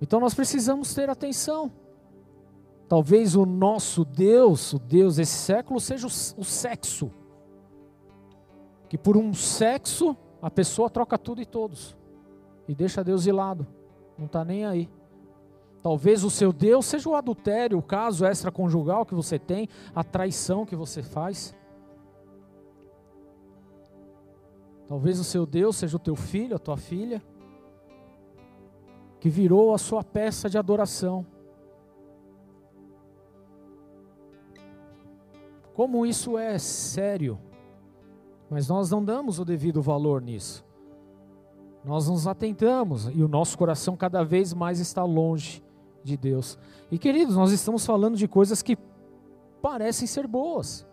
Então 0.00 0.20
nós 0.20 0.34
precisamos 0.34 0.94
ter 0.94 1.08
atenção. 1.08 1.72
Talvez 2.88 3.36
o 3.36 3.44
nosso 3.44 4.04
Deus, 4.04 4.72
o 4.72 4.78
Deus 4.78 5.16
desse 5.16 5.36
século, 5.36 5.78
seja 5.78 6.06
o, 6.06 6.10
sexo. 6.44 7.10
Que 8.88 8.96
por 8.96 9.16
um 9.16 9.34
sexo 9.34 10.16
a 10.40 10.50
pessoa 10.50 10.88
troca 10.88 11.18
tudo 11.18 11.42
e 11.42 11.46
todos 11.46 11.98
e 12.68 12.74
deixa 12.74 13.02
Deus 13.02 13.22
de 13.22 13.32
lado, 13.32 13.66
não 14.16 14.26
está 14.26 14.44
nem 14.44 14.66
aí. 14.66 14.90
Talvez 15.82 16.22
o 16.22 16.30
seu 16.30 16.52
Deus 16.52 16.84
seja 16.84 17.08
o 17.08 17.14
adultério, 17.14 17.78
o 17.78 17.82
caso 17.82 18.26
extraconjugal 18.26 19.06
que 19.06 19.14
você 19.14 19.38
tem, 19.38 19.68
a 19.94 20.04
traição 20.04 20.66
que 20.66 20.76
você 20.76 21.02
faz. 21.02 21.54
Talvez 24.86 25.18
o 25.18 25.24
seu 25.24 25.46
Deus 25.46 25.76
seja 25.76 25.96
o 25.96 26.00
teu 26.00 26.16
filho, 26.16 26.56
a 26.56 26.58
tua 26.58 26.76
filha, 26.76 27.22
que 29.20 29.30
virou 29.30 29.72
a 29.72 29.78
sua 29.78 30.02
peça 30.04 30.48
de 30.50 30.58
adoração. 30.58 31.24
Como 35.78 36.04
isso 36.04 36.36
é 36.36 36.58
sério, 36.58 37.38
mas 38.50 38.66
nós 38.66 38.90
não 38.90 39.04
damos 39.04 39.38
o 39.38 39.44
devido 39.44 39.80
valor 39.80 40.20
nisso. 40.20 40.64
Nós 41.84 42.08
nos 42.08 42.26
atentamos 42.26 43.06
e 43.14 43.22
o 43.22 43.28
nosso 43.28 43.56
coração 43.56 43.96
cada 43.96 44.24
vez 44.24 44.52
mais 44.52 44.80
está 44.80 45.04
longe 45.04 45.62
de 46.02 46.16
Deus. 46.16 46.58
E 46.90 46.98
queridos, 46.98 47.36
nós 47.36 47.52
estamos 47.52 47.86
falando 47.86 48.16
de 48.16 48.26
coisas 48.26 48.60
que 48.60 48.76
parecem 49.62 50.08
ser 50.08 50.26
boas, 50.26 50.84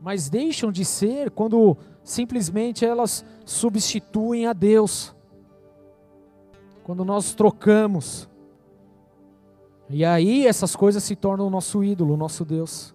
mas 0.00 0.30
deixam 0.30 0.70
de 0.70 0.84
ser 0.84 1.32
quando 1.32 1.76
simplesmente 2.04 2.86
elas 2.86 3.24
substituem 3.44 4.46
a 4.46 4.52
Deus. 4.52 5.12
Quando 6.84 7.04
nós 7.04 7.34
trocamos. 7.34 8.30
E 9.88 10.04
aí 10.04 10.46
essas 10.46 10.76
coisas 10.76 11.02
se 11.02 11.16
tornam 11.16 11.48
o 11.48 11.50
nosso 11.50 11.82
ídolo, 11.82 12.14
o 12.14 12.16
nosso 12.16 12.44
Deus. 12.44 12.94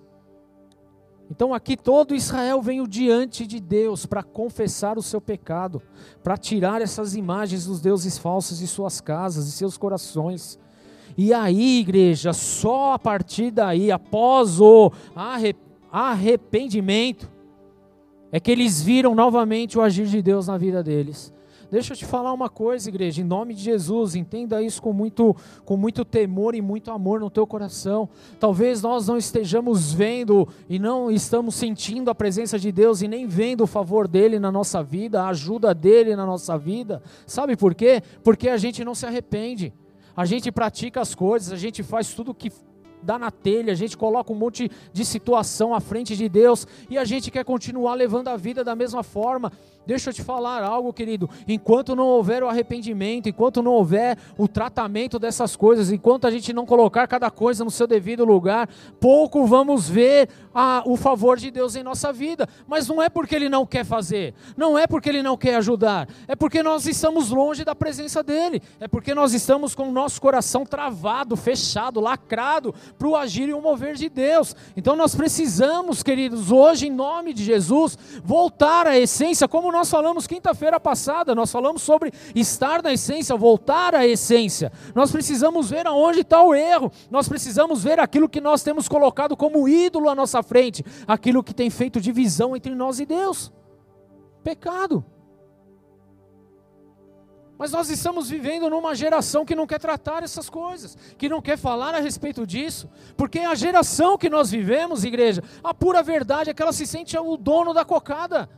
Então 1.29 1.53
aqui 1.53 1.75
todo 1.75 2.15
Israel 2.15 2.61
veio 2.61 2.87
diante 2.87 3.47
de 3.47 3.59
Deus 3.59 4.05
para 4.05 4.21
confessar 4.21 4.97
o 4.97 5.01
seu 5.01 5.19
pecado, 5.19 5.81
para 6.23 6.37
tirar 6.37 6.81
essas 6.81 7.15
imagens 7.15 7.65
dos 7.65 7.81
deuses 7.81 8.17
falsos 8.17 8.59
de 8.59 8.67
suas 8.67 9.01
casas, 9.01 9.45
de 9.45 9.51
seus 9.51 9.77
corações. 9.77 10.59
E 11.17 11.33
aí, 11.33 11.79
igreja, 11.79 12.33
só 12.33 12.93
a 12.93 12.99
partir 12.99 13.49
daí, 13.49 13.91
após 13.91 14.59
o 14.59 14.91
arrependimento, 15.91 17.31
é 18.31 18.39
que 18.39 18.51
eles 18.51 18.81
viram 18.81 19.15
novamente 19.15 19.77
o 19.77 19.81
agir 19.81 20.07
de 20.07 20.21
Deus 20.21 20.47
na 20.47 20.57
vida 20.57 20.83
deles. 20.83 21.33
Deixa 21.71 21.93
eu 21.93 21.97
te 21.97 22.05
falar 22.05 22.31
uma 22.33 22.49
coisa, 22.49 22.89
igreja, 22.89 23.21
em 23.21 23.25
nome 23.25 23.53
de 23.53 23.61
Jesus, 23.61 24.15
entenda 24.15 24.61
isso 24.61 24.81
com 24.81 24.93
muito, 24.93 25.35
com 25.63 25.75
muito 25.75 26.05
temor 26.05 26.55
e 26.55 26.61
muito 26.61 26.91
amor 26.91 27.19
no 27.19 27.29
teu 27.29 27.45
coração. 27.45 28.07
Talvez 28.39 28.81
nós 28.81 29.07
não 29.07 29.17
estejamos 29.17 29.91
vendo 29.91 30.47
e 30.69 30.79
não 30.79 31.11
estamos 31.11 31.55
sentindo 31.55 32.09
a 32.09 32.15
presença 32.15 32.59
de 32.59 32.71
Deus 32.71 33.01
e 33.01 33.07
nem 33.07 33.27
vendo 33.27 33.63
o 33.63 33.67
favor 33.67 34.07
dele 34.07 34.39
na 34.39 34.51
nossa 34.51 34.83
vida, 34.83 35.23
a 35.23 35.29
ajuda 35.29 35.73
dele 35.73 36.15
na 36.15 36.25
nossa 36.25 36.57
vida. 36.57 37.01
Sabe 37.25 37.55
por 37.55 37.73
quê? 37.73 38.01
Porque 38.23 38.49
a 38.49 38.57
gente 38.57 38.83
não 38.83 38.95
se 38.95 39.05
arrepende 39.05 39.73
a 40.15 40.25
gente 40.25 40.51
pratica 40.51 41.01
as 41.01 41.13
coisas, 41.13 41.51
a 41.51 41.57
gente 41.57 41.83
faz 41.83 42.13
tudo 42.13 42.33
que 42.33 42.51
dá 43.03 43.19
na 43.19 43.29
telha, 43.29 43.73
a 43.73 43.75
gente 43.75 43.97
coloca 43.97 44.31
um 44.31 44.35
monte 44.35 44.71
de 44.93 45.05
situação 45.05 45.75
à 45.75 45.79
frente 45.79 46.15
de 46.15 46.29
Deus 46.29 46.65
e 46.89 46.97
a 46.97 47.03
gente 47.03 47.29
quer 47.29 47.43
continuar 47.43 47.93
levando 47.93 48.29
a 48.29 48.37
vida 48.37 48.63
da 48.63 48.75
mesma 48.75 49.03
forma. 49.03 49.51
Deixa 49.85 50.09
eu 50.09 50.13
te 50.13 50.23
falar 50.23 50.63
algo, 50.63 50.91
querido. 50.91 51.29
Enquanto 51.47 51.95
não 51.95 52.07
houver 52.07 52.43
o 52.43 52.49
arrependimento, 52.49 53.29
enquanto 53.29 53.61
não 53.61 53.71
houver 53.71 54.17
o 54.37 54.47
tratamento 54.47 55.19
dessas 55.19 55.55
coisas, 55.55 55.91
enquanto 55.91 56.25
a 56.25 56.31
gente 56.31 56.51
não 56.53 56.65
colocar 56.65 57.07
cada 57.07 57.29
coisa 57.29 57.63
no 57.63 57.71
seu 57.71 57.85
devido 57.85 58.25
lugar, 58.25 58.67
pouco 58.99 59.45
vamos 59.45 59.87
ver 59.87 60.29
a, 60.53 60.81
o 60.85 60.95
favor 60.95 61.37
de 61.37 61.51
Deus 61.51 61.75
em 61.75 61.83
nossa 61.83 62.11
vida. 62.11 62.47
Mas 62.67 62.87
não 62.87 63.01
é 63.01 63.09
porque 63.09 63.35
Ele 63.35 63.49
não 63.49 63.65
quer 63.65 63.85
fazer, 63.85 64.33
não 64.57 64.77
é 64.77 64.87
porque 64.87 65.09
Ele 65.09 65.21
não 65.21 65.37
quer 65.37 65.55
ajudar, 65.55 66.07
é 66.27 66.35
porque 66.35 66.63
nós 66.63 66.85
estamos 66.87 67.29
longe 67.29 67.63
da 67.63 67.75
presença 67.75 68.23
dEle, 68.23 68.61
é 68.79 68.87
porque 68.87 69.13
nós 69.13 69.33
estamos 69.33 69.75
com 69.75 69.89
o 69.89 69.91
nosso 69.91 70.19
coração 70.21 70.65
travado, 70.65 71.35
fechado, 71.35 71.99
lacrado 71.99 72.73
para 72.97 73.07
o 73.07 73.15
agir 73.15 73.49
e 73.49 73.53
o 73.53 73.61
mover 73.61 73.95
de 73.95 74.09
Deus. 74.09 74.55
Então 74.75 74.95
nós 74.95 75.13
precisamos, 75.13 76.01
queridos, 76.01 76.51
hoje, 76.51 76.87
em 76.87 76.91
nome 76.91 77.33
de 77.33 77.43
Jesus, 77.43 77.97
voltar 78.23 78.87
à 78.87 78.97
essência, 78.97 79.47
como 79.47 79.74
nós 79.75 79.89
falamos 79.89 80.25
quinta-feira 80.25 80.79
passada, 80.79 81.35
nós 81.35 81.51
falamos 81.51 81.81
sobre 81.81 82.11
estar 82.33 82.81
na 82.81 82.93
essência, 82.93 83.35
voltar 83.35 83.93
à 83.93 84.07
essência. 84.07 84.71
Nós 84.95 85.11
precisamos 85.11 85.69
ver 85.69 85.85
aonde 85.85 86.21
está 86.21 86.41
o 86.41 86.55
erro, 86.55 86.91
nós 87.11 87.27
precisamos 87.27 87.83
ver 87.83 87.99
aquilo 87.99 88.29
que 88.29 88.39
nós 88.39 88.63
temos 88.63 88.87
colocado 88.87 89.35
como 89.35 89.67
ídolo 89.67 90.09
à 90.09 90.15
nossa 90.15 90.41
frente, 90.41 90.83
aquilo 91.05 91.43
que 91.43 91.53
tem 91.53 91.69
feito 91.69 91.99
divisão 91.99 92.55
entre 92.55 92.73
nós 92.73 93.01
e 93.01 93.05
Deus. 93.05 93.51
Pecado. 94.43 95.03
Mas 97.57 97.71
nós 97.71 97.89
estamos 97.89 98.29
vivendo 98.29 98.69
numa 98.69 98.95
geração 98.95 99.45
que 99.45 99.55
não 99.55 99.67
quer 99.67 99.79
tratar 99.79 100.23
essas 100.23 100.49
coisas, 100.49 100.97
que 101.17 101.29
não 101.29 101.41
quer 101.41 101.57
falar 101.57 101.95
a 101.95 101.99
respeito 101.99 102.45
disso, 102.45 102.89
porque 103.15 103.39
a 103.39 103.55
geração 103.55 104.17
que 104.17 104.29
nós 104.29 104.51
vivemos, 104.51 105.03
igreja, 105.03 105.43
a 105.63 105.73
pura 105.73 106.01
verdade 106.01 106.49
é 106.49 106.53
que 106.53 106.61
ela 106.61 106.73
se 106.73 106.85
sente 106.85 107.17
o 107.17 107.37
dono 107.37 107.73
da 107.73 107.85
cocada, 107.85 108.49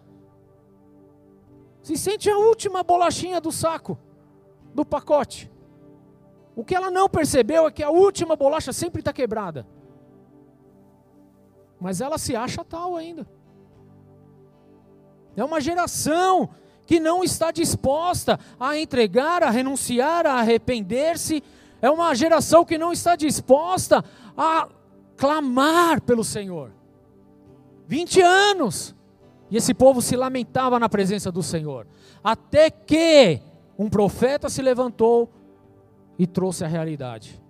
se 1.88 1.96
sente 1.96 2.30
a 2.30 2.38
última 2.38 2.84
bolachinha 2.84 3.40
do 3.40 3.50
saco, 3.50 3.98
do 4.76 4.84
pacote. 4.84 5.50
O 6.54 6.66
que 6.66 6.76
ela 6.76 6.92
não 6.92 7.08
percebeu 7.08 7.66
é 7.66 7.72
que 7.72 7.82
a 7.82 7.90
última 7.90 8.36
bolacha 8.36 8.74
sempre 8.74 9.00
está 9.00 9.14
quebrada, 9.14 9.66
mas 11.80 12.02
ela 12.02 12.18
se 12.18 12.36
acha 12.36 12.62
tal 12.66 12.98
ainda. 12.98 13.26
É 15.34 15.42
uma 15.42 15.62
geração 15.62 16.50
que 16.86 17.00
não 17.00 17.24
está 17.24 17.52
disposta 17.52 18.38
a 18.60 18.78
entregar, 18.78 19.42
a 19.42 19.50
renunciar, 19.50 20.26
a 20.26 20.34
arrepender-se. 20.34 21.42
É 21.82 21.90
uma 21.90 22.14
geração 22.14 22.66
que 22.66 22.78
não 22.78 22.92
está 22.92 23.16
disposta 23.16 24.04
a 24.36 24.68
clamar 25.16 26.02
pelo 26.02 26.26
Senhor. 26.26 26.74
20 27.88 28.22
anos. 28.22 28.97
E 29.50 29.58
esse 29.58 29.74
povo 29.74 30.02
se 30.02 30.16
lamentava 30.16 30.80
na 30.80 30.90
presença 30.90 31.32
do 31.32 31.42
Senhor. 31.42 31.88
Até 32.24 32.70
que 32.70 33.40
um 33.78 33.90
profeta 33.90 34.50
se 34.50 34.62
levantou 34.62 35.32
e 36.20 36.28
trouxe 36.28 36.66
a 36.66 36.68
realidade. 36.68 37.42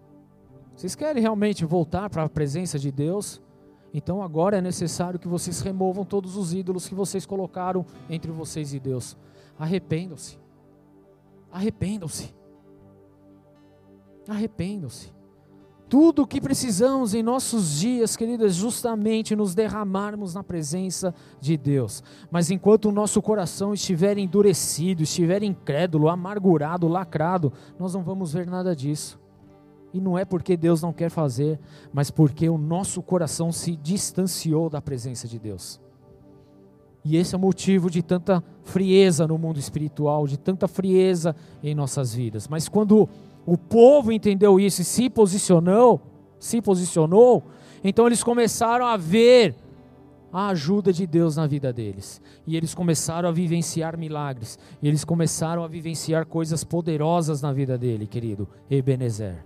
Vocês 0.76 0.94
querem 0.94 1.22
realmente 1.22 1.66
voltar 1.66 2.10
para 2.10 2.24
a 2.24 2.30
presença 2.30 2.78
de 2.78 2.92
Deus? 2.92 3.42
Então 3.94 4.22
agora 4.22 4.58
é 4.58 4.62
necessário 4.62 5.20
que 5.20 5.28
vocês 5.28 5.62
removam 5.62 6.06
todos 6.06 6.38
os 6.38 6.54
ídolos 6.54 6.88
que 6.88 6.94
vocês 6.94 7.26
colocaram 7.26 7.86
entre 8.10 8.32
vocês 8.32 8.74
e 8.74 8.80
Deus. 8.80 9.18
Arrependam-se. 9.58 10.38
Arrependam-se. 11.52 12.36
Arrependam-se. 14.28 15.17
Tudo 15.90 16.24
o 16.24 16.28
que 16.28 16.42
precisamos 16.42 17.14
em 17.14 17.24
nossos 17.24 17.80
dias, 17.80 18.18
queridas, 18.18 18.52
é 18.52 18.60
justamente 18.60 19.36
nos 19.38 19.56
derramarmos 19.56 20.34
na 20.34 20.44
presença 20.44 21.16
de 21.40 21.56
Deus. 21.56 22.04
Mas 22.30 22.52
enquanto 22.52 22.90
o 22.90 22.92
nosso 22.92 23.22
coração 23.22 23.74
estiver 23.74 24.18
endurecido, 24.18 25.04
estiver 25.04 25.44
incrédulo, 25.44 26.10
amargurado, 26.10 26.90
lacrado, 26.90 27.54
nós 27.80 27.94
não 27.94 28.04
vamos 28.04 28.34
ver 28.34 28.46
nada 28.48 28.76
disso. 28.76 29.18
E 29.94 30.02
não 30.02 30.18
é 30.18 30.26
porque 30.26 30.58
Deus 30.58 30.82
não 30.82 30.92
quer 30.92 31.10
fazer, 31.10 31.58
mas 31.94 32.12
porque 32.12 32.50
o 32.50 32.58
nosso 32.58 33.02
coração 33.02 33.54
se 33.54 33.76
distanciou 33.78 34.70
da 34.70 34.82
presença 34.82 35.26
de 35.26 35.40
Deus. 35.40 35.80
E 37.06 37.16
esse 37.16 37.34
é 37.34 37.38
o 37.38 37.42
motivo 37.42 37.90
de 37.90 38.04
tanta 38.04 38.44
frieza 38.64 39.26
no 39.26 39.38
mundo 39.38 39.58
espiritual, 39.58 40.28
de 40.28 40.38
tanta 40.38 40.68
frieza 40.68 41.34
em 41.64 41.74
nossas 41.74 42.14
vidas. 42.14 42.50
Mas 42.50 42.68
quando 42.68 43.08
o 43.48 43.58
povo 43.58 44.12
entendeu 44.12 44.60
isso 44.60 44.82
e 44.82 44.84
se 44.86 45.10
posicionou, 45.10 46.02
se 46.38 46.62
posicionou, 46.62 47.46
então 47.82 48.06
eles 48.06 48.22
começaram 48.22 48.86
a 48.86 48.98
ver 48.98 49.56
a 50.34 50.50
ajuda 50.50 50.92
de 50.92 51.08
Deus 51.08 51.38
na 51.38 51.48
vida 51.48 51.72
deles. 51.72 52.22
E 52.46 52.58
eles 52.58 52.76
começaram 52.76 53.30
a 53.30 53.32
vivenciar 53.32 53.98
milagres. 53.98 54.60
E 54.82 54.88
eles 54.88 55.06
começaram 55.06 55.64
a 55.64 55.68
vivenciar 55.68 56.26
coisas 56.26 56.66
poderosas 56.66 57.42
na 57.42 57.54
vida 57.54 57.78
dele, 57.78 58.06
querido 58.06 58.50
Ebenezer. 58.70 59.46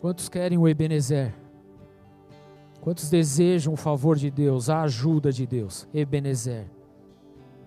Quantos 0.00 0.28
querem 0.28 0.56
o 0.56 0.68
Ebenezer? 0.68 1.34
Quantos 2.80 3.10
desejam 3.10 3.72
o 3.72 3.76
favor 3.76 4.16
de 4.16 4.30
Deus, 4.30 4.70
a 4.70 4.82
ajuda 4.82 5.32
de 5.32 5.44
Deus? 5.48 5.88
Ebenezer. 5.92 6.75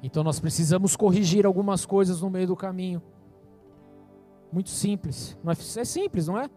Então 0.02 0.24
nós 0.24 0.40
precisamos 0.40 0.96
corrigir 0.96 1.46
algumas 1.46 1.86
coisas 1.86 2.22
no 2.22 2.30
meio 2.30 2.48
do 2.48 2.56
caminho. 2.56 3.02
Muito 4.52 4.70
simples. 4.70 5.38
É, 5.46 5.82
é 5.82 5.86
simples, 5.86 6.28
não 6.28 6.38
é? 6.38 6.50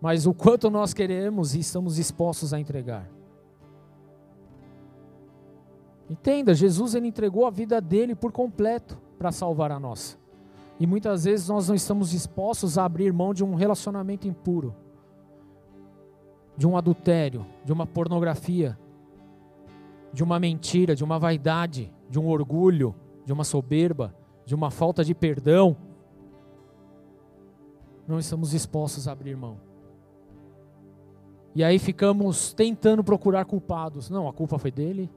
Mas 0.00 0.26
o 0.26 0.34
quanto 0.34 0.70
nós 0.70 0.92
queremos 0.92 1.54
e 1.54 1.60
estamos 1.60 1.96
dispostos 1.96 2.52
a 2.52 2.60
entregar. 2.60 3.08
Entenda, 6.10 6.52
Jesus 6.52 6.94
ele 6.94 7.08
entregou 7.08 7.46
a 7.46 7.50
vida 7.50 7.80
dele 7.80 8.14
por 8.14 8.30
completo 8.30 9.00
para 9.18 9.32
salvar 9.32 9.72
a 9.72 9.80
nossa. 9.80 10.18
E 10.78 10.86
muitas 10.86 11.24
vezes 11.24 11.48
nós 11.48 11.68
não 11.68 11.74
estamos 11.74 12.10
dispostos 12.10 12.76
a 12.76 12.84
abrir 12.84 13.12
mão 13.12 13.32
de 13.32 13.42
um 13.42 13.54
relacionamento 13.54 14.28
impuro 14.28 14.74
de 16.56 16.66
um 16.66 16.76
adultério, 16.76 17.44
de 17.64 17.72
uma 17.72 17.86
pornografia, 17.86 18.78
de 20.14 20.22
uma 20.22 20.38
mentira, 20.38 20.94
de 20.94 21.02
uma 21.02 21.18
vaidade, 21.18 21.92
de 22.08 22.20
um 22.20 22.28
orgulho, 22.28 22.94
de 23.26 23.32
uma 23.32 23.42
soberba, 23.42 24.14
de 24.46 24.54
uma 24.54 24.70
falta 24.70 25.04
de 25.04 25.12
perdão. 25.12 25.76
não 28.06 28.18
estamos 28.20 28.50
dispostos 28.50 29.08
a 29.08 29.12
abrir 29.12 29.36
mão. 29.36 29.58
E 31.52 31.64
aí 31.64 31.80
ficamos 31.80 32.52
tentando 32.52 33.02
procurar 33.02 33.44
culpados. 33.44 34.08
Não, 34.08 34.28
a 34.28 34.32
culpa 34.32 34.56
foi 34.56 34.70
dele, 34.70 35.10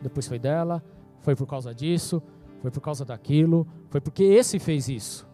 depois 0.00 0.26
foi 0.26 0.38
dela, 0.38 0.82
foi 1.20 1.36
por 1.36 1.46
causa 1.46 1.74
disso, 1.74 2.22
foi 2.60 2.70
por 2.70 2.80
causa 2.80 3.04
daquilo, 3.04 3.66
foi 3.90 4.00
porque 4.00 4.24
esse 4.24 4.58
fez 4.58 4.88
isso. 4.88 5.28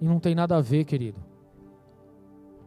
E 0.00 0.04
não 0.04 0.20
tem 0.20 0.34
nada 0.34 0.56
a 0.56 0.60
ver, 0.60 0.84
querido. 0.84 1.18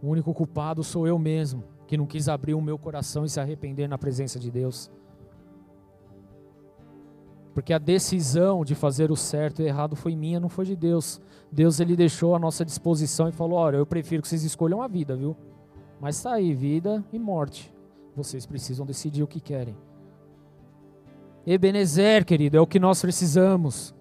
O 0.01 0.09
único 0.09 0.33
culpado 0.33 0.83
sou 0.83 1.07
eu 1.07 1.17
mesmo, 1.17 1.63
que 1.87 1.95
não 1.95 2.05
quis 2.05 2.27
abrir 2.27 2.55
o 2.55 2.61
meu 2.61 2.77
coração 2.77 3.23
e 3.23 3.29
se 3.29 3.39
arrepender 3.39 3.87
na 3.87 3.97
presença 3.97 4.37
de 4.37 4.51
Deus. 4.51 4.91
Porque 7.53 7.73
a 7.73 7.77
decisão 7.77 8.65
de 8.65 8.73
fazer 8.73 9.11
o 9.11 9.15
certo 9.15 9.61
e 9.61 9.65
o 9.65 9.67
errado 9.67 9.95
foi 9.95 10.15
minha, 10.15 10.39
não 10.39 10.49
foi 10.49 10.65
de 10.65 10.75
Deus. 10.75 11.21
Deus 11.51 11.79
ele 11.79 11.95
deixou 11.95 12.35
a 12.35 12.39
nossa 12.39 12.65
disposição 12.65 13.29
e 13.29 13.31
falou: 13.31 13.59
"Olha, 13.59 13.77
eu 13.77 13.85
prefiro 13.85 14.21
que 14.21 14.27
vocês 14.27 14.43
escolham 14.43 14.81
a 14.81 14.87
vida, 14.87 15.15
viu? 15.15 15.35
Mas 16.01 16.17
está 16.17 16.33
aí 16.33 16.53
vida 16.53 17.03
e 17.13 17.19
morte. 17.19 17.71
Vocês 18.15 18.45
precisam 18.45 18.85
decidir 18.85 19.21
o 19.21 19.27
que 19.27 19.39
querem." 19.39 19.77
Ebenezer, 21.45 22.25
querido, 22.25 22.57
é 22.57 22.61
o 22.61 22.67
que 22.67 22.79
nós 22.79 23.01
precisamos. 23.01 23.93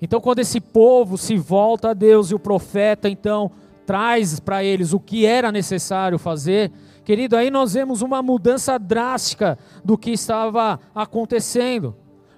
Então, 0.00 0.20
quando 0.20 0.38
esse 0.38 0.60
povo 0.60 1.18
se 1.18 1.36
volta 1.36 1.90
a 1.90 1.94
Deus 1.94 2.30
e 2.30 2.34
o 2.34 2.38
profeta 2.38 3.08
então 3.08 3.50
traz 3.84 4.40
para 4.40 4.64
eles 4.64 4.92
o 4.92 5.00
que 5.00 5.26
era 5.26 5.52
necessário 5.52 6.18
fazer, 6.18 6.72
querido, 7.04 7.36
aí 7.36 7.50
nós 7.50 7.74
vemos 7.74 8.02
uma 8.02 8.22
mudança 8.22 8.78
drástica 8.78 9.58
do 9.84 9.98
que 9.98 10.10
estava 10.10 10.80
acontecendo, 10.94 11.94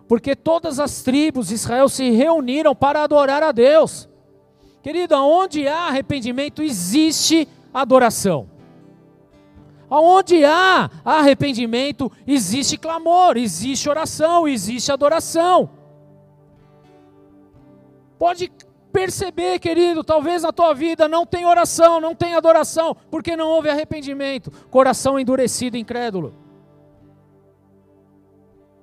porque 0.06 0.36
todas 0.36 0.78
as 0.78 1.02
tribos 1.02 1.48
de 1.48 1.54
Israel 1.54 1.88
se 1.88 2.10
reuniram 2.10 2.74
para 2.74 3.02
adorar 3.02 3.42
a 3.42 3.52
Deus. 3.52 4.08
Querido, 4.82 5.14
onde 5.16 5.66
há 5.66 5.86
arrependimento 5.88 6.62
existe 6.62 7.48
adoração. 7.72 8.48
Onde 9.88 10.44
há 10.44 10.90
arrependimento, 11.04 12.10
existe 12.26 12.76
clamor, 12.76 13.36
existe 13.36 13.88
oração, 13.88 14.46
existe 14.46 14.90
adoração. 14.90 15.70
Pode 18.18 18.50
perceber, 18.92 19.58
querido, 19.58 20.04
talvez 20.04 20.42
na 20.42 20.52
tua 20.52 20.74
vida 20.74 21.08
não 21.08 21.26
tem 21.26 21.46
oração, 21.46 22.00
não 22.00 22.14
tem 22.14 22.34
adoração, 22.34 22.96
porque 23.10 23.36
não 23.36 23.48
houve 23.48 23.68
arrependimento, 23.68 24.50
coração 24.70 25.18
endurecido, 25.18 25.76
incrédulo. 25.76 26.43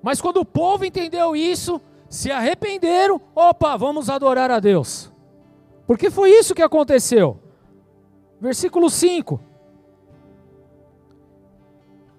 Mas 0.01 0.19
quando 0.19 0.37
o 0.37 0.45
povo 0.45 0.83
entendeu 0.83 1.35
isso, 1.35 1.79
se 2.09 2.31
arrependeram, 2.31 3.21
opa, 3.35 3.77
vamos 3.77 4.09
adorar 4.09 4.51
a 4.51 4.59
Deus. 4.59 5.11
Porque 5.85 6.09
foi 6.09 6.31
isso 6.31 6.55
que 6.55 6.61
aconteceu. 6.61 7.39
Versículo 8.39 8.89
5. 8.89 9.39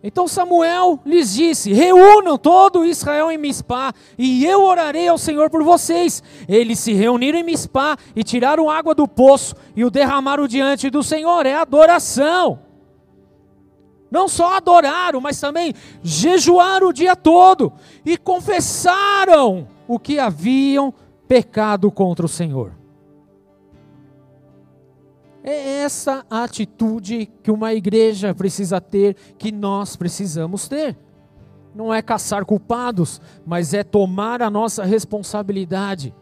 Então 0.02 0.26
Samuel 0.26 0.98
lhes 1.06 1.34
disse: 1.34 1.72
Reúnam 1.72 2.36
todo 2.36 2.84
Israel 2.84 3.30
em 3.30 3.38
Mispá, 3.38 3.92
e 4.18 4.44
eu 4.44 4.62
orarei 4.62 5.06
ao 5.06 5.16
Senhor 5.16 5.48
por 5.48 5.62
vocês. 5.62 6.22
Eles 6.48 6.80
se 6.80 6.92
reuniram 6.92 7.38
em 7.38 7.44
Mispá 7.44 7.96
e 8.16 8.24
tiraram 8.24 8.68
água 8.68 8.94
do 8.94 9.06
poço 9.06 9.54
e 9.76 9.84
o 9.84 9.90
derramaram 9.90 10.48
diante 10.48 10.90
do 10.90 11.02
Senhor. 11.02 11.46
É 11.46 11.54
adoração. 11.54 12.71
Não 14.12 14.28
só 14.28 14.58
adoraram, 14.58 15.22
mas 15.22 15.40
também 15.40 15.72
jejuaram 16.02 16.90
o 16.90 16.92
dia 16.92 17.16
todo 17.16 17.72
e 18.04 18.18
confessaram 18.18 19.66
o 19.88 19.98
que 19.98 20.18
haviam 20.18 20.92
pecado 21.26 21.90
contra 21.90 22.26
o 22.26 22.28
Senhor. 22.28 22.72
É 25.42 25.78
essa 25.80 26.26
a 26.28 26.44
atitude 26.44 27.32
que 27.42 27.50
uma 27.50 27.72
igreja 27.72 28.34
precisa 28.34 28.82
ter, 28.82 29.16
que 29.38 29.50
nós 29.50 29.96
precisamos 29.96 30.68
ter. 30.68 30.94
Não 31.74 31.92
é 31.92 32.02
caçar 32.02 32.44
culpados, 32.44 33.18
mas 33.46 33.72
é 33.72 33.82
tomar 33.82 34.42
a 34.42 34.50
nossa 34.50 34.84
responsabilidade. 34.84 36.14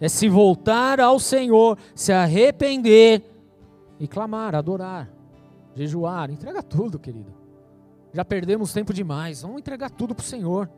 É 0.00 0.08
se 0.08 0.28
voltar 0.28 0.98
ao 0.98 1.20
Senhor, 1.20 1.78
se 1.94 2.12
arrepender 2.12 3.22
e 4.00 4.08
clamar, 4.08 4.56
adorar, 4.56 5.15
jejuar. 5.76 6.30
Entrega 6.30 6.62
tudo, 6.62 6.98
querido. 6.98 7.32
Já 8.12 8.24
perdemos 8.24 8.72
tempo 8.72 8.92
demais. 8.92 9.42
Vamos 9.42 9.58
entregar 9.58 9.90
tudo 9.90 10.14
para 10.14 10.22
o 10.22 10.26
Senhor. 10.26 10.68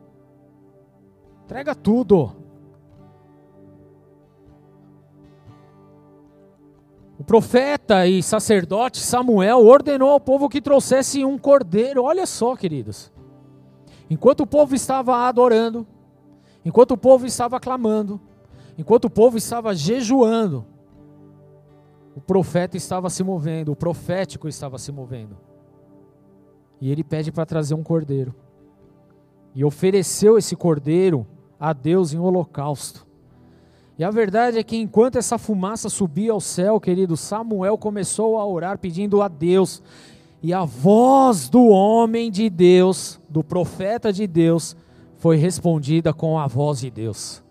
Entrega 1.45 1.73
tudo. 1.73 2.35
O 7.17 7.23
profeta 7.23 8.05
e 8.07 8.21
sacerdote 8.21 8.99
Samuel 8.99 9.65
ordenou 9.65 10.11
ao 10.11 10.19
povo 10.19 10.47
que 10.47 10.61
trouxesse 10.61 11.25
um 11.25 11.37
cordeiro. 11.37 12.03
Olha 12.03 12.25
só, 12.25 12.55
queridos. 12.55 13.11
Enquanto 14.09 14.41
o 14.41 14.47
povo 14.47 14.73
estava 14.73 15.27
adorando, 15.27 15.85
enquanto 16.63 16.91
o 16.91 16.97
povo 16.97 17.25
estava 17.25 17.59
clamando, 17.59 18.19
enquanto 18.77 19.05
o 19.05 19.09
povo 19.09 19.37
estava 19.37 19.75
jejuando, 19.75 20.65
o 22.15 22.21
profeta 22.21 22.75
estava 22.75 23.09
se 23.09 23.23
movendo, 23.23 23.71
o 23.71 23.75
profético 23.75 24.47
estava 24.47 24.77
se 24.77 24.91
movendo. 24.91 25.37
E 26.81 26.91
ele 26.91 27.03
pede 27.03 27.31
para 27.31 27.45
trazer 27.45 27.73
um 27.73 27.83
cordeiro. 27.83 28.33
E 29.53 29.63
ofereceu 29.63 30.37
esse 30.37 30.55
cordeiro 30.55 31.25
a 31.59 31.73
Deus 31.73 32.13
em 32.13 32.19
holocausto. 32.19 33.05
E 33.97 34.03
a 34.03 34.09
verdade 34.09 34.57
é 34.57 34.63
que 34.63 34.77
enquanto 34.77 35.17
essa 35.17 35.37
fumaça 35.37 35.89
subia 35.89 36.31
ao 36.31 36.39
céu, 36.39 36.79
querido, 36.79 37.17
Samuel 37.17 37.77
começou 37.77 38.37
a 38.37 38.45
orar 38.45 38.77
pedindo 38.77 39.21
a 39.21 39.27
Deus. 39.27 39.83
E 40.41 40.53
a 40.53 40.63
voz 40.63 41.49
do 41.49 41.67
homem 41.67 42.31
de 42.31 42.49
Deus, 42.49 43.19
do 43.27 43.43
profeta 43.43 44.13
de 44.13 44.25
Deus, 44.25 44.75
foi 45.17 45.35
respondida 45.35 46.13
com 46.13 46.39
a 46.39 46.47
voz 46.47 46.79
de 46.79 46.89
Deus. 46.89 47.43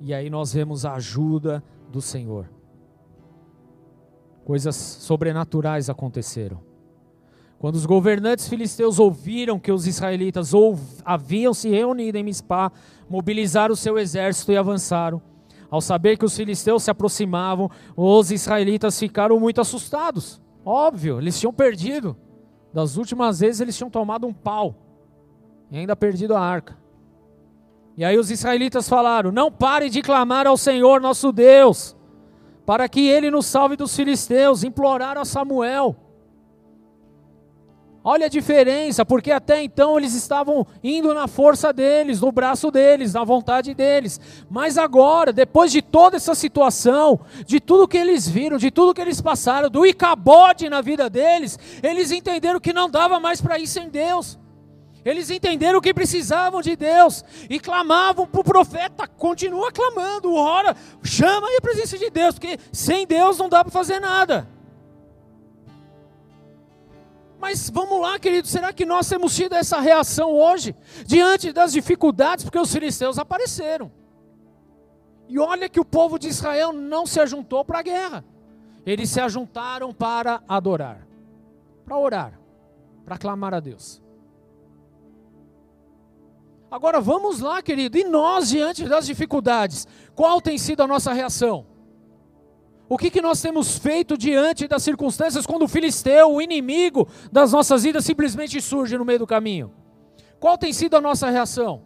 E 0.00 0.14
aí 0.14 0.30
nós 0.30 0.52
vemos 0.52 0.86
a 0.86 0.94
ajuda 0.94 1.64
do 1.90 2.00
Senhor. 2.00 2.53
Coisas 4.44 4.76
sobrenaturais 4.76 5.88
aconteceram. 5.88 6.60
Quando 7.58 7.76
os 7.76 7.86
governantes 7.86 8.46
filisteus 8.46 8.98
ouviram 8.98 9.58
que 9.58 9.72
os 9.72 9.86
israelitas 9.86 10.52
haviam 11.04 11.54
se 11.54 11.70
reunido 11.70 12.18
em 12.18 12.22
Mispá, 12.22 12.70
mobilizaram 13.08 13.72
o 13.72 13.76
seu 13.76 13.98
exército 13.98 14.52
e 14.52 14.56
avançaram. 14.56 15.22
Ao 15.70 15.80
saber 15.80 16.18
que 16.18 16.24
os 16.24 16.36
filisteus 16.36 16.82
se 16.82 16.90
aproximavam, 16.90 17.70
os 17.96 18.30
israelitas 18.30 18.98
ficaram 18.98 19.40
muito 19.40 19.60
assustados. 19.60 20.42
Óbvio, 20.64 21.18
eles 21.18 21.40
tinham 21.40 21.52
perdido. 21.52 22.16
Das 22.72 22.96
últimas 22.96 23.40
vezes 23.40 23.60
eles 23.60 23.76
tinham 23.76 23.90
tomado 23.90 24.26
um 24.26 24.32
pau 24.32 24.74
e 25.70 25.78
ainda 25.78 25.96
perdido 25.96 26.34
a 26.34 26.40
arca. 26.40 26.76
E 27.96 28.04
aí 28.04 28.18
os 28.18 28.30
israelitas 28.30 28.88
falaram: 28.88 29.32
Não 29.32 29.50
pare 29.50 29.88
de 29.88 30.02
clamar 30.02 30.46
ao 30.46 30.56
Senhor 30.56 31.00
nosso 31.00 31.32
Deus, 31.32 31.96
para 32.64 32.88
que 32.88 33.06
ele 33.08 33.30
nos 33.30 33.46
salve 33.46 33.76
dos 33.76 33.94
filisteus. 33.94 34.64
Imploraram 34.64 35.20
a 35.20 35.24
Samuel. 35.24 35.96
Olha 38.06 38.26
a 38.26 38.28
diferença, 38.28 39.02
porque 39.02 39.32
até 39.32 39.62
então 39.62 39.98
eles 39.98 40.12
estavam 40.12 40.66
indo 40.82 41.14
na 41.14 41.26
força 41.26 41.72
deles, 41.72 42.20
no 42.20 42.30
braço 42.30 42.70
deles, 42.70 43.14
na 43.14 43.24
vontade 43.24 43.72
deles. 43.72 44.20
Mas 44.50 44.76
agora, 44.76 45.32
depois 45.32 45.72
de 45.72 45.80
toda 45.80 46.16
essa 46.16 46.34
situação, 46.34 47.20
de 47.46 47.58
tudo 47.58 47.88
que 47.88 47.96
eles 47.96 48.28
viram, 48.28 48.58
de 48.58 48.70
tudo 48.70 48.92
que 48.92 49.00
eles 49.00 49.22
passaram, 49.22 49.70
do 49.70 49.86
icabode 49.86 50.68
na 50.68 50.82
vida 50.82 51.08
deles, 51.08 51.58
eles 51.82 52.10
entenderam 52.10 52.60
que 52.60 52.74
não 52.74 52.90
dava 52.90 53.18
mais 53.18 53.40
para 53.40 53.58
ir 53.58 53.66
sem 53.66 53.88
Deus. 53.88 54.38
Eles 55.04 55.28
entenderam 55.28 55.80
que 55.80 55.92
precisavam 55.92 56.62
de 56.62 56.74
Deus 56.74 57.22
e 57.50 57.60
clamavam 57.60 58.26
para 58.26 58.40
o 58.40 58.44
profeta, 58.44 59.06
continua 59.06 59.70
clamando, 59.70 60.34
ora, 60.34 60.74
chama 61.02 61.46
aí 61.46 61.56
a 61.56 61.60
presença 61.60 61.98
de 61.98 62.08
Deus, 62.08 62.38
porque 62.38 62.58
sem 62.72 63.06
Deus 63.06 63.36
não 63.36 63.48
dá 63.48 63.62
para 63.62 63.70
fazer 63.70 64.00
nada. 64.00 64.48
Mas 67.38 67.68
vamos 67.68 68.00
lá, 68.00 68.18
querido, 68.18 68.48
será 68.48 68.72
que 68.72 68.86
nós 68.86 69.06
temos 69.06 69.36
tido 69.36 69.54
essa 69.54 69.78
reação 69.78 70.32
hoje, 70.32 70.74
diante 71.04 71.52
das 71.52 71.74
dificuldades, 71.74 72.42
porque 72.42 72.58
os 72.58 72.72
filisteus 72.72 73.18
apareceram? 73.18 73.92
E 75.28 75.38
olha 75.38 75.68
que 75.68 75.78
o 75.78 75.84
povo 75.84 76.18
de 76.18 76.28
Israel 76.28 76.72
não 76.72 77.04
se 77.04 77.20
ajuntou 77.20 77.62
para 77.62 77.80
a 77.80 77.82
guerra, 77.82 78.24
eles 78.86 79.10
se 79.10 79.20
ajuntaram 79.20 79.92
para 79.92 80.42
adorar, 80.48 81.06
para 81.84 81.98
orar, 81.98 82.40
para 83.04 83.18
clamar 83.18 83.52
a 83.52 83.60
Deus. 83.60 84.03
Agora 86.74 87.00
vamos 87.00 87.38
lá, 87.38 87.62
querido, 87.62 87.96
e 87.96 88.02
nós, 88.02 88.48
diante 88.48 88.88
das 88.88 89.06
dificuldades, 89.06 89.86
qual 90.12 90.40
tem 90.40 90.58
sido 90.58 90.82
a 90.82 90.88
nossa 90.88 91.12
reação? 91.12 91.64
O 92.88 92.98
que, 92.98 93.12
que 93.12 93.22
nós 93.22 93.40
temos 93.40 93.78
feito 93.78 94.18
diante 94.18 94.66
das 94.66 94.82
circunstâncias 94.82 95.46
quando 95.46 95.62
o 95.62 95.68
filisteu, 95.68 96.32
o 96.32 96.42
inimigo 96.42 97.06
das 97.30 97.52
nossas 97.52 97.84
vidas, 97.84 98.04
simplesmente 98.04 98.60
surge 98.60 98.98
no 98.98 99.04
meio 99.04 99.20
do 99.20 99.26
caminho? 99.26 99.72
Qual 100.40 100.58
tem 100.58 100.72
sido 100.72 100.96
a 100.96 101.00
nossa 101.00 101.30
reação? 101.30 101.82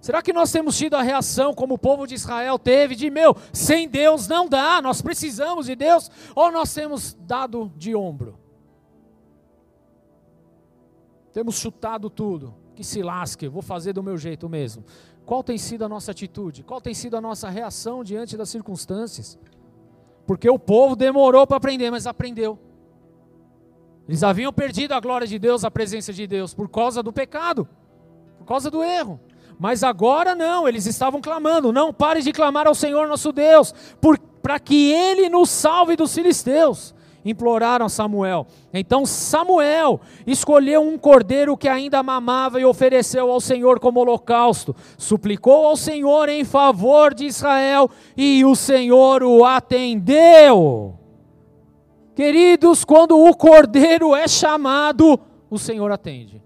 Será 0.00 0.20
que 0.20 0.32
nós 0.32 0.50
temos 0.50 0.76
tido 0.76 0.94
a 0.94 1.02
reação 1.02 1.54
como 1.54 1.74
o 1.74 1.78
povo 1.78 2.04
de 2.04 2.16
Israel 2.16 2.58
teve, 2.58 2.96
de 2.96 3.08
meu, 3.10 3.36
sem 3.52 3.88
Deus 3.88 4.26
não 4.26 4.48
dá, 4.48 4.82
nós 4.82 5.00
precisamos 5.00 5.66
de 5.66 5.76
Deus, 5.76 6.10
ou 6.34 6.50
nós 6.50 6.74
temos 6.74 7.14
dado 7.20 7.72
de 7.76 7.94
ombro? 7.94 8.36
Temos 11.32 11.60
chutado 11.60 12.10
tudo, 12.10 12.66
que 12.78 12.84
se 12.84 13.02
lasque, 13.02 13.48
vou 13.48 13.60
fazer 13.60 13.92
do 13.92 14.04
meu 14.04 14.16
jeito 14.16 14.48
mesmo. 14.48 14.84
Qual 15.26 15.42
tem 15.42 15.58
sido 15.58 15.84
a 15.84 15.88
nossa 15.88 16.12
atitude? 16.12 16.62
Qual 16.62 16.80
tem 16.80 16.94
sido 16.94 17.16
a 17.16 17.20
nossa 17.20 17.48
reação 17.48 18.04
diante 18.04 18.36
das 18.36 18.48
circunstâncias? 18.50 19.36
Porque 20.24 20.48
o 20.48 20.60
povo 20.60 20.94
demorou 20.94 21.44
para 21.44 21.56
aprender, 21.56 21.90
mas 21.90 22.06
aprendeu. 22.06 22.56
Eles 24.06 24.22
haviam 24.22 24.52
perdido 24.52 24.92
a 24.92 25.00
glória 25.00 25.26
de 25.26 25.40
Deus, 25.40 25.64
a 25.64 25.72
presença 25.72 26.12
de 26.12 26.24
Deus, 26.24 26.54
por 26.54 26.68
causa 26.68 27.02
do 27.02 27.12
pecado, 27.12 27.68
por 28.38 28.44
causa 28.44 28.70
do 28.70 28.84
erro. 28.84 29.18
Mas 29.58 29.82
agora 29.82 30.36
não, 30.36 30.68
eles 30.68 30.86
estavam 30.86 31.20
clamando: 31.20 31.72
não 31.72 31.92
pare 31.92 32.22
de 32.22 32.30
clamar 32.30 32.68
ao 32.68 32.76
Senhor 32.76 33.08
nosso 33.08 33.32
Deus, 33.32 33.74
para 34.40 34.60
que 34.60 34.92
Ele 34.92 35.28
nos 35.28 35.50
salve 35.50 35.96
dos 35.96 36.14
filisteus 36.14 36.94
imploraram 37.24 37.88
Samuel. 37.88 38.46
Então 38.72 39.04
Samuel 39.06 40.00
escolheu 40.26 40.82
um 40.82 40.98
cordeiro 40.98 41.56
que 41.56 41.68
ainda 41.68 42.02
mamava 42.02 42.60
e 42.60 42.64
ofereceu 42.64 43.30
ao 43.30 43.40
Senhor 43.40 43.80
como 43.80 44.00
holocausto. 44.00 44.74
Suplicou 44.96 45.66
ao 45.66 45.76
Senhor 45.76 46.28
em 46.28 46.44
favor 46.44 47.14
de 47.14 47.26
Israel 47.26 47.90
e 48.16 48.44
o 48.44 48.54
Senhor 48.54 49.22
o 49.22 49.44
atendeu. 49.44 50.94
Queridos, 52.14 52.84
quando 52.84 53.16
o 53.16 53.34
cordeiro 53.36 54.14
é 54.14 54.26
chamado, 54.26 55.20
o 55.48 55.58
Senhor 55.58 55.90
atende. 55.92 56.42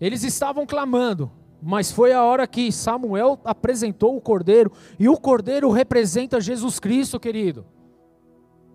Eles 0.00 0.22
estavam 0.22 0.66
clamando, 0.66 1.30
mas 1.62 1.90
foi 1.90 2.12
a 2.12 2.22
hora 2.22 2.46
que 2.46 2.70
Samuel 2.70 3.38
apresentou 3.44 4.16
o 4.16 4.20
cordeiro, 4.20 4.72
e 4.98 5.08
o 5.08 5.16
cordeiro 5.16 5.70
representa 5.70 6.40
Jesus 6.40 6.78
Cristo, 6.78 7.18
querido. 7.18 7.64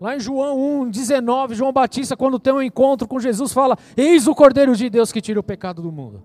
Lá 0.03 0.17
em 0.17 0.19
João 0.19 0.81
1, 0.81 0.89
19, 0.89 1.55
João 1.55 1.71
Batista, 1.71 2.17
quando 2.17 2.37
tem 2.37 2.51
um 2.51 2.61
encontro 2.61 3.07
com 3.07 3.21
Jesus, 3.21 3.53
fala: 3.53 3.77
Eis 3.95 4.27
o 4.27 4.35
Cordeiro 4.35 4.75
de 4.75 4.89
Deus 4.89 5.13
que 5.13 5.21
tira 5.21 5.39
o 5.39 5.43
pecado 5.43 5.81
do 5.81 5.93
mundo. 5.93 6.21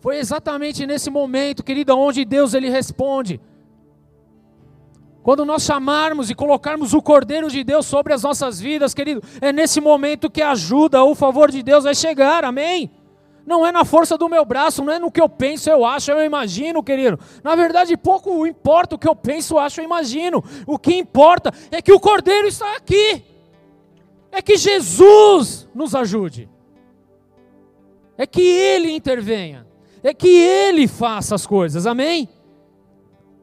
Foi 0.00 0.18
exatamente 0.18 0.84
nesse 0.88 1.08
momento, 1.08 1.62
querido, 1.62 1.96
onde 1.96 2.24
Deus 2.24 2.52
ele 2.52 2.68
responde. 2.68 3.40
Quando 5.22 5.44
nós 5.44 5.62
chamarmos 5.62 6.30
e 6.30 6.34
colocarmos 6.34 6.94
o 6.94 7.00
Cordeiro 7.00 7.48
de 7.48 7.62
Deus 7.62 7.86
sobre 7.86 8.12
as 8.12 8.24
nossas 8.24 8.58
vidas, 8.58 8.92
querido, 8.92 9.22
é 9.40 9.52
nesse 9.52 9.80
momento 9.80 10.28
que 10.28 10.42
a 10.42 10.50
ajuda, 10.50 11.04
o 11.04 11.14
favor 11.14 11.48
de 11.48 11.62
Deus 11.62 11.84
vai 11.84 11.94
chegar, 11.94 12.44
amém? 12.44 12.90
Não 13.46 13.66
é 13.66 13.72
na 13.72 13.84
força 13.84 14.16
do 14.16 14.28
meu 14.28 14.44
braço, 14.44 14.84
não 14.84 14.92
é 14.92 14.98
no 14.98 15.10
que 15.10 15.20
eu 15.20 15.28
penso, 15.28 15.68
eu 15.70 15.84
acho, 15.84 16.10
eu 16.10 16.24
imagino, 16.24 16.82
querido. 16.82 17.18
Na 17.42 17.56
verdade, 17.56 17.96
pouco 17.96 18.46
importa 18.46 18.94
o 18.94 18.98
que 18.98 19.08
eu 19.08 19.16
penso, 19.16 19.58
acho, 19.58 19.80
eu 19.80 19.84
imagino. 19.84 20.42
O 20.66 20.78
que 20.78 20.94
importa 20.94 21.52
é 21.70 21.80
que 21.82 21.92
o 21.92 22.00
Cordeiro 22.00 22.46
está 22.46 22.76
aqui. 22.76 23.24
É 24.30 24.40
que 24.40 24.56
Jesus 24.56 25.68
nos 25.74 25.94
ajude. 25.94 26.48
É 28.16 28.26
que 28.26 28.42
Ele 28.42 28.92
intervenha. 28.92 29.66
É 30.02 30.14
que 30.14 30.28
Ele 30.28 30.86
faça 30.86 31.34
as 31.34 31.46
coisas, 31.46 31.86
amém? 31.86 32.28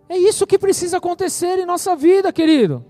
É 0.09 0.17
isso 0.17 0.47
que 0.47 0.57
precisa 0.57 0.97
acontecer 0.97 1.59
em 1.59 1.65
nossa 1.65 1.95
vida, 1.95 2.31
querido. 2.31 2.85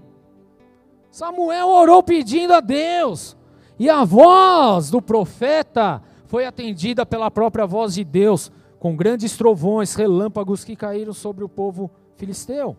Samuel 1.10 1.70
orou 1.70 2.04
pedindo 2.04 2.54
a 2.54 2.60
Deus, 2.60 3.36
e 3.80 3.90
a 3.90 4.04
voz 4.04 4.90
do 4.90 5.02
profeta 5.02 6.04
foi 6.28 6.46
atendida 6.46 7.06
pela 7.06 7.32
própria 7.32 7.66
voz 7.66 7.96
de 7.96 8.04
Deus, 8.04 8.52
com 8.80 8.96
grandes 8.96 9.36
trovões, 9.36 9.96
relâmpagos 9.96 10.64
que 10.64 10.76
caíram 10.76 11.14
sobre 11.14 11.44
o 11.44 11.50
povo 11.50 11.90
filisteu. 12.16 12.76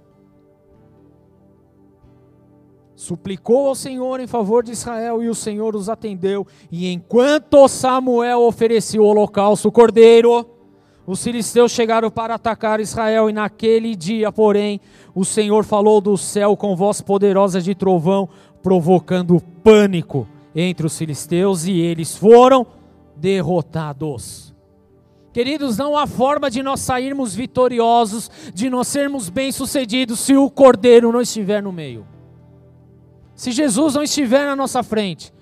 Suplicou 2.94 3.68
ao 3.68 3.74
Senhor 3.74 4.20
em 4.20 4.26
favor 4.26 4.62
de 4.62 4.72
Israel 4.72 5.22
e 5.22 5.28
o 5.28 5.34
Senhor 5.34 5.74
os 5.74 5.88
atendeu. 5.88 6.46
E 6.70 6.92
enquanto 6.92 7.68
Samuel 7.68 8.42
oferecia 8.42 9.01
o 9.01 9.07
holocausto, 9.07 9.68
o 9.68 9.72
cordeiro, 9.72 10.44
os 11.07 11.22
filisteus 11.22 11.72
chegaram 11.72 12.11
para 12.11 12.34
atacar 12.34 12.80
Israel. 12.80 13.30
E 13.30 13.32
naquele 13.32 13.94
dia, 13.94 14.32
porém, 14.32 14.80
o 15.14 15.24
Senhor 15.24 15.64
falou 15.64 16.01
do 16.01 16.16
céu 16.16 16.57
com 16.57 16.76
voz 16.76 17.01
poderosa 17.01 17.61
de 17.62 17.74
trovão, 17.74 18.28
provocando 18.62 19.40
pânico 19.62 20.26
entre 20.55 20.84
os 20.84 20.99
filisteus, 20.99 21.66
e 21.66 21.78
eles 21.78 22.16
foram 22.16 22.66
derrotados. 23.18 24.54
Queridos, 25.32 25.76
não 25.76 25.96
há 25.96 26.06
forma 26.06 26.50
de 26.50 26.62
nós 26.62 26.80
sairmos 26.80 27.34
vitoriosos, 27.34 28.30
de 28.52 28.70
nós 28.70 28.88
sermos 28.88 29.28
bem-sucedidos, 29.28 30.20
se 30.20 30.36
o 30.36 30.50
cordeiro 30.50 31.12
não 31.12 31.20
estiver 31.20 31.62
no 31.62 31.70
meio. 31.70 32.06
Se 33.34 33.52
Jesus 33.52 33.94
não 33.94 34.02
estiver 34.02 34.46
na 34.46 34.56
nossa 34.56 34.82
frente, 34.82 35.32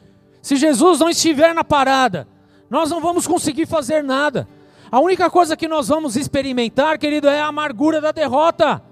se 0.43 0.57
Jesus 0.57 1.01
não 1.01 1.09
estiver 1.09 1.55
na 1.55 1.65
parada, 1.65 2.29
nós 2.69 2.91
não 2.91 3.01
vamos 3.01 3.27
conseguir 3.27 3.67
fazer 3.67 4.03
nada. 4.03 4.47
A 4.91 5.01
única 5.01 5.31
coisa 5.31 5.57
que 5.57 5.67
nós 5.67 5.89
vamos 5.89 6.17
experimentar, 6.17 6.99
querido, 6.99 7.29
é 7.29 7.41
a 7.41 7.47
amargura 7.47 8.01
da 8.01 8.13
derrota. 8.13 8.83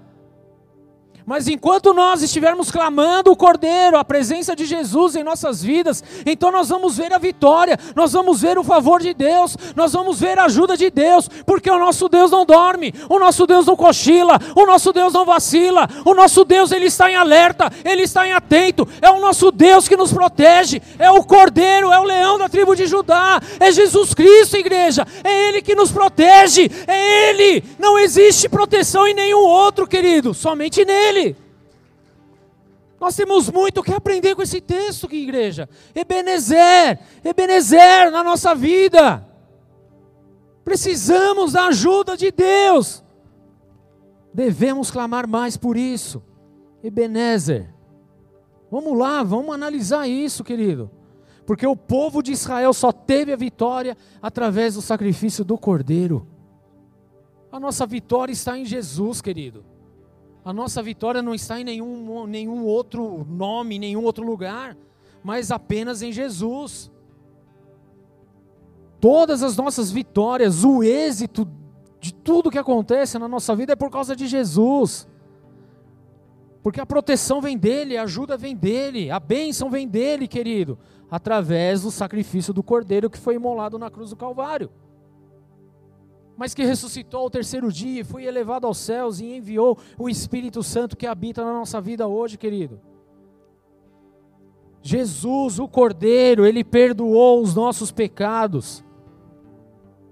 Mas 1.25 1.47
enquanto 1.47 1.91
nós 1.91 2.21
estivermos 2.21 2.69
clamando 2.69 3.31
o 3.31 3.35
Cordeiro, 3.35 3.97
a 3.97 4.05
presença 4.05 4.55
de 4.55 4.63
Jesus 4.63 5.15
em 5.15 5.23
nossas 5.23 5.63
vidas, 5.63 6.03
então 6.23 6.51
nós 6.51 6.69
vamos 6.69 6.97
ver 6.97 7.11
a 7.13 7.17
vitória, 7.17 7.79
nós 7.95 8.13
vamos 8.13 8.41
ver 8.41 8.59
o 8.59 8.63
favor 8.63 9.01
de 9.01 9.11
Deus, 9.11 9.57
nós 9.75 9.93
vamos 9.93 10.19
ver 10.19 10.37
a 10.37 10.45
ajuda 10.45 10.77
de 10.77 10.91
Deus, 10.91 11.27
porque 11.43 11.69
o 11.69 11.79
nosso 11.79 12.07
Deus 12.07 12.29
não 12.29 12.45
dorme, 12.45 12.93
o 13.09 13.17
nosso 13.17 13.47
Deus 13.47 13.65
não 13.65 13.75
cochila, 13.75 14.39
o 14.55 14.67
nosso 14.67 14.93
Deus 14.93 15.13
não 15.13 15.25
vacila, 15.25 15.89
o 16.05 16.13
nosso 16.13 16.45
Deus 16.45 16.71
ele 16.71 16.85
está 16.85 17.09
em 17.09 17.15
alerta, 17.15 17.71
ele 17.83 18.03
está 18.03 18.27
em 18.27 18.31
atento, 18.31 18.87
é 19.01 19.09
o 19.09 19.19
nosso 19.19 19.51
Deus 19.51 19.87
que 19.87 19.97
nos 19.97 20.13
protege, 20.13 20.79
é 20.99 21.09
o 21.09 21.23
Cordeiro, 21.23 21.91
é 21.91 21.99
o 21.99 22.03
leão 22.03 22.37
da 22.37 22.47
tribo 22.47 22.75
de 22.75 22.85
Judá, 22.85 23.41
é 23.59 23.71
Jesus 23.71 24.13
Cristo, 24.13 24.57
igreja, 24.57 25.07
é 25.23 25.49
Ele 25.49 25.63
que 25.63 25.73
nos 25.73 25.91
protege, 25.91 26.69
é 26.85 27.29
Ele, 27.29 27.63
não 27.79 27.97
existe 27.97 28.47
proteção 28.47 29.07
em 29.07 29.15
nenhum 29.15 29.39
outro, 29.39 29.87
querido, 29.87 30.31
somente 30.31 30.85
nele. 30.85 31.14
Nós 32.99 33.15
temos 33.15 33.49
muito 33.49 33.83
que 33.83 33.93
aprender 33.93 34.35
com 34.35 34.41
esse 34.41 34.61
texto, 34.61 35.07
que 35.07 35.17
igreja. 35.17 35.69
Ebenezer, 35.93 36.99
Ebenezer 37.23 38.11
na 38.11 38.23
nossa 38.23 38.55
vida. 38.55 39.25
Precisamos 40.63 41.53
da 41.53 41.67
ajuda 41.67 42.17
de 42.17 42.31
Deus. 42.31 43.03
Devemos 44.33 44.89
clamar 44.89 45.27
mais 45.27 45.55
por 45.55 45.77
isso. 45.77 46.23
Ebenezer. 46.83 47.69
Vamos 48.71 48.97
lá, 48.97 49.23
vamos 49.23 49.53
analisar 49.53 50.07
isso, 50.07 50.43
querido. 50.43 50.89
Porque 51.45 51.67
o 51.67 51.75
povo 51.75 52.23
de 52.23 52.31
Israel 52.31 52.73
só 52.73 52.91
teve 52.91 53.31
a 53.31 53.37
vitória 53.37 53.95
através 54.21 54.73
do 54.73 54.81
sacrifício 54.81 55.45
do 55.45 55.57
Cordeiro. 55.57 56.27
A 57.51 57.59
nossa 57.59 57.85
vitória 57.85 58.33
está 58.33 58.57
em 58.57 58.65
Jesus, 58.65 59.21
querido. 59.21 59.63
A 60.45 60.53
nossa 60.53 60.83
vitória 60.83 61.23
não 61.23 61.33
está 61.33 61.59
em 61.59 61.63
nenhum, 61.63 62.27
nenhum 62.27 62.65
outro 62.65 63.25
nome, 63.27 63.79
nenhum 63.79 64.03
outro 64.03 64.23
lugar, 64.23 64.77
mas 65.23 65.49
apenas 65.49 66.03
em 66.03 66.11
Jesus. 66.11 66.91
Todas 69.01 69.41
as 69.41 69.57
nossas 69.57 69.91
vitórias, 69.91 70.63
o 70.63 70.83
êxito 70.83 71.49
de 71.99 72.13
tudo 72.13 72.51
que 72.51 72.59
acontece 72.59 73.17
na 73.17 73.27
nossa 73.27 73.55
vida 73.55 73.73
é 73.73 73.75
por 73.75 73.89
causa 73.89 74.15
de 74.15 74.27
Jesus. 74.27 75.07
Porque 76.61 76.79
a 76.79 76.85
proteção 76.85 77.41
vem 77.41 77.57
dele, 77.57 77.97
a 77.97 78.03
ajuda 78.03 78.37
vem 78.37 78.55
dele, 78.55 79.09
a 79.09 79.19
bênção 79.19 79.71
vem 79.71 79.87
dele, 79.87 80.27
querido, 80.27 80.77
através 81.09 81.81
do 81.81 81.89
sacrifício 81.89 82.53
do 82.53 82.61
cordeiro 82.61 83.09
que 83.09 83.17
foi 83.17 83.33
imolado 83.33 83.79
na 83.79 83.89
cruz 83.89 84.11
do 84.11 84.15
Calvário 84.15 84.69
mas 86.37 86.53
que 86.53 86.63
ressuscitou 86.63 87.21
ao 87.21 87.29
terceiro 87.29 87.71
dia, 87.71 88.03
foi 88.03 88.25
elevado 88.25 88.67
aos 88.67 88.77
céus 88.77 89.19
e 89.19 89.37
enviou 89.37 89.77
o 89.97 90.09
Espírito 90.09 90.61
Santo 90.61 90.97
que 90.97 91.07
habita 91.07 91.43
na 91.43 91.53
nossa 91.53 91.79
vida 91.79 92.07
hoje, 92.07 92.37
querido. 92.37 92.79
Jesus, 94.81 95.59
o 95.59 95.67
Cordeiro, 95.67 96.45
ele 96.45 96.63
perdoou 96.63 97.41
os 97.41 97.55
nossos 97.55 97.91
pecados. 97.91 98.83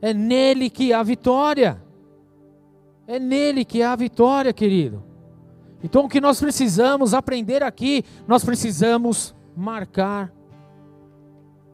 É 0.01 0.13
nele 0.13 0.69
que 0.69 0.93
há 0.93 1.03
vitória. 1.03 1.81
É 3.05 3.19
nele 3.19 3.65
que 3.65 3.83
há 3.83 3.95
vitória, 3.95 4.53
querido. 4.53 5.03
Então 5.83 6.05
o 6.05 6.09
que 6.09 6.21
nós 6.21 6.39
precisamos 6.39 7.13
aprender 7.13 7.61
aqui, 7.61 8.05
nós 8.25 8.45
precisamos 8.45 9.35
marcar 9.55 10.33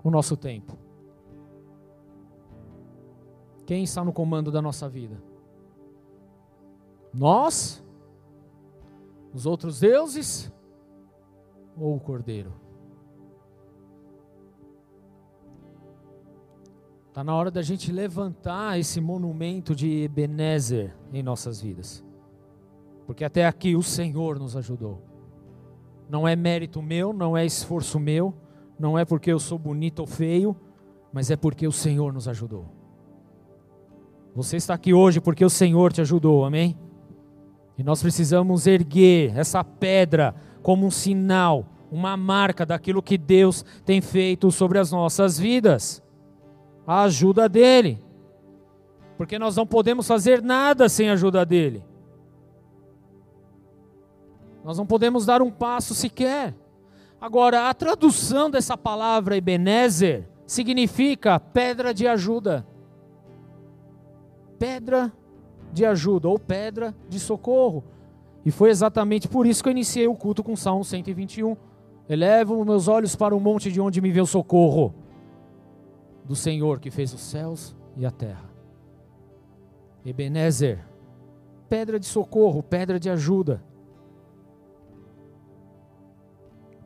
o 0.04 0.10
nosso 0.10 0.36
tempo. 0.36 0.79
Quem 3.70 3.84
está 3.84 4.04
no 4.04 4.12
comando 4.12 4.52
da 4.52 4.64
nossa 4.64 4.90
vida? 4.90 5.22
Nós? 7.14 7.86
Os 9.32 9.46
outros 9.46 9.82
deuses? 9.82 10.52
Ou 11.78 11.96
o 11.96 12.00
Cordeiro? 12.00 12.52
Está 17.10 17.24
na 17.24 17.36
hora 17.36 17.52
da 17.52 17.62
gente 17.62 17.92
levantar 17.92 18.80
esse 18.80 19.00
monumento 19.00 19.76
de 19.76 20.02
Ebenezer 20.02 20.98
em 21.14 21.22
nossas 21.22 21.62
vidas. 21.62 22.04
Porque 23.06 23.24
até 23.24 23.46
aqui 23.46 23.76
o 23.76 23.84
Senhor 23.84 24.40
nos 24.40 24.58
ajudou. 24.58 25.00
Não 26.10 26.28
é 26.28 26.36
mérito 26.36 26.82
meu, 26.82 27.14
não 27.14 27.38
é 27.38 27.46
esforço 27.46 28.00
meu, 28.00 28.34
não 28.80 28.98
é 28.98 29.06
porque 29.06 29.32
eu 29.32 29.38
sou 29.38 29.60
bonito 29.60 30.00
ou 30.00 30.08
feio, 30.08 30.56
mas 31.14 31.30
é 31.30 31.36
porque 31.36 31.68
o 31.68 31.72
Senhor 31.72 32.12
nos 32.12 32.28
ajudou. 32.28 32.79
Você 34.40 34.56
está 34.56 34.74
aqui 34.74 34.94
hoje 34.94 35.20
porque 35.20 35.44
o 35.44 35.50
Senhor 35.50 35.92
te 35.92 36.00
ajudou, 36.00 36.46
amém? 36.46 36.78
E 37.78 37.84
nós 37.84 38.02
precisamos 38.02 38.68
erguer 38.68 39.38
essa 39.38 39.66
pedra 39.66 40.34
como 40.64 40.86
um 40.86 40.92
sinal, 40.92 41.66
uma 41.92 42.16
marca 42.16 42.66
daquilo 42.66 43.04
que 43.04 43.18
Deus 43.18 43.66
tem 43.84 44.00
feito 44.00 44.50
sobre 44.50 44.80
as 44.80 44.94
nossas 44.94 45.38
vidas. 45.38 46.02
A 46.88 47.02
ajuda 47.02 47.50
dele. 47.50 48.02
Porque 49.18 49.38
nós 49.38 49.58
não 49.58 49.68
podemos 49.68 50.08
fazer 50.08 50.42
nada 50.42 50.88
sem 50.88 51.10
a 51.10 51.14
ajuda 51.14 51.46
dele. 51.46 51.84
Nós 54.64 54.78
não 54.78 54.86
podemos 54.86 55.26
dar 55.26 55.42
um 55.42 55.52
passo 55.52 55.94
sequer. 55.94 56.56
Agora, 57.20 57.70
a 57.70 57.74
tradução 57.74 58.50
dessa 58.50 58.78
palavra 58.78 59.36
Ebenezer 59.36 60.30
significa 60.48 61.42
pedra 61.42 61.94
de 61.94 62.08
ajuda. 62.08 62.66
Pedra 64.60 65.12
de 65.74 65.86
ajuda 65.86 66.28
ou 66.28 66.38
pedra 66.38 66.94
de 67.08 67.20
socorro. 67.20 67.84
E 68.46 68.52
foi 68.52 68.70
exatamente 68.70 69.28
por 69.28 69.48
isso 69.48 69.64
que 69.64 69.70
eu 69.70 69.72
iniciei 69.72 70.08
o 70.08 70.16
culto 70.16 70.44
com 70.44 70.56
Salmo 70.56 70.84
121. 70.84 71.56
Elevo 72.08 72.64
meus 72.66 72.88
olhos 72.88 73.16
para 73.16 73.36
o 73.36 73.40
monte 73.40 73.72
de 73.72 73.80
onde 73.80 74.02
me 74.02 74.12
vê 74.12 74.22
o 74.22 74.26
socorro 74.26 74.94
do 76.26 76.36
Senhor 76.36 76.80
que 76.80 76.92
fez 76.92 77.14
os 77.14 77.22
céus 77.22 77.76
e 77.98 78.06
a 78.06 78.12
terra. 78.12 78.50
Ebenezer, 80.06 80.80
pedra 81.68 82.00
de 82.00 82.06
socorro, 82.06 82.64
pedra 82.64 83.00
de 83.00 83.10
ajuda. 83.10 83.64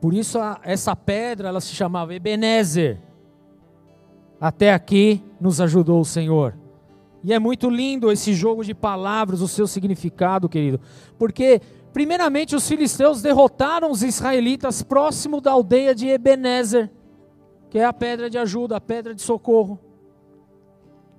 Por 0.00 0.12
isso 0.12 0.38
a, 0.38 0.60
essa 0.62 0.94
pedra 0.94 1.48
ela 1.48 1.60
se 1.60 1.74
chamava 1.74 2.14
Ebenezer. 2.14 3.00
Até 4.40 4.74
aqui 4.74 5.24
nos 5.40 5.60
ajudou 5.60 6.00
o 6.00 6.04
Senhor. 6.04 6.54
E 7.24 7.32
é 7.32 7.38
muito 7.38 7.70
lindo 7.70 8.12
esse 8.12 8.34
jogo 8.34 8.62
de 8.62 8.74
palavras, 8.74 9.40
o 9.40 9.48
seu 9.48 9.66
significado, 9.66 10.46
querido. 10.46 10.78
Porque, 11.18 11.58
primeiramente, 11.90 12.54
os 12.54 12.68
filisteus 12.68 13.22
derrotaram 13.22 13.90
os 13.90 14.02
israelitas 14.02 14.82
próximo 14.82 15.40
da 15.40 15.52
aldeia 15.52 15.94
de 15.94 16.06
Ebenezer, 16.06 16.90
que 17.70 17.78
é 17.78 17.84
a 17.86 17.94
pedra 17.94 18.28
de 18.28 18.36
ajuda, 18.36 18.76
a 18.76 18.80
pedra 18.80 19.14
de 19.14 19.22
socorro. 19.22 19.80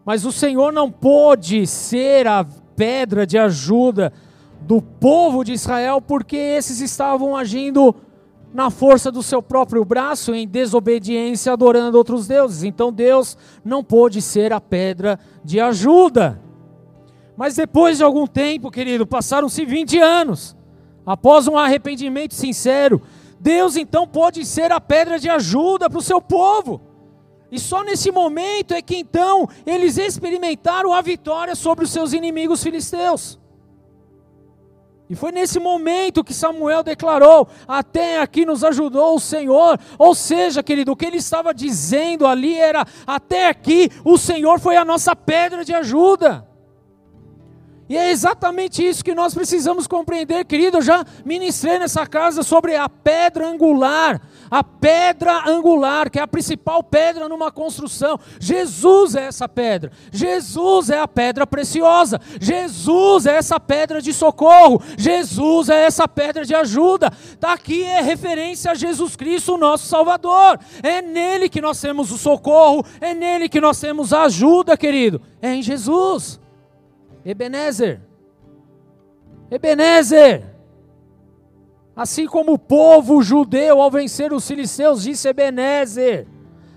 Mas 0.05 0.25
o 0.25 0.31
Senhor 0.31 0.71
não 0.71 0.91
pôde 0.91 1.65
ser 1.65 2.27
a 2.27 2.45
pedra 2.75 3.25
de 3.25 3.39
ajuda 3.39 4.13
do 4.61 4.83
povo 4.83 5.43
de 5.43 5.53
Israel, 5.53 5.99
porque 5.99 6.37
esses 6.37 6.81
estavam 6.81 7.35
agindo 7.35 7.95
na 8.55 8.69
força 8.69 9.11
do 9.11 9.21
seu 9.21 9.41
próprio 9.41 9.83
braço, 9.83 10.33
em 10.33 10.47
desobediência, 10.47 11.51
adorando 11.51 11.97
outros 11.97 12.25
deuses. 12.25 12.63
Então 12.63 12.89
Deus 12.89 13.37
não 13.65 13.83
pôde 13.83 14.21
ser 14.21 14.53
a 14.53 14.61
pedra 14.61 15.19
de 15.43 15.59
ajuda. 15.59 16.41
Mas 17.35 17.55
depois 17.55 17.97
de 17.97 18.03
algum 18.05 18.25
tempo, 18.25 18.71
querido, 18.71 19.05
passaram-se 19.05 19.65
20 19.65 19.99
anos, 19.99 20.55
após 21.05 21.49
um 21.49 21.57
arrependimento 21.57 22.33
sincero, 22.33 23.01
Deus 23.41 23.75
então 23.75 24.07
pôde 24.07 24.45
ser 24.45 24.71
a 24.71 24.79
pedra 24.79 25.19
de 25.19 25.29
ajuda 25.29 25.89
para 25.89 25.99
o 25.99 26.01
seu 26.01 26.21
povo. 26.21 26.79
E 27.51 27.59
só 27.59 27.83
nesse 27.83 28.09
momento 28.09 28.73
é 28.73 28.81
que 28.81 28.95
então 28.95 29.49
eles 29.65 29.97
experimentaram 29.97 30.93
a 30.93 31.01
vitória 31.01 31.55
sobre 31.55 31.83
os 31.83 31.91
seus 31.91 32.13
inimigos 32.13 32.63
filisteus. 32.63 33.37
E 35.09 35.15
foi 35.15 35.31
nesse 35.31 35.59
momento 35.59 36.23
que 36.23 36.33
Samuel 36.33 36.81
declarou: 36.81 37.47
Até 37.67 38.19
aqui 38.21 38.45
nos 38.45 38.63
ajudou 38.63 39.15
o 39.15 39.19
Senhor. 39.19 39.79
Ou 39.97 40.15
seja, 40.15 40.63
querido, 40.63 40.91
o 40.91 40.95
que 40.95 41.05
ele 41.05 41.17
estava 41.17 41.53
dizendo 41.53 42.25
ali 42.25 42.57
era: 42.57 42.85
Até 43.05 43.47
aqui 43.47 43.89
o 44.03 44.17
Senhor 44.17 44.59
foi 44.59 44.77
a 44.77 44.85
nossa 44.85 45.15
pedra 45.15 45.63
de 45.63 45.73
ajuda. 45.73 46.47
E 47.87 47.95
é 47.95 48.09
exatamente 48.09 48.85
isso 48.85 49.03
que 49.03 49.13
nós 49.13 49.35
precisamos 49.35 49.85
compreender, 49.85 50.43
querido. 50.45 50.77
Eu 50.77 50.81
já 50.81 51.05
ministrei 51.23 51.77
nessa 51.77 52.07
casa 52.07 52.41
sobre 52.41 52.75
a 52.75 52.89
pedra 52.89 53.47
angular, 53.47 54.19
a 54.49 54.63
pedra 54.63 55.47
angular, 55.47 56.09
que 56.09 56.17
é 56.17 56.21
a 56.23 56.27
principal 56.27 56.81
pedra 56.81 57.29
numa 57.29 57.51
construção. 57.51 58.19
Jesus 58.39 59.15
é 59.15 59.25
essa 59.27 59.47
pedra. 59.47 59.91
Jesus 60.11 60.89
é 60.89 60.99
a 60.99 61.07
pedra 61.07 61.45
preciosa. 61.45 62.19
Jesus 62.41 63.27
é 63.27 63.35
essa 63.35 63.59
pedra 63.59 64.01
de 64.01 64.13
socorro. 64.13 64.81
Jesus 64.97 65.69
é 65.69 65.83
essa 65.83 66.07
pedra 66.07 66.43
de 66.43 66.55
ajuda. 66.55 67.11
Tá 67.39 67.53
aqui 67.53 67.83
é 67.83 68.01
referência 68.01 68.71
a 68.71 68.75
Jesus 68.75 69.15
Cristo, 69.15 69.53
o 69.53 69.57
nosso 69.59 69.85
Salvador. 69.85 70.59
É 70.81 71.03
nele 71.03 71.47
que 71.47 71.61
nós 71.61 71.79
temos 71.79 72.11
o 72.11 72.17
socorro, 72.17 72.83
é 72.99 73.13
nele 73.13 73.47
que 73.47 73.61
nós 73.61 73.79
temos 73.79 74.11
a 74.11 74.23
ajuda, 74.23 74.75
querido. 74.75 75.21
É 75.39 75.53
em 75.53 75.61
Jesus. 75.61 76.43
Ebenezer. 77.25 78.01
Ebenezer. 79.49 80.43
Assim 81.95 82.27
como 82.27 82.53
o 82.53 82.59
povo 82.59 83.23
judeu 83.23 83.81
ao 83.81 83.89
vencer 83.89 84.31
os 84.31 84.47
filisteus 84.47 85.01
disse 85.01 85.27
Ebenezer. 85.27 86.27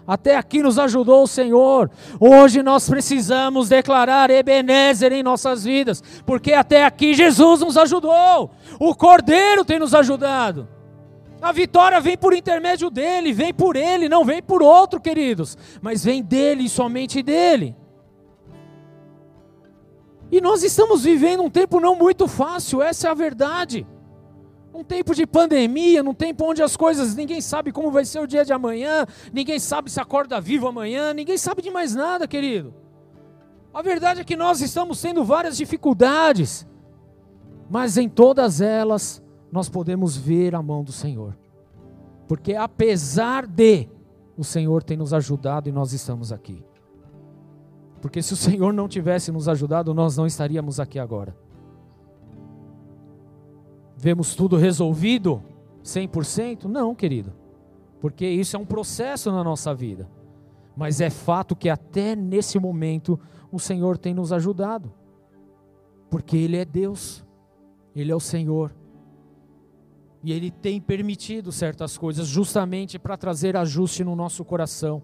Até 0.06 0.36
aqui 0.36 0.62
nos 0.62 0.78
ajudou 0.78 1.24
o 1.24 1.28
Senhor. 1.28 1.90
Hoje 2.18 2.62
nós 2.62 2.88
precisamos 2.88 3.68
declarar 3.68 4.30
Ebenezer 4.30 5.12
em 5.12 5.22
nossas 5.22 5.64
vidas, 5.64 6.02
porque 6.24 6.54
até 6.54 6.84
aqui 6.84 7.12
Jesus 7.12 7.60
nos 7.60 7.76
ajudou. 7.76 8.50
O 8.80 8.94
Cordeiro 8.94 9.66
tem 9.66 9.78
nos 9.78 9.94
ajudado. 9.94 10.66
A 11.42 11.52
vitória 11.52 12.00
vem 12.00 12.16
por 12.16 12.32
intermédio 12.32 12.88
dele, 12.88 13.34
vem 13.34 13.52
por 13.52 13.76
ele, 13.76 14.08
não 14.08 14.24
vem 14.24 14.42
por 14.42 14.62
outro, 14.62 14.98
queridos, 14.98 15.58
mas 15.82 16.02
vem 16.02 16.22
dele 16.22 16.64
e 16.64 16.68
somente 16.70 17.22
dele. 17.22 17.76
E 20.30 20.40
nós 20.40 20.62
estamos 20.62 21.04
vivendo 21.04 21.42
um 21.42 21.50
tempo 21.50 21.80
não 21.80 21.94
muito 21.94 22.28
fácil, 22.28 22.82
essa 22.82 23.08
é 23.08 23.10
a 23.10 23.14
verdade. 23.14 23.86
Um 24.74 24.84
tempo 24.84 25.14
de 25.14 25.26
pandemia, 25.26 26.02
num 26.02 26.14
tempo 26.14 26.44
onde 26.44 26.62
as 26.62 26.76
coisas, 26.76 27.14
ninguém 27.14 27.40
sabe 27.40 27.72
como 27.72 27.90
vai 27.90 28.04
ser 28.04 28.20
o 28.20 28.26
dia 28.26 28.44
de 28.44 28.52
amanhã, 28.52 29.06
ninguém 29.32 29.58
sabe 29.58 29.90
se 29.90 30.00
acorda 30.00 30.40
vivo 30.40 30.68
amanhã, 30.68 31.14
ninguém 31.14 31.38
sabe 31.38 31.62
de 31.62 31.70
mais 31.70 31.94
nada, 31.94 32.28
querido. 32.28 32.74
A 33.72 33.82
verdade 33.82 34.20
é 34.20 34.24
que 34.24 34.36
nós 34.36 34.60
estamos 34.60 35.00
tendo 35.00 35.24
várias 35.24 35.56
dificuldades, 35.56 36.66
mas 37.70 37.96
em 37.96 38.08
todas 38.08 38.60
elas 38.60 39.22
nós 39.50 39.68
podemos 39.68 40.16
ver 40.16 40.54
a 40.54 40.62
mão 40.62 40.84
do 40.84 40.92
Senhor. 40.92 41.36
Porque 42.26 42.54
apesar 42.54 43.46
de, 43.46 43.88
o 44.36 44.44
Senhor 44.44 44.82
tem 44.82 44.96
nos 44.96 45.14
ajudado 45.14 45.68
e 45.68 45.72
nós 45.72 45.92
estamos 45.92 46.30
aqui. 46.30 46.62
Porque 48.00 48.22
se 48.22 48.32
o 48.32 48.36
Senhor 48.36 48.72
não 48.72 48.88
tivesse 48.88 49.32
nos 49.32 49.48
ajudado, 49.48 49.92
nós 49.92 50.16
não 50.16 50.26
estaríamos 50.26 50.78
aqui 50.78 50.98
agora. 50.98 51.36
Vemos 53.96 54.34
tudo 54.34 54.56
resolvido 54.56 55.42
100%? 55.82 56.64
Não, 56.64 56.94
querido. 56.94 57.32
Porque 58.00 58.26
isso 58.26 58.56
é 58.56 58.58
um 58.58 58.64
processo 58.64 59.32
na 59.32 59.42
nossa 59.42 59.74
vida. 59.74 60.08
Mas 60.76 61.00
é 61.00 61.10
fato 61.10 61.56
que 61.56 61.68
até 61.68 62.14
nesse 62.14 62.58
momento 62.58 63.18
o 63.50 63.58
Senhor 63.58 63.98
tem 63.98 64.14
nos 64.14 64.32
ajudado. 64.32 64.92
Porque 66.08 66.36
Ele 66.36 66.56
é 66.56 66.64
Deus, 66.64 67.24
Ele 67.96 68.12
é 68.12 68.14
o 68.14 68.20
Senhor. 68.20 68.72
E 70.22 70.32
Ele 70.32 70.52
tem 70.52 70.80
permitido 70.80 71.50
certas 71.50 71.98
coisas 71.98 72.28
justamente 72.28 72.96
para 72.98 73.16
trazer 73.16 73.56
ajuste 73.56 74.04
no 74.04 74.14
nosso 74.14 74.44
coração 74.44 75.02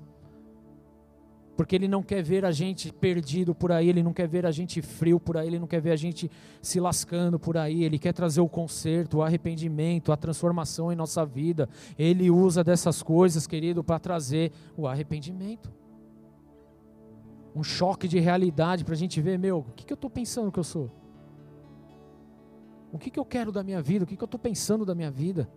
porque 1.57 1.77
Ele 1.77 1.87
não 1.87 2.03
quer 2.03 2.23
ver 2.23 2.45
a 2.45 2.51
gente 2.51 2.93
perdido 2.93 3.55
por 3.55 3.71
aí, 3.71 3.89
Ele 3.89 4.03
não 4.03 4.13
quer 4.13 4.27
ver 4.27 4.45
a 4.45 4.51
gente 4.51 4.83
frio 4.83 5.21
por 5.21 5.37
aí, 5.37 5.47
Ele 5.47 5.59
não 5.59 5.67
quer 5.67 5.81
ver 5.81 5.93
a 5.93 5.97
gente 5.97 6.31
se 6.61 6.81
lascando 6.81 7.39
por 7.39 7.57
aí, 7.57 7.85
Ele 7.85 7.99
quer 7.99 8.13
trazer 8.13 8.41
o 8.41 8.49
conserto, 8.49 9.19
o 9.19 9.23
arrependimento, 9.23 10.13
a 10.13 10.17
transformação 10.17 10.93
em 10.93 10.97
nossa 10.97 11.25
vida. 11.25 11.69
Ele 11.99 12.31
usa 12.31 12.65
dessas 12.65 13.03
coisas, 13.03 13.47
querido, 13.47 13.85
para 13.85 13.99
trazer 13.99 14.53
o 14.77 14.87
arrependimento. 14.87 15.73
Um 17.55 17.63
choque 17.63 18.09
de 18.09 18.19
realidade 18.19 18.85
para 18.85 18.95
a 18.95 18.97
gente 18.97 19.21
ver, 19.21 19.39
meu, 19.39 19.59
o 19.59 19.73
que, 19.77 19.85
que 19.85 19.93
eu 19.93 19.97
estou 19.97 20.11
pensando 20.11 20.51
que 20.51 20.59
eu 20.59 20.65
sou? 20.65 20.91
O 22.93 22.99
que, 22.99 23.11
que 23.11 23.19
eu 23.19 23.25
quero 23.25 23.53
da 23.53 23.63
minha 23.63 23.81
vida? 23.81 24.05
O 24.05 24.07
que, 24.07 24.17
que 24.17 24.23
eu 24.23 24.27
estou 24.27 24.41
pensando 24.41 24.85
da 24.85 24.95
minha 24.95 25.11
vida? 25.11 25.49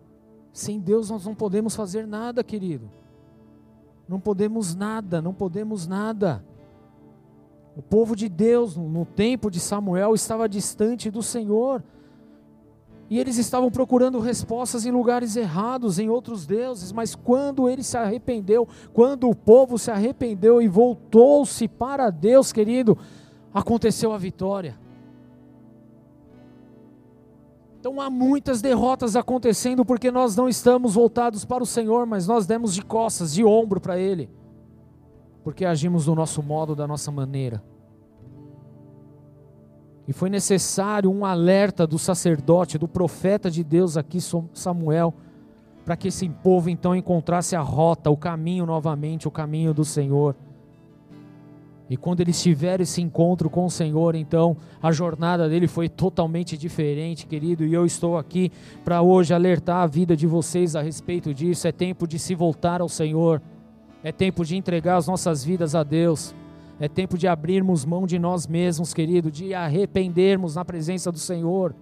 Sem 0.52 0.80
Deus 0.80 1.10
nós 1.10 1.24
não 1.24 1.34
podemos 1.34 1.74
fazer 1.74 2.06
nada, 2.06 2.42
querido. 2.42 2.90
Não 4.08 4.18
podemos 4.18 4.74
nada, 4.74 5.20
não 5.20 5.34
podemos 5.34 5.86
nada. 5.86 6.42
O 7.76 7.82
povo 7.82 8.16
de 8.16 8.28
Deus, 8.28 8.76
no 8.76 9.04
tempo 9.04 9.50
de 9.50 9.60
Samuel, 9.60 10.14
estava 10.14 10.48
distante 10.48 11.10
do 11.10 11.22
Senhor. 11.22 11.82
E 13.10 13.18
eles 13.18 13.38
estavam 13.38 13.70
procurando 13.70 14.18
respostas 14.18 14.84
em 14.84 14.90
lugares 14.90 15.36
errados, 15.36 15.98
em 15.98 16.08
outros 16.08 16.46
deuses, 16.46 16.92
mas 16.92 17.14
quando 17.14 17.68
ele 17.68 17.82
se 17.82 17.96
arrependeu, 17.96 18.66
quando 18.92 19.30
o 19.30 19.34
povo 19.34 19.78
se 19.78 19.90
arrependeu 19.90 20.60
e 20.60 20.68
voltou-se 20.68 21.68
para 21.68 22.10
Deus, 22.10 22.52
querido, 22.52 22.98
aconteceu 23.52 24.12
a 24.12 24.18
vitória. 24.18 24.87
Então 27.80 28.00
há 28.00 28.10
muitas 28.10 28.60
derrotas 28.60 29.14
acontecendo 29.14 29.84
porque 29.84 30.10
nós 30.10 30.34
não 30.34 30.48
estamos 30.48 30.94
voltados 30.94 31.44
para 31.44 31.62
o 31.62 31.66
Senhor, 31.66 32.06
mas 32.06 32.26
nós 32.26 32.46
demos 32.46 32.74
de 32.74 32.82
costas, 32.82 33.32
de 33.32 33.44
ombro 33.44 33.80
para 33.80 33.98
Ele, 33.98 34.28
porque 35.44 35.64
agimos 35.64 36.06
do 36.06 36.14
nosso 36.14 36.42
modo, 36.42 36.74
da 36.74 36.86
nossa 36.86 37.12
maneira. 37.12 37.62
E 40.08 40.12
foi 40.12 40.30
necessário 40.30 41.10
um 41.10 41.24
alerta 41.24 41.86
do 41.86 41.98
sacerdote, 41.98 42.78
do 42.78 42.88
profeta 42.88 43.50
de 43.50 43.62
Deus 43.62 43.96
aqui, 43.96 44.18
Samuel, 44.54 45.14
para 45.84 45.96
que 45.96 46.08
esse 46.08 46.28
povo 46.28 46.68
então 46.70 46.96
encontrasse 46.96 47.54
a 47.54 47.60
rota, 47.60 48.10
o 48.10 48.16
caminho 48.16 48.66
novamente, 48.66 49.28
o 49.28 49.30
caminho 49.30 49.72
do 49.72 49.84
Senhor. 49.84 50.34
E 51.90 51.96
quando 51.96 52.20
eles 52.20 52.42
tiveram 52.42 52.82
esse 52.82 53.00
encontro 53.00 53.48
com 53.48 53.64
o 53.64 53.70
Senhor, 53.70 54.14
então 54.14 54.56
a 54.82 54.92
jornada 54.92 55.48
dele 55.48 55.66
foi 55.66 55.88
totalmente 55.88 56.56
diferente, 56.56 57.26
querido. 57.26 57.64
E 57.64 57.72
eu 57.72 57.86
estou 57.86 58.18
aqui 58.18 58.52
para 58.84 59.00
hoje 59.00 59.32
alertar 59.32 59.82
a 59.82 59.86
vida 59.86 60.14
de 60.14 60.26
vocês 60.26 60.76
a 60.76 60.82
respeito 60.82 61.32
disso. 61.32 61.66
É 61.66 61.72
tempo 61.72 62.06
de 62.06 62.18
se 62.18 62.34
voltar 62.34 62.82
ao 62.82 62.88
Senhor, 62.88 63.40
é 64.04 64.12
tempo 64.12 64.44
de 64.44 64.56
entregar 64.56 64.96
as 64.96 65.06
nossas 65.06 65.42
vidas 65.42 65.74
a 65.74 65.82
Deus. 65.82 66.34
É 66.80 66.88
tempo 66.88 67.18
de 67.18 67.26
abrirmos 67.26 67.84
mão 67.84 68.06
de 68.06 68.18
nós 68.18 68.46
mesmos, 68.46 68.94
querido, 68.94 69.32
de 69.32 69.52
arrependermos 69.52 70.54
na 70.54 70.64
presença 70.64 71.10
do 71.10 71.18
Senhor. 71.18 71.74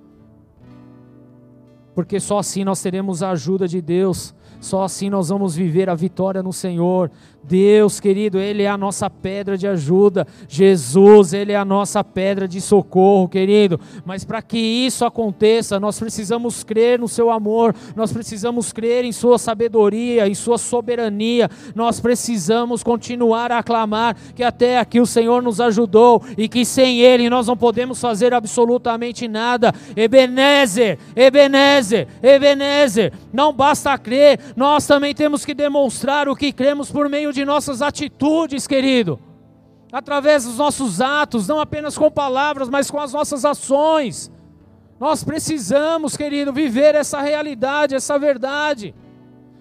Porque 1.95 2.19
só 2.19 2.39
assim 2.39 2.65
nós 2.65 2.81
teremos 2.81 3.23
a 3.23 3.31
ajuda 3.31 3.69
de 3.69 3.81
Deus, 3.81 4.35
só 4.61 4.85
assim 4.85 5.11
nós 5.11 5.29
vamos 5.29 5.55
viver 5.55 5.91
a 5.91 5.95
vitória 5.95 6.43
no 6.43 6.53
Senhor. 6.53 7.11
Deus, 7.49 8.01
querido, 8.01 8.39
Ele 8.39 8.63
é 8.63 8.69
a 8.69 8.77
nossa 8.77 9.09
pedra 9.09 9.57
de 9.57 9.67
ajuda. 9.67 10.27
Jesus, 10.49 11.33
Ele 11.33 11.53
é 11.53 11.57
a 11.57 11.65
nossa 11.65 12.03
pedra 12.03 12.49
de 12.49 12.61
socorro, 12.61 13.29
querido. 13.29 13.81
Mas 14.05 14.25
para 14.25 14.43
que 14.43 14.59
isso 14.59 15.05
aconteça, 15.05 15.79
nós 15.79 15.99
precisamos 15.99 16.65
crer 16.65 16.99
no 16.99 17.09
Seu 17.09 17.31
amor, 17.31 17.75
nós 17.95 18.13
precisamos 18.13 18.73
crer 18.73 19.05
em 19.05 19.13
Sua 19.13 19.39
sabedoria, 19.39 20.27
em 20.27 20.35
Sua 20.35 20.59
soberania. 20.59 21.49
Nós 21.75 22.01
precisamos 22.01 22.83
continuar 22.83 23.53
a 23.53 23.59
aclamar 23.59 24.17
que 24.35 24.43
até 24.43 24.79
aqui 24.79 25.01
o 25.01 25.07
Senhor 25.07 25.43
nos 25.43 25.61
ajudou 25.61 26.23
e 26.37 26.49
que 26.49 26.65
sem 26.65 27.01
Ele 27.01 27.31
nós 27.31 27.47
não 27.47 27.57
podemos 27.57 28.01
fazer 28.01 28.35
absolutamente 28.35 29.29
nada. 29.29 29.73
Ebenezer, 29.97 30.99
Ebenezer, 31.15 32.09
Ebenezer. 32.23 33.13
Não 33.33 33.53
basta 33.53 33.97
crer, 33.99 34.41
nós 34.57 34.87
também 34.87 35.15
temos 35.15 35.45
que 35.45 35.55
demonstrar 35.55 36.29
o 36.29 36.37
que 36.37 36.53
cremos 36.53 36.91
por 36.91 37.09
meio 37.09 37.33
de 37.33 37.36
nossas 37.45 37.83
atitudes, 37.83 38.67
querido, 38.67 39.21
através 39.93 40.45
dos 40.45 40.59
nossos 40.59 41.01
atos, 41.01 41.47
não 41.49 41.61
apenas 41.61 41.97
com 41.97 42.11
palavras, 42.11 42.69
mas 42.69 42.91
com 42.91 42.99
as 42.99 43.13
nossas 43.13 43.45
ações. 43.45 44.31
Nós 44.99 45.23
precisamos, 45.23 46.17
querido, 46.17 46.53
viver 46.53 46.95
essa 46.95 47.21
realidade, 47.21 47.95
essa 47.95 48.19
verdade. 48.19 48.95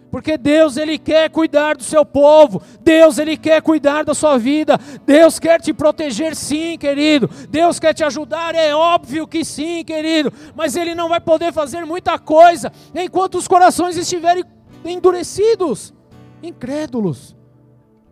Porque 0.09 0.37
Deus 0.37 0.77
ele 0.77 0.97
quer 0.97 1.29
cuidar 1.29 1.75
do 1.75 1.83
seu 1.83 2.05
povo. 2.05 2.61
Deus 2.79 3.17
ele 3.17 3.35
quer 3.35 3.61
cuidar 3.61 4.05
da 4.05 4.13
sua 4.13 4.37
vida. 4.37 4.79
Deus 5.05 5.39
quer 5.39 5.59
te 5.59 5.73
proteger 5.73 6.33
sim, 6.37 6.77
querido. 6.77 7.29
Deus 7.49 7.79
quer 7.79 7.93
te 7.93 8.01
ajudar, 8.01 8.55
é 8.55 8.73
óbvio 8.73 9.27
que 9.27 9.43
sim, 9.43 9.83
querido. 9.83 10.31
Mas 10.55 10.77
ele 10.77 10.95
não 10.95 11.09
vai 11.09 11.19
poder 11.19 11.51
fazer 11.51 11.85
muita 11.85 12.17
coisa 12.17 12.71
enquanto 12.93 13.37
os 13.37 13.45
corações 13.45 13.97
estiverem 13.97 14.45
endurecidos, 14.85 15.93
incrédulos. 16.41 17.34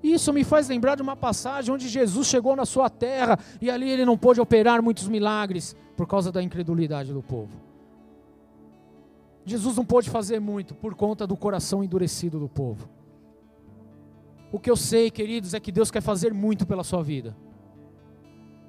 Isso 0.03 0.33
me 0.33 0.43
faz 0.43 0.67
lembrar 0.67 0.95
de 0.95 1.01
uma 1.01 1.15
passagem 1.15 1.73
onde 1.73 1.87
Jesus 1.87 2.27
chegou 2.27 2.57
na 2.57 2.65
sua 2.65 2.89
terra 2.89 3.39
e 3.61 3.71
ali 3.71 3.89
ele 3.89 4.03
não 4.03 4.17
pôde 4.17 4.41
operar 4.41 4.83
muitos 4.83 5.07
milagres 5.07 5.73
por 5.95 6.05
causa 6.05 6.29
da 6.29 6.43
incredulidade 6.43 7.13
do 7.13 7.23
povo. 7.23 7.57
Jesus 9.45 9.77
não 9.77 9.85
pôde 9.85 10.09
fazer 10.09 10.41
muito 10.41 10.75
por 10.75 10.93
conta 10.93 11.25
do 11.25 11.37
coração 11.37 11.81
endurecido 11.81 12.37
do 12.37 12.49
povo. 12.49 12.89
O 14.51 14.59
que 14.59 14.69
eu 14.69 14.75
sei, 14.75 15.09
queridos, 15.09 15.53
é 15.53 15.59
que 15.59 15.71
Deus 15.71 15.89
quer 15.89 16.01
fazer 16.01 16.33
muito 16.33 16.65
pela 16.65 16.83
sua 16.83 17.01
vida. 17.01 17.35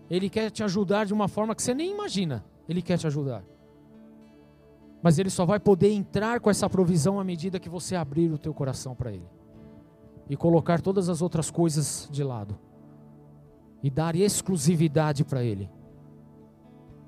Ele 0.08 0.30
quer 0.30 0.50
te 0.50 0.62
ajudar 0.62 1.04
de 1.04 1.12
uma 1.12 1.26
forma 1.26 1.54
que 1.54 1.62
você 1.62 1.74
nem 1.74 1.90
imagina. 1.90 2.44
Ele 2.68 2.80
quer 2.80 2.96
te 2.96 3.08
ajudar. 3.08 3.44
Mas 5.02 5.18
ele 5.18 5.30
só 5.30 5.44
vai 5.44 5.58
poder 5.58 5.90
entrar 5.90 6.38
com 6.40 6.48
essa 6.48 6.70
provisão 6.70 7.18
à 7.18 7.24
medida 7.24 7.58
que 7.58 7.68
você 7.68 7.96
abrir 7.96 8.32
o 8.32 8.38
teu 8.38 8.54
coração 8.54 8.94
para 8.94 9.12
ele 9.12 9.43
e 10.28 10.36
colocar 10.36 10.80
todas 10.80 11.08
as 11.08 11.20
outras 11.20 11.50
coisas 11.50 12.08
de 12.10 12.22
lado 12.22 12.58
e 13.82 13.90
dar 13.90 14.16
exclusividade 14.16 15.24
para 15.24 15.42
Ele. 15.42 15.70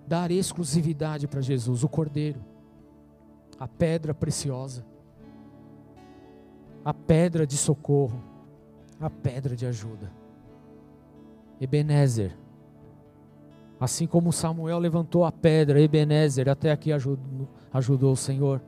Dar 0.06 0.30
exclusividade 0.30 1.26
para 1.26 1.40
Jesus, 1.40 1.82
o 1.82 1.88
Cordeiro, 1.88 2.38
a 3.58 3.66
pedra 3.66 4.12
preciosa, 4.12 4.84
a 6.84 6.92
pedra 6.92 7.46
de 7.46 7.56
socorro, 7.56 8.22
a 9.00 9.08
pedra 9.08 9.56
de 9.56 9.64
ajuda. 9.66 10.12
Ebenezer, 11.58 12.36
assim 13.80 14.06
como 14.06 14.30
Samuel 14.30 14.78
levantou 14.78 15.24
a 15.24 15.32
pedra, 15.32 15.80
Ebenezer 15.80 16.48
até 16.48 16.70
aqui 16.70 16.92
ajudou, 16.92 17.48
ajudou 17.72 18.12
o 18.12 18.16
Senhor. 18.16 18.60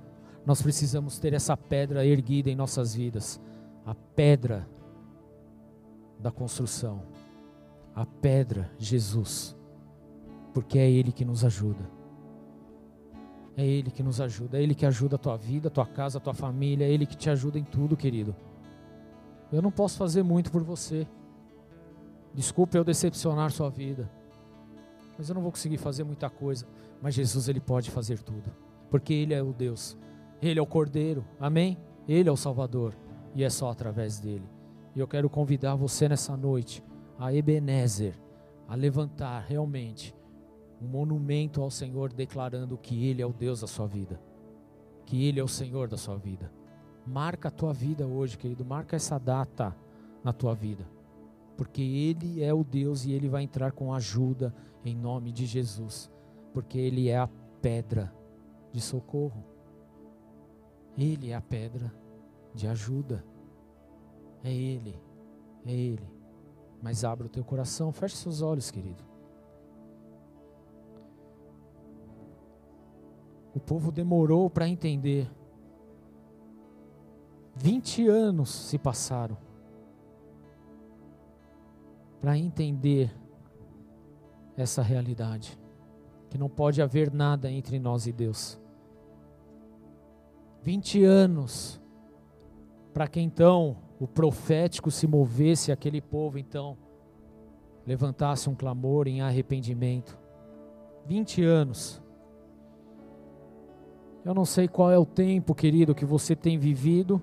Nós 0.46 0.62
precisamos 0.62 1.18
ter 1.18 1.34
essa 1.34 1.56
pedra 1.56 2.06
erguida 2.06 2.50
em 2.50 2.56
nossas 2.56 2.94
vidas 2.94 3.38
a 3.88 3.94
pedra 3.94 4.68
da 6.20 6.30
construção, 6.30 7.04
a 7.94 8.04
pedra 8.04 8.70
Jesus, 8.76 9.56
porque 10.52 10.78
é 10.78 10.90
Ele 10.90 11.10
que 11.10 11.24
nos 11.24 11.42
ajuda. 11.42 11.90
É 13.56 13.64
Ele 13.64 13.90
que 13.90 14.02
nos 14.02 14.20
ajuda, 14.20 14.58
é 14.58 14.62
Ele 14.62 14.74
que 14.74 14.84
ajuda 14.84 15.16
a 15.16 15.18
tua 15.18 15.38
vida, 15.38 15.68
a 15.68 15.70
tua 15.70 15.86
casa, 15.86 16.18
a 16.18 16.20
tua 16.20 16.34
família, 16.34 16.84
é 16.84 16.90
Ele 16.90 17.06
que 17.06 17.16
te 17.16 17.30
ajuda 17.30 17.58
em 17.58 17.64
tudo, 17.64 17.96
querido. 17.96 18.36
Eu 19.50 19.62
não 19.62 19.70
posso 19.70 19.96
fazer 19.96 20.22
muito 20.22 20.52
por 20.52 20.62
você. 20.62 21.08
Desculpe 22.34 22.76
eu 22.76 22.84
decepcionar 22.84 23.50
sua 23.50 23.70
vida. 23.70 24.10
Mas 25.16 25.30
eu 25.30 25.34
não 25.34 25.40
vou 25.40 25.50
conseguir 25.50 25.78
fazer 25.78 26.04
muita 26.04 26.28
coisa. 26.28 26.66
Mas 27.00 27.14
Jesus, 27.14 27.48
Ele 27.48 27.58
pode 27.58 27.90
fazer 27.90 28.18
tudo. 28.18 28.52
Porque 28.90 29.14
Ele 29.14 29.32
é 29.32 29.42
o 29.42 29.54
Deus. 29.54 29.96
Ele 30.42 30.60
é 30.60 30.62
o 30.62 30.66
Cordeiro. 30.66 31.24
Amém? 31.40 31.78
Ele 32.06 32.28
é 32.28 32.32
o 32.32 32.36
Salvador 32.36 32.94
e 33.34 33.44
é 33.44 33.50
só 33.50 33.70
através 33.70 34.18
dele. 34.18 34.48
E 34.94 35.00
eu 35.00 35.06
quero 35.06 35.30
convidar 35.30 35.74
você 35.74 36.08
nessa 36.08 36.36
noite 36.36 36.82
a 37.18 37.32
Ebenezer, 37.32 38.14
a 38.66 38.74
levantar 38.74 39.40
realmente 39.40 40.14
um 40.80 40.86
monumento 40.86 41.62
ao 41.62 41.70
Senhor 41.70 42.12
declarando 42.12 42.78
que 42.78 43.06
Ele 43.06 43.22
é 43.22 43.26
o 43.26 43.32
Deus 43.32 43.60
da 43.60 43.66
sua 43.66 43.86
vida, 43.86 44.20
que 45.04 45.24
Ele 45.24 45.40
é 45.40 45.44
o 45.44 45.48
Senhor 45.48 45.88
da 45.88 45.96
sua 45.96 46.16
vida. 46.16 46.52
Marca 47.06 47.48
a 47.48 47.50
tua 47.50 47.72
vida 47.72 48.06
hoje, 48.06 48.36
querido, 48.36 48.64
marca 48.64 48.96
essa 48.96 49.18
data 49.18 49.74
na 50.22 50.32
tua 50.32 50.54
vida, 50.54 50.84
porque 51.56 51.82
Ele 51.82 52.42
é 52.42 52.52
o 52.52 52.62
Deus 52.62 53.04
e 53.04 53.12
Ele 53.12 53.28
vai 53.28 53.42
entrar 53.42 53.72
com 53.72 53.92
ajuda 53.92 54.54
em 54.84 54.94
nome 54.94 55.32
de 55.32 55.46
Jesus, 55.46 56.10
porque 56.52 56.78
Ele 56.78 57.08
é 57.08 57.18
a 57.18 57.28
pedra 57.60 58.12
de 58.72 58.80
socorro, 58.80 59.44
Ele 60.96 61.30
é 61.30 61.34
a 61.34 61.40
pedra 61.40 61.92
de 62.58 62.66
ajuda. 62.66 63.24
É 64.42 64.52
Ele, 64.52 65.00
é 65.64 65.72
Ele. 65.72 66.12
Mas 66.82 67.04
abra 67.04 67.26
o 67.26 67.30
teu 67.30 67.44
coração, 67.44 67.92
feche 67.92 68.16
seus 68.16 68.42
olhos, 68.42 68.70
querido. 68.70 69.04
O 73.54 73.60
povo 73.60 73.90
demorou 73.90 74.50
para 74.50 74.68
entender. 74.68 75.30
20 77.54 78.06
anos 78.08 78.50
se 78.50 78.78
passaram 78.78 79.36
para 82.20 82.36
entender 82.36 83.12
essa 84.56 84.82
realidade, 84.82 85.58
que 86.28 86.36
não 86.36 86.48
pode 86.48 86.82
haver 86.82 87.12
nada 87.12 87.50
entre 87.50 87.78
nós 87.78 88.06
e 88.06 88.12
Deus. 88.12 88.60
20 90.62 91.04
anos 91.04 91.80
para 92.98 93.06
que 93.06 93.20
então 93.20 93.76
o 94.00 94.08
profético 94.08 94.90
se 94.90 95.06
movesse, 95.06 95.70
aquele 95.70 96.00
povo 96.00 96.36
então 96.36 96.76
levantasse 97.86 98.50
um 98.50 98.56
clamor 98.56 99.06
em 99.06 99.20
arrependimento. 99.20 100.18
20 101.06 101.44
anos. 101.44 102.02
Eu 104.24 104.34
não 104.34 104.44
sei 104.44 104.66
qual 104.66 104.90
é 104.90 104.98
o 104.98 105.06
tempo, 105.06 105.54
querido, 105.54 105.94
que 105.94 106.04
você 106.04 106.34
tem 106.34 106.58
vivido, 106.58 107.22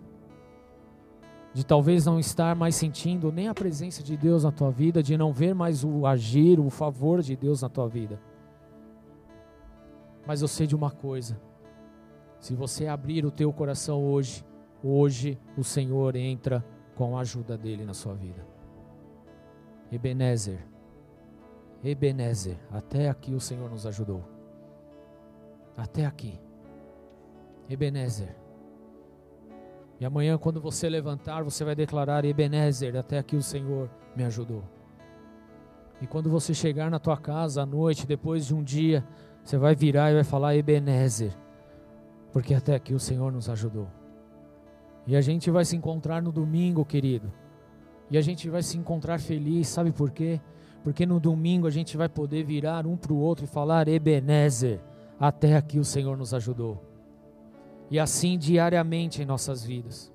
de 1.54 1.66
talvez 1.66 2.06
não 2.06 2.22
estar 2.22 2.56
mais 2.56 2.76
sentindo 2.76 3.30
nem 3.30 3.50
a 3.50 3.54
presença 3.54 4.02
de 4.02 4.16
Deus 4.16 4.46
na 4.46 4.54
tua 4.54 4.72
vida, 4.72 5.04
de 5.04 5.18
não 5.18 5.34
ver 5.34 5.54
mais 5.54 5.84
o 5.84 6.08
agir, 6.08 6.58
o 6.58 6.70
favor 6.70 7.22
de 7.22 7.36
Deus 7.36 7.62
na 7.62 7.68
tua 7.68 7.90
vida. 7.90 8.18
Mas 10.26 10.42
eu 10.42 10.48
sei 10.48 10.68
de 10.68 10.74
uma 10.74 10.90
coisa: 10.90 11.38
Se 12.40 12.56
você 12.56 12.88
abrir 12.88 13.26
o 13.26 13.30
teu 13.30 13.52
coração 13.52 14.02
hoje, 14.02 14.42
hoje 14.86 15.40
o 15.58 15.64
Senhor 15.64 16.16
entra 16.16 16.64
com 16.96 17.18
a 17.18 17.22
ajuda 17.22 17.58
dele 17.58 17.84
na 17.84 17.94
sua 17.94 18.14
vida. 18.14 18.46
Ebenezer, 19.92 20.60
Ebenezer, 21.84 22.58
até 22.72 23.10
aqui 23.10 23.34
o 23.34 23.40
Senhor 23.40 23.70
nos 23.70 23.86
ajudou. 23.86 24.24
Até 25.76 26.06
aqui. 26.06 26.40
Ebenezer. 27.70 28.36
E 30.00 30.06
amanhã, 30.06 30.38
quando 30.38 30.62
você 30.62 30.90
levantar, 30.90 31.44
você 31.44 31.64
vai 31.64 31.76
declarar: 31.76 32.26
Ebenezer, 32.26 32.96
até 32.96 33.18
aqui 33.18 33.36
o 33.36 33.42
Senhor 33.42 33.90
me 34.16 34.24
ajudou. 34.24 34.64
E 36.02 36.08
quando 36.08 36.30
você 36.30 36.54
chegar 36.54 36.92
na 36.92 37.00
tua 37.00 37.18
casa 37.18 37.62
à 37.62 37.66
noite, 37.66 38.06
depois 38.06 38.46
de 38.46 38.54
um 38.54 38.64
dia, 38.64 39.06
você 39.44 39.58
vai 39.58 39.76
virar 39.76 40.12
e 40.12 40.16
vai 40.16 40.24
falar: 40.24 40.56
Ebenezer, 40.56 41.36
porque 42.32 42.54
até 42.54 42.76
aqui 42.76 42.94
o 42.94 43.00
Senhor 43.00 43.32
nos 43.32 43.50
ajudou. 43.50 43.88
E 45.08 45.16
a 45.16 45.22
gente 45.22 45.52
vai 45.52 45.64
se 45.64 45.76
encontrar 45.76 46.22
no 46.22 46.32
domingo, 46.32 46.84
querido. 46.84 47.32
E 48.10 48.18
a 48.18 48.22
gente 48.22 48.50
vai 48.50 48.64
se 48.64 48.78
encontrar 48.78 49.20
feliz, 49.20 49.68
sabe 49.68 49.92
por 49.92 50.12
quê? 50.12 50.40
Porque 50.84 51.06
no 51.06 51.20
domingo 51.20 51.68
a 51.68 51.72
gente 51.72 51.98
vai 51.98 52.08
poder 52.08 52.44
virar 52.44 52.86
um 52.86 52.96
para 52.96 53.14
o 53.14 53.18
outro 53.18 53.46
e 53.46 53.48
falar: 53.48 53.88
Ebenezer, 53.88 54.80
até 55.20 55.56
aqui 55.56 55.80
o 55.80 55.86
Senhor 55.86 56.16
nos 56.18 56.34
ajudou. 56.34 56.84
E 57.90 58.00
assim 58.00 58.38
diariamente 58.38 59.22
em 59.22 59.26
nossas 59.26 59.64
vidas. 59.64 60.12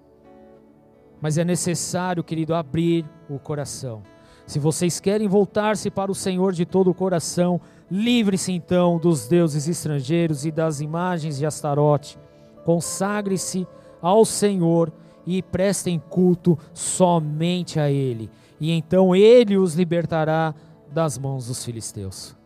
Mas 1.21 1.39
é 1.39 1.45
necessário, 1.45 2.25
querido, 2.25 2.55
abrir 2.55 3.05
o 3.29 3.39
coração. 3.39 4.03
Se 4.47 4.59
vocês 4.59 4.99
querem 4.99 5.29
voltar-se 5.29 5.91
para 5.91 6.11
o 6.11 6.15
Senhor 6.15 6.53
de 6.53 6.65
todo 6.65 6.91
o 6.91 6.95
coração, 6.95 7.61
livre-se 7.91 8.51
então 8.53 8.99
dos 8.99 9.29
deuses 9.29 9.69
estrangeiros 9.69 10.45
e 10.45 10.51
das 10.51 10.81
imagens 10.81 11.39
de 11.39 11.47
Astarote. 11.47 12.19
Consagre-se 12.65 13.67
ao 14.01 14.25
Senhor 14.25 14.93
e 15.27 15.43
prestem 15.43 15.99
culto 15.99 16.59
somente 16.73 17.79
a 17.79 17.91
Ele. 17.91 18.31
E 18.61 18.71
então 18.71 19.15
Ele 19.15 19.57
os 19.57 19.75
libertará 19.75 20.55
das 20.93 21.19
mãos 21.19 21.47
dos 21.47 21.65
filisteus. 21.65 22.37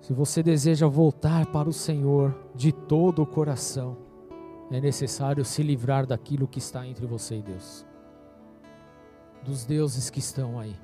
Se 0.00 0.12
você 0.12 0.42
deseja 0.42 0.86
voltar 0.86 1.46
para 1.46 1.68
o 1.68 1.72
Senhor 1.72 2.36
de 2.54 2.72
todo 2.72 3.22
o 3.22 3.26
coração, 3.26 3.96
é 4.70 4.80
necessário 4.80 5.44
se 5.44 5.62
livrar 5.62 6.06
daquilo 6.06 6.48
que 6.48 6.58
está 6.58 6.86
entre 6.86 7.06
você 7.06 7.36
e 7.38 7.42
Deus 7.42 7.90
dos 9.42 9.64
deuses 9.64 10.10
que 10.10 10.18
estão 10.18 10.58
aí, 10.58 10.76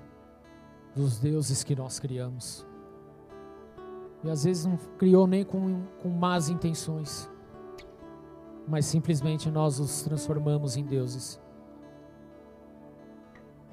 dos 0.94 1.18
deuses 1.18 1.62
que 1.62 1.74
nós 1.74 1.98
criamos. 1.98 2.65
E 4.26 4.30
às 4.30 4.42
vezes 4.42 4.66
não 4.66 4.76
criou 4.98 5.24
nem 5.24 5.44
com, 5.44 5.84
com 6.02 6.08
más 6.08 6.48
intenções, 6.48 7.30
mas 8.66 8.84
simplesmente 8.84 9.48
nós 9.48 9.78
os 9.78 10.02
transformamos 10.02 10.76
em 10.76 10.84
deuses. 10.84 11.40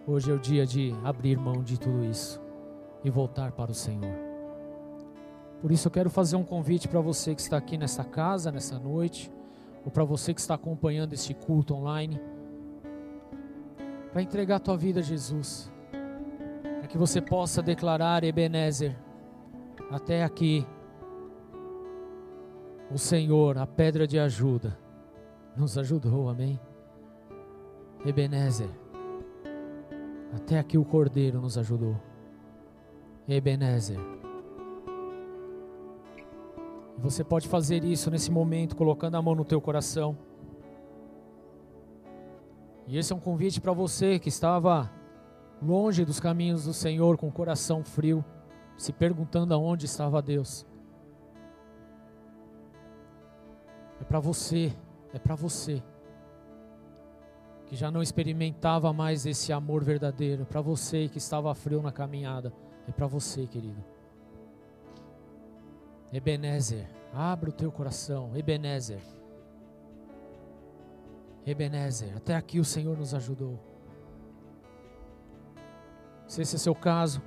Hoje 0.06 0.30
é 0.30 0.34
o 0.34 0.40
dia 0.40 0.64
de 0.64 0.94
abrir 1.04 1.40
mão 1.40 1.64
de 1.64 1.80
tudo 1.80 2.06
isso 2.06 2.40
e 3.04 3.10
voltar 3.10 3.52
para 3.54 3.72
o 3.72 3.74
Senhor. 3.74 4.14
Por 5.60 5.72
isso 5.72 5.88
eu 5.88 5.92
quero 5.92 6.12
fazer 6.12 6.36
um 6.36 6.44
convite 6.44 6.88
para 6.88 7.02
você 7.02 7.34
que 7.34 7.42
está 7.42 7.58
aqui 7.58 7.76
nessa 7.76 8.04
casa, 8.04 8.52
nessa 8.52 8.78
noite, 8.78 9.32
ou 9.84 9.90
para 9.90 10.04
você 10.04 10.36
que 10.36 10.42
está 10.42 10.54
acompanhando 10.54 11.14
este 11.14 11.34
culto 11.34 11.74
online 11.74 12.22
para 14.12 14.22
entregar 14.22 14.58
a 14.58 14.60
tua 14.60 14.78
vida 14.78 15.00
a 15.00 15.04
Jesus, 15.04 15.72
para 15.90 16.88
que 16.88 16.98
você 16.98 17.20
possa 17.20 17.60
declarar 17.60 18.24
Ebenezer, 18.24 18.96
até 19.94 20.24
aqui, 20.24 20.66
o 22.92 22.98
Senhor, 22.98 23.60
a 23.60 23.68
pedra 23.68 24.08
de 24.08 24.18
ajuda, 24.18 24.76
nos 25.56 25.78
ajudou, 25.78 26.28
amém? 26.30 26.60
Ebenezer, 28.04 28.72
até 30.36 30.58
aqui 30.58 30.80
o 30.80 30.84
Cordeiro 30.84 31.40
nos 31.40 31.60
ajudou, 31.60 31.96
Ebenezer. 33.28 34.00
Você 36.98 37.24
pode 37.24 37.48
fazer 37.48 37.84
isso 37.84 38.10
nesse 38.10 38.32
momento, 38.32 38.76
colocando 38.76 39.14
a 39.14 39.22
mão 39.22 39.36
no 39.36 39.46
teu 39.46 39.62
coração. 39.62 40.18
E 42.88 42.98
esse 42.98 43.14
é 43.14 43.16
um 43.16 43.20
convite 43.20 43.62
para 43.62 43.74
você 43.74 44.18
que 44.18 44.30
estava 44.30 44.92
longe 45.62 46.04
dos 46.04 46.20
caminhos 46.20 46.66
do 46.66 46.74
Senhor, 46.74 47.16
com 47.16 47.28
o 47.28 47.32
coração 47.32 47.84
frio, 47.84 48.26
se 48.78 48.92
perguntando 48.92 49.54
aonde 49.54 49.86
estava 49.86 50.22
Deus. 50.22 50.66
É 54.02 54.04
para 54.04 54.20
você, 54.20 54.74
é 55.14 55.20
para 55.20 55.36
você 55.36 55.82
que 57.66 57.76
já 57.76 57.90
não 57.90 58.02
experimentava 58.02 58.92
mais 58.94 59.26
esse 59.26 59.52
amor 59.52 59.84
verdadeiro, 59.84 60.46
para 60.46 60.62
você 60.62 61.08
que 61.08 61.18
estava 61.18 61.54
frio 61.56 61.82
na 61.82 61.92
caminhada, 61.92 62.54
é 62.88 62.92
para 62.92 63.08
você, 63.08 63.48
querido. 63.48 63.84
Ebenezer, 66.12 66.88
abra 67.12 67.50
o 67.50 67.54
teu 67.54 67.72
coração, 67.72 68.36
Ebenezer. 68.36 69.02
Ebenezer, 71.46 72.16
até 72.16 72.36
aqui 72.36 72.60
o 72.60 72.66
Senhor 72.66 72.96
nos 72.98 73.16
ajudou. 73.16 73.60
Se 76.28 76.42
esse 76.42 76.56
é 76.56 76.60
seu 76.60 76.76
caso, 76.76 77.22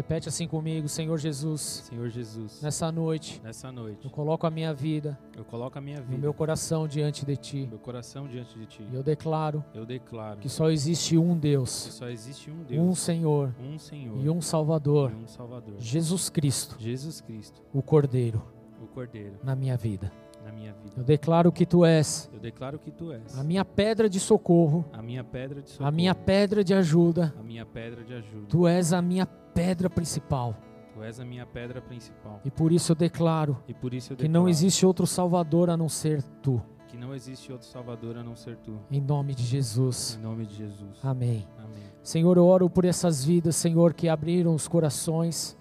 repete 0.00 0.30
assim 0.30 0.48
comigo, 0.48 0.88
Senhor 0.88 1.18
Jesus. 1.18 1.60
Senhor 1.60 2.08
Jesus. 2.08 2.62
Nessa 2.62 2.90
noite. 2.90 3.38
Nessa 3.44 3.70
noite. 3.70 4.02
Eu 4.02 4.10
coloco 4.10 4.46
a 4.46 4.50
minha 4.50 4.72
vida. 4.72 5.18
Eu 5.36 5.44
coloco 5.44 5.76
a 5.76 5.80
minha 5.80 6.00
vida. 6.00 6.16
Meu 6.16 6.32
coração 6.32 6.88
diante 6.88 7.26
de 7.26 7.36
ti. 7.36 7.66
Meu 7.68 7.78
coração 7.78 8.26
diante 8.26 8.58
de 8.58 8.66
ti. 8.66 8.82
E 8.90 8.94
eu 8.94 9.02
declaro. 9.02 9.62
Eu 9.74 9.84
declaro. 9.84 10.40
Que 10.40 10.48
só 10.48 10.70
existe 10.70 11.18
um 11.18 11.36
Deus. 11.36 11.86
Que 11.86 11.92
só 11.92 12.08
existe 12.08 12.50
um 12.50 12.62
Deus. 12.62 12.82
Um 12.82 12.94
Senhor. 12.94 13.54
Um 13.62 13.78
Senhor. 13.78 14.24
E 14.24 14.30
um 14.30 14.40
Salvador. 14.40 15.12
E 15.12 15.22
um 15.22 15.28
Salvador. 15.28 15.74
Jesus 15.78 16.30
Cristo. 16.30 16.76
Jesus 16.78 17.20
Cristo. 17.20 17.60
O 17.74 17.82
Cordeiro. 17.82 18.42
O 18.82 18.86
Cordeiro. 18.86 19.34
Na 19.42 19.54
minha 19.54 19.76
vida 19.76 20.10
na 20.44 20.52
minha 20.52 20.72
vida. 20.72 20.94
Eu 20.96 21.04
declaro 21.04 21.52
que 21.52 21.66
tu 21.66 21.84
és. 21.84 22.28
Eu 22.32 22.38
declaro 22.38 22.78
que 22.78 22.90
tu 22.90 23.12
és. 23.12 23.38
A 23.38 23.44
minha 23.44 23.64
pedra 23.64 24.08
de 24.08 24.20
socorro. 24.20 24.84
A 24.92 25.02
minha 25.02 25.24
pedra 25.24 25.62
de 25.62 25.70
socorro. 25.70 25.88
A 25.88 25.92
minha 25.92 26.14
pedra 26.14 26.64
de 26.64 26.74
ajuda. 26.74 27.34
A 27.38 27.42
minha 27.42 27.66
pedra 27.66 28.04
de 28.04 28.14
ajuda. 28.14 28.46
Tu 28.48 28.66
és 28.66 28.92
a 28.92 29.02
minha 29.02 29.26
pedra 29.26 29.90
principal. 29.90 30.56
Tu 30.94 31.02
és 31.02 31.20
a 31.20 31.24
minha 31.24 31.46
pedra 31.46 31.80
principal. 31.80 32.40
E 32.44 32.50
por 32.50 32.72
isso 32.72 32.92
eu 32.92 32.96
declaro. 32.96 33.56
E 33.68 33.74
por 33.74 33.94
isso 33.94 34.12
eu 34.12 34.16
declaro 34.16 34.28
que 34.28 34.28
não 34.28 34.48
existe 34.48 34.84
outro 34.84 35.06
salvador 35.06 35.70
a 35.70 35.76
não 35.76 35.88
ser 35.88 36.22
tu. 36.42 36.62
Que 36.88 36.96
não 36.96 37.14
existe 37.14 37.52
outro 37.52 37.68
salvador 37.68 38.16
a 38.16 38.22
não 38.24 38.34
ser 38.34 38.56
tu. 38.56 38.80
Em 38.90 39.00
nome 39.00 39.34
de 39.34 39.44
Jesus. 39.44 40.18
Em 40.18 40.22
nome 40.22 40.44
de 40.44 40.56
Jesus. 40.56 40.98
Amém. 41.02 41.46
Amém. 41.56 41.84
Senhor, 42.02 42.36
eu 42.36 42.44
oro 42.44 42.68
por 42.68 42.84
essas 42.84 43.24
vidas, 43.24 43.54
Senhor, 43.54 43.94
que 43.94 44.08
abriram 44.08 44.54
os 44.54 44.66
corações 44.66 45.56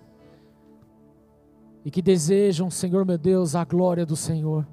e 1.83 1.91
que 1.91 2.01
desejam, 2.01 2.69
Senhor 2.69 3.05
meu 3.05 3.17
Deus, 3.17 3.55
a 3.55 3.63
glória 3.63 4.05
do 4.05 4.15
Senhor 4.15 4.65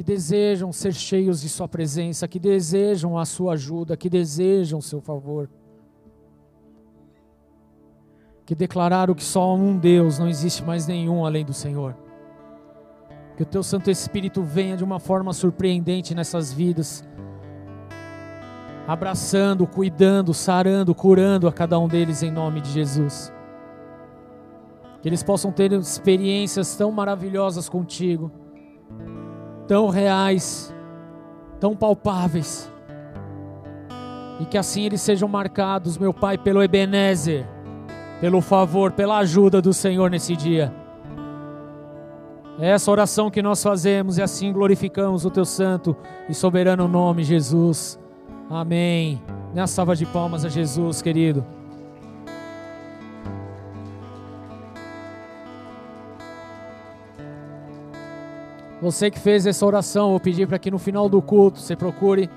que 0.00 0.02
desejam 0.02 0.72
ser 0.72 0.94
cheios 0.94 1.42
de 1.42 1.48
Sua 1.50 1.68
presença, 1.68 2.26
que 2.26 2.38
desejam 2.38 3.18
a 3.18 3.26
Sua 3.26 3.52
ajuda, 3.52 3.98
que 3.98 4.08
desejam 4.08 4.78
o 4.78 4.82
Seu 4.82 4.98
favor. 4.98 5.46
Que 8.46 8.54
declararam 8.54 9.14
que 9.14 9.22
só 9.22 9.54
um 9.54 9.76
Deus, 9.76 10.18
não 10.18 10.26
existe 10.26 10.64
mais 10.64 10.86
nenhum 10.86 11.26
além 11.26 11.44
do 11.44 11.52
Senhor. 11.52 11.94
Que 13.36 13.42
o 13.42 13.46
Teu 13.46 13.62
Santo 13.62 13.90
Espírito 13.90 14.42
venha 14.42 14.74
de 14.74 14.84
uma 14.84 14.98
forma 14.98 15.34
surpreendente 15.34 16.14
nessas 16.14 16.50
vidas, 16.50 17.04
abraçando, 18.88 19.66
cuidando, 19.66 20.32
sarando, 20.32 20.94
curando 20.94 21.46
a 21.46 21.52
cada 21.52 21.78
um 21.78 21.86
deles 21.86 22.22
em 22.22 22.30
nome 22.30 22.60
de 22.60 22.70
Jesus. 22.70 23.32
Que 25.00 25.08
eles 25.08 25.22
possam 25.22 25.50
ter 25.50 25.72
experiências 25.72 26.76
tão 26.76 26.90
maravilhosas 26.92 27.68
contigo 27.68 28.30
tão 29.70 29.88
reais, 29.88 30.74
tão 31.60 31.76
palpáveis. 31.76 32.68
E 34.40 34.44
que 34.44 34.58
assim 34.58 34.82
eles 34.82 35.00
sejam 35.00 35.28
marcados, 35.28 35.96
meu 35.96 36.12
Pai, 36.12 36.36
pelo 36.36 36.60
Ebenezer, 36.60 37.46
pelo 38.20 38.40
favor, 38.40 38.90
pela 38.90 39.18
ajuda 39.18 39.62
do 39.62 39.72
Senhor 39.72 40.10
nesse 40.10 40.34
dia. 40.34 40.74
É 42.58 42.70
essa 42.70 42.90
oração 42.90 43.30
que 43.30 43.40
nós 43.40 43.62
fazemos 43.62 44.18
e 44.18 44.22
assim 44.22 44.52
glorificamos 44.52 45.24
o 45.24 45.30
teu 45.30 45.44
santo 45.44 45.96
e 46.28 46.34
soberano 46.34 46.88
nome, 46.88 47.22
Jesus. 47.22 47.96
Amém. 48.50 49.22
Uma 49.54 49.68
salva 49.68 49.94
de 49.94 50.04
palmas 50.04 50.44
a 50.44 50.48
Jesus, 50.48 51.00
querido. 51.00 51.46
Você 58.90 59.10
que 59.10 59.18
fez 59.18 59.46
essa 59.46 59.64
oração, 59.64 60.10
vou 60.10 60.20
pedir 60.20 60.46
para 60.46 60.58
que 60.58 60.70
no 60.70 60.78
final 60.78 61.08
do 61.08 61.22
culto 61.22 61.58
você 61.58 61.76
procure 61.76 62.28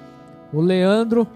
o 0.54 0.62
Leandro. 0.62 1.28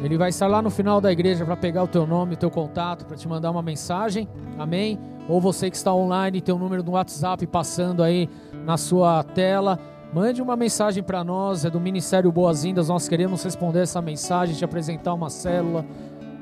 Ele 0.00 0.16
vai 0.16 0.30
estar 0.30 0.46
lá 0.46 0.62
no 0.62 0.70
final 0.70 1.00
da 1.00 1.12
igreja 1.12 1.44
para 1.44 1.56
pegar 1.56 1.82
o 1.82 1.88
teu 1.88 2.06
nome, 2.06 2.34
o 2.34 2.36
teu 2.36 2.50
contato, 2.50 3.04
para 3.04 3.16
te 3.16 3.28
mandar 3.28 3.50
uma 3.50 3.62
mensagem. 3.62 4.28
Amém? 4.58 4.98
ou 5.30 5.40
você 5.40 5.70
que 5.70 5.76
está 5.76 5.94
online, 5.94 6.40
tem 6.40 6.52
o 6.52 6.58
número 6.58 6.82
do 6.82 6.90
WhatsApp 6.90 7.46
passando 7.46 8.02
aí 8.02 8.28
na 8.64 8.76
sua 8.76 9.22
tela. 9.22 9.78
Mande 10.12 10.42
uma 10.42 10.56
mensagem 10.56 11.04
para 11.04 11.22
nós, 11.22 11.64
é 11.64 11.70
do 11.70 11.78
Ministério 11.78 12.32
Boas-Vindas. 12.32 12.88
Nós 12.88 13.08
queremos 13.08 13.44
responder 13.44 13.82
essa 13.82 14.02
mensagem, 14.02 14.56
te 14.56 14.64
apresentar 14.64 15.14
uma 15.14 15.30
célula, 15.30 15.86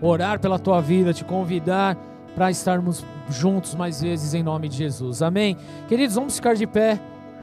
orar 0.01 0.41
pela 0.41 0.59
tua 0.59 0.81
vida, 0.81 1.13
te 1.13 1.23
convidar 1.23 1.99
para 2.35 2.51
estarmos 2.51 3.05
juntos 3.29 3.75
mais 3.75 4.01
vezes 4.01 4.33
em 4.33 4.43
nome 4.43 4.71
de 4.71 4.79
Jesus. 4.79 5.21
Amém? 5.21 5.55
Queridos, 5.87 6.15
vamos 6.15 6.37
ficar 6.37 6.55
de 6.55 6.67
pé, 6.67 6.99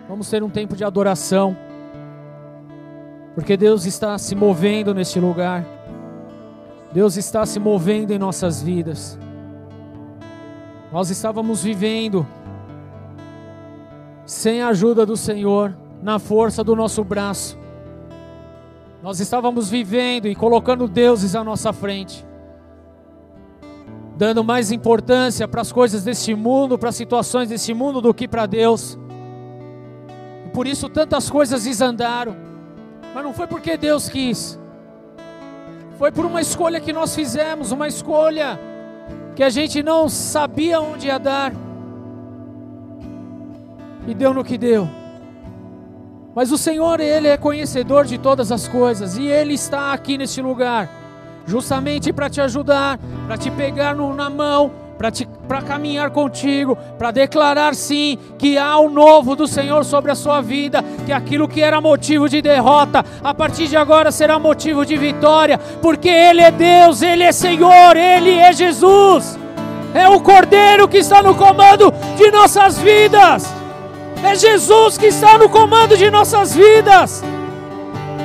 vamos 0.07 0.29
ter 0.29 0.43
um 0.43 0.49
tempo 0.49 0.75
de 0.75 0.83
adoração, 0.83 1.55
porque 3.33 3.57
Deus 3.57 3.85
está 3.85 4.17
se 4.17 4.35
movendo 4.35 4.93
neste 4.93 5.19
lugar, 5.19 5.65
Deus 6.91 7.17
está 7.17 7.45
se 7.45 7.59
movendo 7.59 8.11
em 8.11 8.17
nossas 8.17 8.61
vidas. 8.61 9.19
Nós 10.91 11.09
estávamos 11.09 11.61
vivendo 11.61 12.25
sem 14.25 14.61
a 14.61 14.69
ajuda 14.69 15.05
do 15.05 15.17
Senhor, 15.17 15.75
na 16.01 16.19
força 16.19 16.63
do 16.63 16.75
nosso 16.75 17.03
braço. 17.03 17.57
Nós 19.03 19.19
estávamos 19.19 19.69
vivendo 19.69 20.27
e 20.27 20.33
colocando 20.33 20.87
deuses 20.87 21.35
à 21.35 21.43
nossa 21.43 21.73
frente, 21.73 22.25
dando 24.17 24.43
mais 24.43 24.71
importância 24.71 25.47
para 25.47 25.61
as 25.61 25.71
coisas 25.71 26.03
deste 26.03 26.33
mundo, 26.33 26.77
para 26.77 26.89
as 26.89 26.95
situações 26.95 27.49
deste 27.49 27.73
mundo, 27.73 28.01
do 28.01 28.13
que 28.13 28.27
para 28.27 28.45
Deus. 28.45 28.97
Por 30.55 30.65
isso 30.65 30.87
tantas 30.87 31.29
coisas 31.29 31.65
desandaram, 31.65 32.33
mas 33.13 33.21
não 33.21 33.33
foi 33.33 33.45
porque 33.45 33.75
Deus 33.75 34.07
quis, 34.07 34.57
foi 35.99 36.13
por 36.13 36.25
uma 36.25 36.39
escolha 36.39 36.79
que 36.79 36.93
nós 36.93 37.13
fizemos, 37.13 37.73
uma 37.73 37.89
escolha 37.89 38.57
que 39.35 39.43
a 39.43 39.49
gente 39.49 39.83
não 39.83 40.07
sabia 40.07 40.79
onde 40.79 41.07
ia 41.07 41.19
dar, 41.19 41.51
e 44.07 44.13
deu 44.13 44.33
no 44.33 44.45
que 44.45 44.57
deu. 44.57 44.87
Mas 46.33 46.53
o 46.53 46.57
Senhor, 46.57 47.01
Ele 47.01 47.27
é 47.27 47.35
conhecedor 47.35 48.05
de 48.05 48.17
todas 48.17 48.49
as 48.49 48.65
coisas, 48.65 49.17
e 49.17 49.27
Ele 49.27 49.55
está 49.55 49.91
aqui 49.91 50.17
neste 50.17 50.41
lugar, 50.41 50.89
justamente 51.45 52.13
para 52.13 52.29
te 52.29 52.39
ajudar, 52.39 52.97
para 53.27 53.37
te 53.37 53.51
pegar 53.51 53.93
no, 53.93 54.13
na 54.13 54.29
mão, 54.29 54.71
para 54.97 55.61
caminhar 55.61 56.09
contigo, 56.09 56.77
para 56.97 57.11
declarar 57.11 57.75
sim 57.75 58.17
que 58.37 58.57
há 58.57 58.77
o 58.77 58.89
novo 58.89 59.35
do 59.35 59.47
Senhor 59.47 59.83
sobre 59.83 60.11
a 60.11 60.15
sua 60.15 60.41
vida, 60.41 60.83
que 61.05 61.11
aquilo 61.11 61.47
que 61.47 61.61
era 61.61 61.81
motivo 61.81 62.29
de 62.29 62.41
derrota, 62.41 63.03
a 63.23 63.33
partir 63.33 63.67
de 63.67 63.75
agora 63.75 64.11
será 64.11 64.39
motivo 64.39 64.85
de 64.85 64.95
vitória, 64.97 65.57
porque 65.81 66.09
Ele 66.09 66.41
é 66.41 66.51
Deus, 66.51 67.01
Ele 67.01 67.23
é 67.23 67.31
Senhor, 67.31 67.95
Ele 67.95 68.31
é 68.37 68.53
Jesus, 68.53 69.37
é 69.93 70.07
o 70.07 70.19
Cordeiro 70.19 70.87
que 70.87 70.97
está 70.97 71.21
no 71.21 71.35
comando 71.35 71.93
de 72.17 72.31
nossas 72.31 72.79
vidas, 72.79 73.53
é 74.23 74.33
Jesus 74.35 74.97
que 74.97 75.07
está 75.07 75.37
no 75.37 75.49
comando 75.49 75.97
de 75.97 76.09
nossas 76.09 76.55
vidas. 76.55 77.23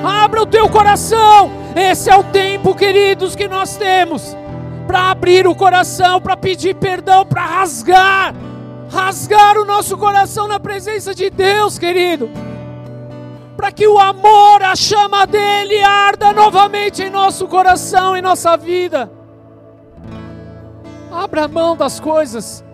Abra 0.03 0.43
o 0.43 0.47
teu 0.47 0.67
coração, 0.69 1.51
esse 1.77 2.09
é 2.09 2.17
o 2.17 2.23
tempo, 2.23 2.75
queridos, 2.75 3.37
que 3.37 3.47
nós 3.47 3.77
temos 3.77 4.35
para 4.91 5.13
abrir 5.13 5.47
o 5.47 5.55
coração, 5.55 6.21
para 6.21 6.37
pedir 6.37 6.75
perdão, 6.75 7.25
para 7.25 7.47
rasgar, 7.47 8.35
rasgar 8.91 9.57
o 9.57 9.65
nosso 9.65 9.97
coração 9.97 10.49
na 10.49 10.59
presença 10.59 11.15
de 11.15 11.31
Deus, 11.31 11.79
querido. 11.79 12.29
Para 13.57 13.71
que 13.71 13.87
o 13.87 14.01
amor, 14.01 14.65
a 14.65 14.75
chama 14.75 15.29
dele 15.29 15.81
arda 15.81 16.33
novamente 16.33 17.05
em 17.05 17.09
nosso 17.09 17.47
coração, 17.47 18.17
em 18.17 18.21
nossa 18.21 18.57
vida. 18.57 19.09
Abra 21.13 21.45
a 21.45 21.49
mão 21.49 21.77
das 21.77 22.01
coisas 22.01 22.65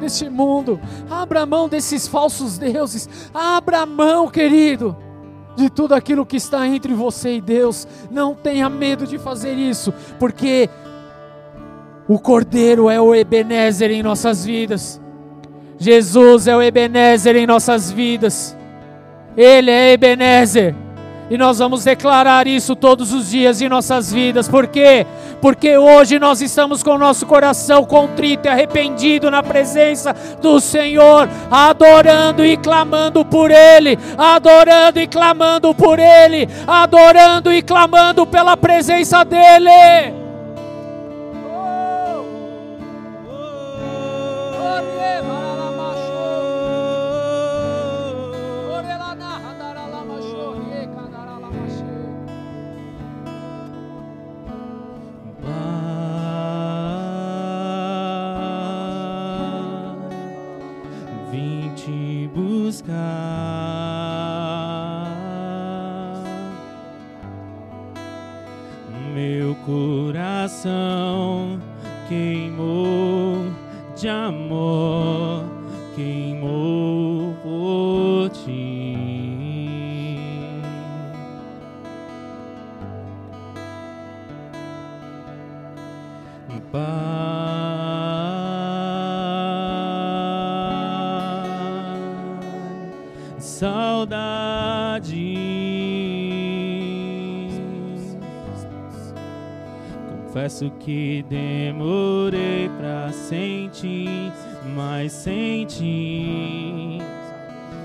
deste 0.00 0.30
mundo, 0.30 0.80
abra 1.10 1.42
a 1.42 1.46
mão 1.46 1.68
desses 1.68 2.08
falsos 2.08 2.56
deuses, 2.56 3.06
abra 3.34 3.80
a 3.80 3.86
mão, 3.86 4.30
querido 4.30 4.96
de 5.56 5.70
tudo 5.70 5.94
aquilo 5.94 6.26
que 6.26 6.36
está 6.36 6.66
entre 6.66 6.92
você 6.92 7.36
e 7.36 7.40
Deus. 7.40 7.88
Não 8.10 8.34
tenha 8.34 8.68
medo 8.68 9.06
de 9.06 9.18
fazer 9.18 9.54
isso, 9.54 9.92
porque 10.18 10.68
o 12.08 12.18
Cordeiro 12.18 12.88
é 12.88 13.00
o 13.00 13.14
Ebenezer 13.14 13.90
em 13.90 14.02
nossas 14.02 14.44
vidas. 14.44 15.00
Jesus 15.78 16.46
é 16.46 16.56
o 16.56 16.62
Ebenezer 16.62 17.36
em 17.36 17.46
nossas 17.46 17.90
vidas. 17.90 18.56
Ele 19.36 19.70
é 19.70 19.92
Ebenezer. 19.92 20.74
E 21.28 21.36
nós 21.36 21.58
vamos 21.58 21.82
declarar 21.82 22.46
isso 22.46 22.76
todos 22.76 23.12
os 23.12 23.30
dias 23.30 23.60
em 23.60 23.68
nossas 23.68 24.12
vidas. 24.12 24.48
Por 24.48 24.68
quê? 24.68 25.04
Porque 25.40 25.76
hoje 25.76 26.20
nós 26.20 26.40
estamos 26.40 26.84
com 26.84 26.90
o 26.90 26.98
nosso 26.98 27.26
coração 27.26 27.84
contrito 27.84 28.46
e 28.46 28.48
arrependido 28.48 29.28
na 29.28 29.42
presença 29.42 30.14
do 30.40 30.60
Senhor, 30.60 31.28
adorando 31.50 32.44
e 32.44 32.56
clamando 32.56 33.24
por 33.24 33.50
Ele, 33.50 33.98
adorando 34.16 35.00
e 35.00 35.06
clamando 35.08 35.74
por 35.74 35.98
Ele, 35.98 36.48
adorando 36.64 37.52
e 37.52 37.60
clamando 37.60 38.24
pela 38.24 38.56
presença 38.56 39.24
dEle. 39.24 40.25
Confesso 100.56 100.72
que 100.80 101.22
demorei 101.28 102.70
pra 102.78 103.12
sentir, 103.12 104.32
mas 104.74 105.12
senti 105.12 105.82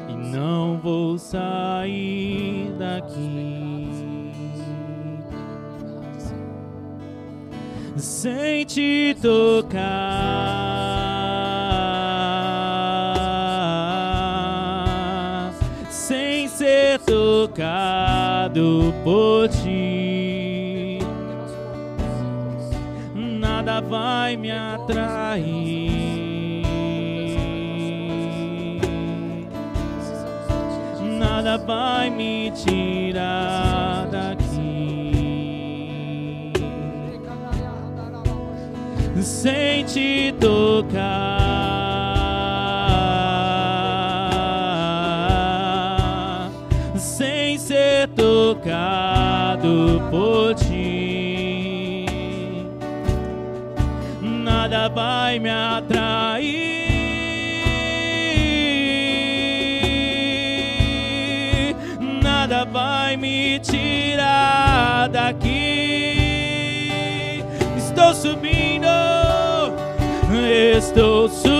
e 0.07 0.13
não 0.15 0.79
vou 0.79 1.17
sair 1.17 2.73
daqui. 2.79 4.31
Sem 7.97 8.63
te 8.65 9.17
tocar, 9.21 9.81
sem 15.89 16.47
ser 16.47 16.99
tocado 16.99 18.93
por 19.03 19.49
ti. 19.49 20.00
Vai 23.89 24.37
me 24.37 24.51
atrair. 24.51 25.91
Nada 31.19 31.57
vai 31.57 32.09
me 32.09 32.51
tirar 32.51 34.07
daqui. 34.07 34.51
Sem 39.21 39.83
te 39.85 40.33
tocar, 40.39 40.99
sem 46.97 47.57
ser 47.57 48.07
tocado 48.09 50.01
por 50.09 50.55
nada 54.81 54.89
vai 54.95 55.37
me 55.37 55.49
atrair, 55.49 56.85
nada 62.23 62.65
vai 62.65 63.15
me 63.15 63.59
tirar 63.59 65.07
daqui. 65.09 66.23
Estou 67.77 68.15
subindo, 68.15 68.87
estou 70.75 71.29
subindo 71.29 71.50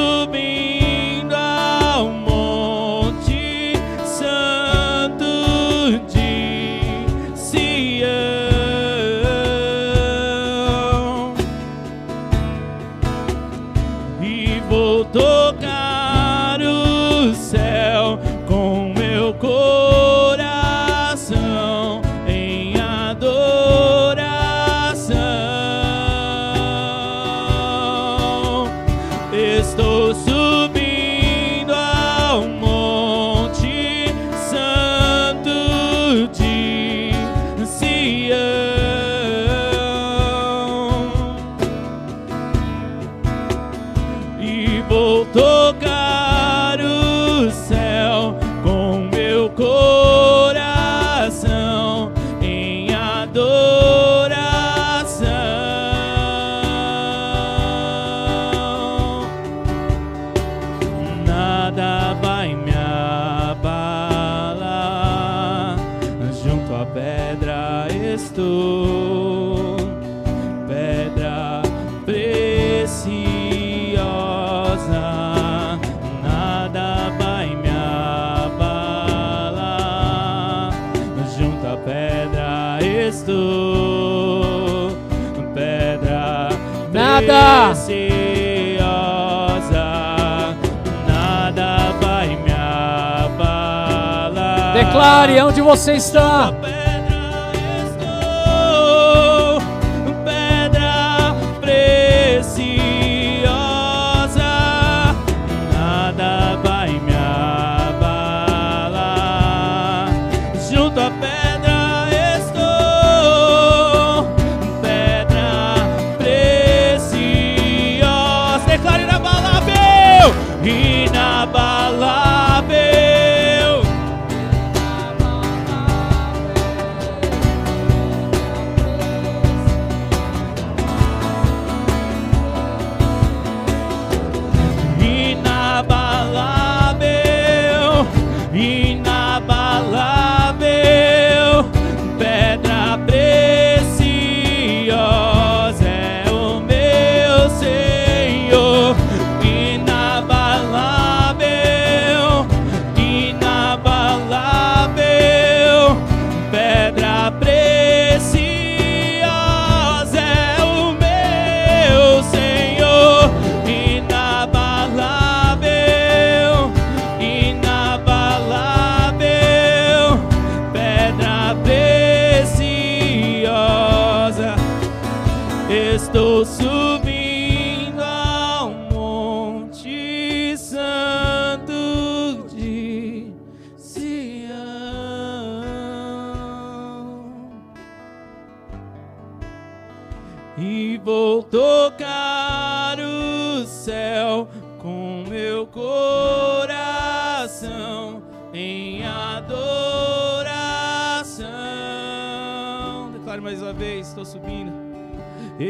Declare 95.12 95.42
onde 95.44 95.62
você 95.62 95.96
está. 95.96 96.54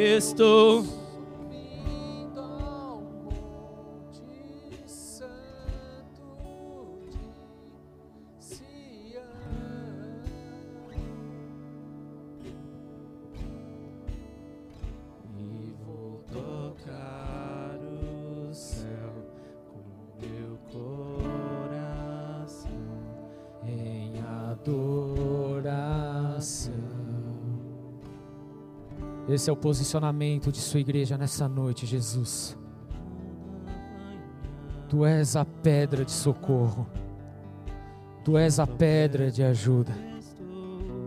Estou 0.01 0.83
Esse 29.41 29.49
é 29.49 29.53
o 29.53 29.55
posicionamento 29.55 30.51
de 30.51 30.59
sua 30.59 30.79
igreja 30.81 31.17
nessa 31.17 31.49
noite, 31.49 31.87
Jesus. 31.87 32.55
Tu 34.87 35.03
és 35.03 35.35
a 35.35 35.43
pedra 35.43 36.05
de 36.05 36.11
socorro. 36.11 36.85
Tu 38.23 38.37
és 38.37 38.59
a 38.59 38.67
pedra 38.67 39.31
de 39.31 39.43
ajuda. 39.43 39.93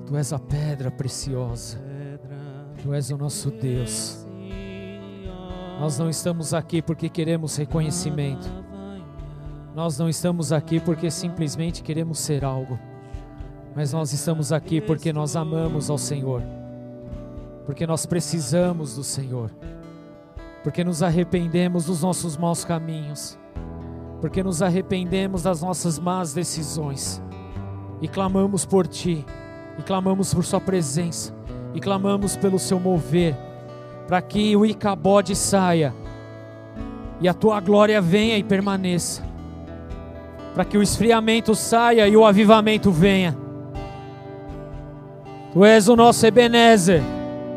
Tu 0.04 0.16
és 0.16 0.32
a 0.32 0.38
pedra 0.40 0.90
preciosa. 0.90 1.78
Tu 2.82 2.92
és 2.92 3.08
o 3.10 3.16
nosso 3.16 3.52
Deus. 3.52 4.26
Nós 5.78 5.96
não 6.00 6.10
estamos 6.10 6.52
aqui 6.52 6.82
porque 6.82 7.08
queremos 7.08 7.54
reconhecimento. 7.54 8.48
Nós 9.76 9.96
não 9.96 10.08
estamos 10.08 10.50
aqui 10.50 10.80
porque 10.80 11.08
simplesmente 11.08 11.84
queremos 11.84 12.18
ser 12.18 12.44
algo. 12.44 12.80
Mas 13.76 13.92
nós 13.92 14.12
estamos 14.12 14.50
aqui 14.50 14.80
porque 14.80 15.12
nós 15.12 15.36
amamos 15.36 15.88
ao 15.88 15.96
Senhor. 15.96 16.42
Porque 17.64 17.86
nós 17.86 18.04
precisamos 18.04 18.96
do 18.96 19.04
Senhor. 19.04 19.50
Porque 20.62 20.84
nos 20.84 21.02
arrependemos 21.02 21.86
dos 21.86 22.02
nossos 22.02 22.36
maus 22.36 22.64
caminhos. 22.64 23.38
Porque 24.20 24.42
nos 24.42 24.62
arrependemos 24.62 25.42
das 25.42 25.62
nossas 25.62 25.98
más 25.98 26.32
decisões. 26.32 27.22
E 28.00 28.08
clamamos 28.08 28.64
por 28.64 28.86
Ti. 28.86 29.24
E 29.78 29.82
clamamos 29.82 30.32
por 30.32 30.44
Sua 30.44 30.60
presença. 30.60 31.34
E 31.74 31.80
clamamos 31.80 32.36
pelo 32.36 32.58
Seu 32.58 32.78
mover. 32.78 33.36
Para 34.06 34.20
que 34.20 34.54
o 34.56 34.64
Icabode 34.66 35.34
saia. 35.34 35.94
E 37.20 37.28
a 37.28 37.34
Tua 37.34 37.60
glória 37.60 38.00
venha 38.00 38.36
e 38.36 38.42
permaneça. 38.42 39.22
Para 40.54 40.64
que 40.64 40.76
o 40.76 40.82
esfriamento 40.82 41.54
saia 41.54 42.06
e 42.06 42.16
o 42.16 42.24
avivamento 42.24 42.90
venha. 42.90 43.36
Tu 45.52 45.64
és 45.64 45.88
o 45.88 45.96
nosso 45.96 46.26
Ebenezer. 46.26 47.13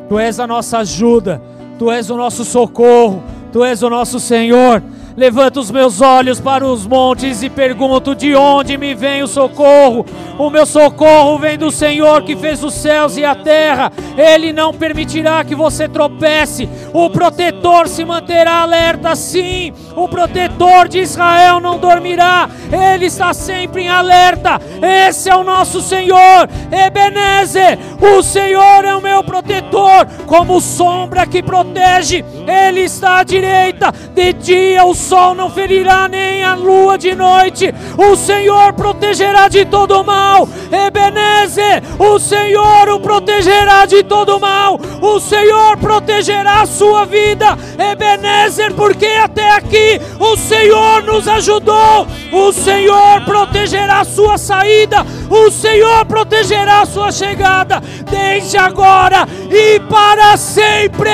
Tu 0.10 0.18
és 0.20 0.40
a 0.40 0.48
nossa 0.48 0.80
ajuda, 0.80 1.42
Tu 1.78 1.92
és 1.92 2.10
o 2.10 2.16
nosso 2.16 2.46
socorro, 2.46 3.22
Tu 3.52 3.64
és 3.64 3.82
o 3.84 3.90
nosso 3.90 4.20
Senhor. 4.20 4.82
Levanto 5.18 5.60
os 5.60 5.72
meus 5.72 6.00
olhos 6.00 6.40
para 6.40 6.64
os 6.64 6.86
montes 6.86 7.42
e 7.42 7.50
pergunto: 7.50 8.14
de 8.14 8.36
onde 8.36 8.78
me 8.78 8.94
vem 8.94 9.24
o 9.24 9.28
socorro? 9.28 10.06
O 10.38 10.48
meu 10.52 10.64
socorro 10.64 11.40
vem 11.40 11.58
do 11.58 11.72
Senhor 11.72 12.22
que 12.22 12.36
fez 12.36 12.64
os 12.64 12.76
céus 12.76 13.18
e 13.18 13.26
a 13.26 13.34
terra. 13.34 13.92
Ele 14.16 14.54
não 14.54 14.72
permitirá 14.72 15.44
que 15.44 15.56
você 15.56 15.90
tropece. 15.90 16.70
O 16.94 17.10
protetor 17.10 17.88
se 17.88 18.06
manterá 18.06 18.62
alerta, 18.62 19.16
sim. 19.16 19.74
O 19.96 20.08
protetor 20.08 20.47
de 20.90 21.00
Israel 21.00 21.60
não 21.60 21.78
dormirá. 21.78 22.50
Ele 22.72 23.06
está 23.06 23.34
sempre 23.34 23.84
em 23.84 23.90
alerta. 23.90 24.60
Esse 25.08 25.30
é 25.30 25.36
o 25.36 25.44
nosso 25.44 25.82
Senhor, 25.82 26.50
Ebenezer. 26.72 27.78
O 28.02 28.24
Senhor 28.24 28.84
é 28.84 28.96
o 28.96 29.02
meu 29.02 29.24
protetor, 29.24 30.08
como 30.26 30.60
sombra 30.60 31.26
que 31.28 31.44
protege. 31.44 32.26
Ele 32.48 32.82
está 32.82 33.20
à 33.20 33.24
direita. 33.24 33.92
De 34.14 34.34
dia 34.34 34.84
o 34.84 34.96
sol 34.96 35.36
não 35.36 35.50
ferirá 35.50 36.08
nem 36.08 36.44
a 36.44 36.56
lua 36.56 36.98
de 36.98 37.14
noite. 37.14 37.74
O 37.98 38.16
Senhor 38.16 38.74
protegerá 38.74 39.48
de 39.48 39.64
todo 39.66 40.04
mal. 40.04 40.48
Ebenezer, 40.72 41.84
o 42.00 42.18
Senhor 42.18 42.90
o 42.90 43.00
protegerá 43.00 43.86
de 43.86 44.04
todo 44.04 44.40
mal. 44.40 44.80
O 45.02 45.20
Senhor 45.20 45.78
protegerá 45.78 46.62
a 46.62 46.66
sua 46.66 47.06
vida. 47.06 47.58
Ebenezer, 47.78 48.74
porque 48.74 49.06
até 49.06 49.52
aqui 49.52 50.02
o 50.20 50.36
Senhor 50.48 51.04
nos 51.04 51.28
ajudou. 51.28 52.08
O 52.32 52.54
Senhor 52.54 53.22
protegerá 53.26 54.00
a 54.00 54.06
sua 54.06 54.38
saída. 54.38 55.06
O 55.30 55.52
Senhor 55.52 56.06
protegerá 56.06 56.82
a 56.82 56.86
sua 56.86 57.12
chegada. 57.12 57.82
Desde 58.10 58.58
agora 58.58 59.28
e 59.52 59.78
para 59.82 60.38
sempre. 60.38 61.10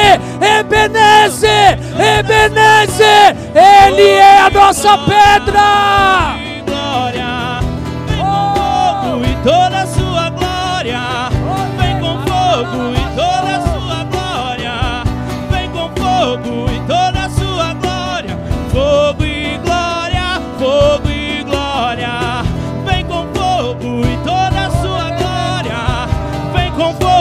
Ebenezer, 0.60 1.80
Ebenezer, 2.20 3.36
Ele 3.56 4.08
é 4.08 4.40
a 4.40 4.50
nossa 4.52 4.98
pedra. 5.00 6.36
glória, 6.68 7.60
fogo 8.16 9.26
e 9.26 9.36
toda 9.44 9.83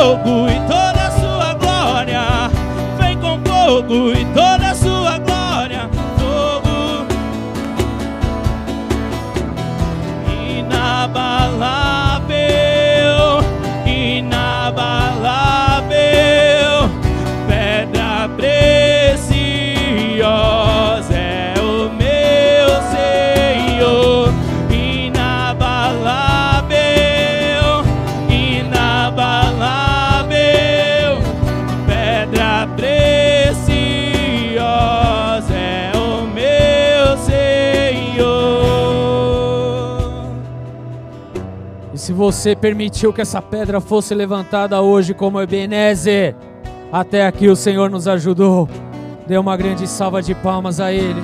fogo 0.02 0.48
e 0.48 0.58
toda 0.66 1.06
a 1.06 1.10
sua 1.12 1.54
glória, 1.54 2.50
vem 2.98 3.16
com 3.18 3.38
fogo 3.44 4.10
e 4.10 4.21
se 42.02 42.12
você 42.12 42.56
permitiu 42.56 43.12
que 43.12 43.20
essa 43.20 43.40
pedra 43.40 43.80
fosse 43.80 44.12
levantada 44.12 44.80
hoje 44.80 45.14
como 45.14 45.40
Ebenezer, 45.40 46.34
até 46.90 47.24
aqui 47.24 47.48
o 47.48 47.54
Senhor 47.54 47.88
nos 47.88 48.08
ajudou. 48.08 48.68
Dê 49.24 49.38
uma 49.38 49.56
grande 49.56 49.86
salva 49.86 50.20
de 50.20 50.34
palmas 50.34 50.80
a 50.80 50.92
Ele. 50.92 51.22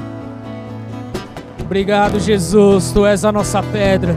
Obrigado, 1.61 2.21
Jesus. 2.21 2.93
Tu 2.93 3.05
és 3.05 3.25
a 3.25 3.33
nossa 3.33 3.61
pedra, 3.61 4.17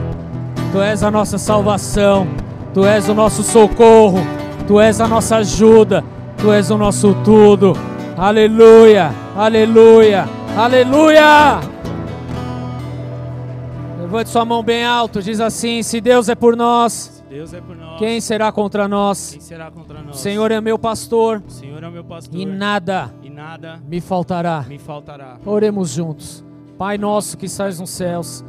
Tu 0.70 0.80
és 0.80 1.02
a 1.02 1.10
nossa 1.10 1.36
salvação, 1.36 2.28
Tu 2.72 2.86
és 2.86 3.08
o 3.08 3.14
nosso 3.14 3.42
socorro, 3.42 4.20
Tu 4.64 4.78
és 4.78 5.00
a 5.00 5.08
nossa 5.08 5.38
ajuda, 5.38 6.04
Tu 6.38 6.52
és 6.52 6.70
o 6.70 6.78
nosso 6.78 7.12
tudo. 7.24 7.76
Aleluia, 8.16 9.10
aleluia, 9.36 10.28
aleluia. 10.56 11.71
Levante 14.12 14.28
sua 14.28 14.44
mão 14.44 14.62
bem 14.62 14.84
alto, 14.84 15.22
diz 15.22 15.40
assim: 15.40 15.82
Se 15.82 15.98
Deus 15.98 16.28
é 16.28 16.34
por 16.34 16.54
nós, 16.54 17.24
é 17.30 17.60
por 17.62 17.74
nós, 17.74 17.98
quem 17.98 18.20
será 18.20 18.52
contra 18.52 18.86
nós? 18.86 19.38
será 19.40 19.70
contra 19.70 20.02
nós? 20.02 20.16
O 20.16 20.18
Senhor 20.18 20.50
é 20.50 20.60
meu 20.60 20.78
pastor 20.78 21.42
é 21.62 21.90
meu 21.90 22.04
pastor 22.04 22.38
e 22.38 22.44
nada 22.44 23.10
e 23.22 23.30
nada 23.30 23.80
me 23.88 24.02
faltará. 24.02 24.66
me 24.68 24.78
faltará. 24.78 25.38
Oremos 25.46 25.88
juntos. 25.88 26.44
Pai 26.76 26.98
nosso 26.98 27.38
que 27.38 27.46
estás 27.46 27.80
nos 27.80 27.88
céus, 27.88 28.44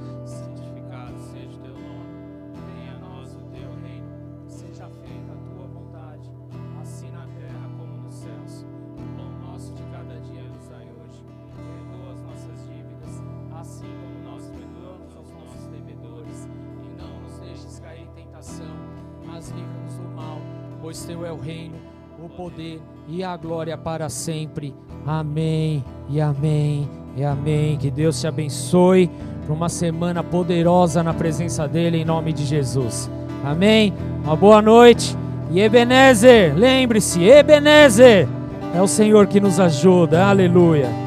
poder 22.43 22.81
e 23.07 23.23
a 23.23 23.37
glória 23.37 23.77
para 23.77 24.09
sempre. 24.09 24.75
Amém 25.05 25.83
e 26.09 26.19
amém 26.19 26.89
e 27.15 27.23
amém. 27.23 27.77
Que 27.77 27.89
Deus 27.89 28.19
te 28.19 28.27
abençoe 28.27 29.09
para 29.45 29.53
uma 29.53 29.69
semana 29.69 30.21
poderosa 30.21 31.01
na 31.01 31.13
presença 31.13 31.67
dele, 31.67 31.99
em 31.99 32.05
nome 32.05 32.33
de 32.33 32.45
Jesus. 32.45 33.09
Amém. 33.45 33.93
Uma 34.25 34.35
boa 34.35 34.61
noite. 34.61 35.17
E 35.51 35.61
Ebenezer, 35.61 36.53
lembre-se, 36.55 37.23
Ebenezer 37.23 38.27
é 38.75 38.81
o 38.81 38.87
Senhor 38.87 39.27
que 39.27 39.39
nos 39.39 39.59
ajuda. 39.59 40.25
Aleluia. 40.25 41.02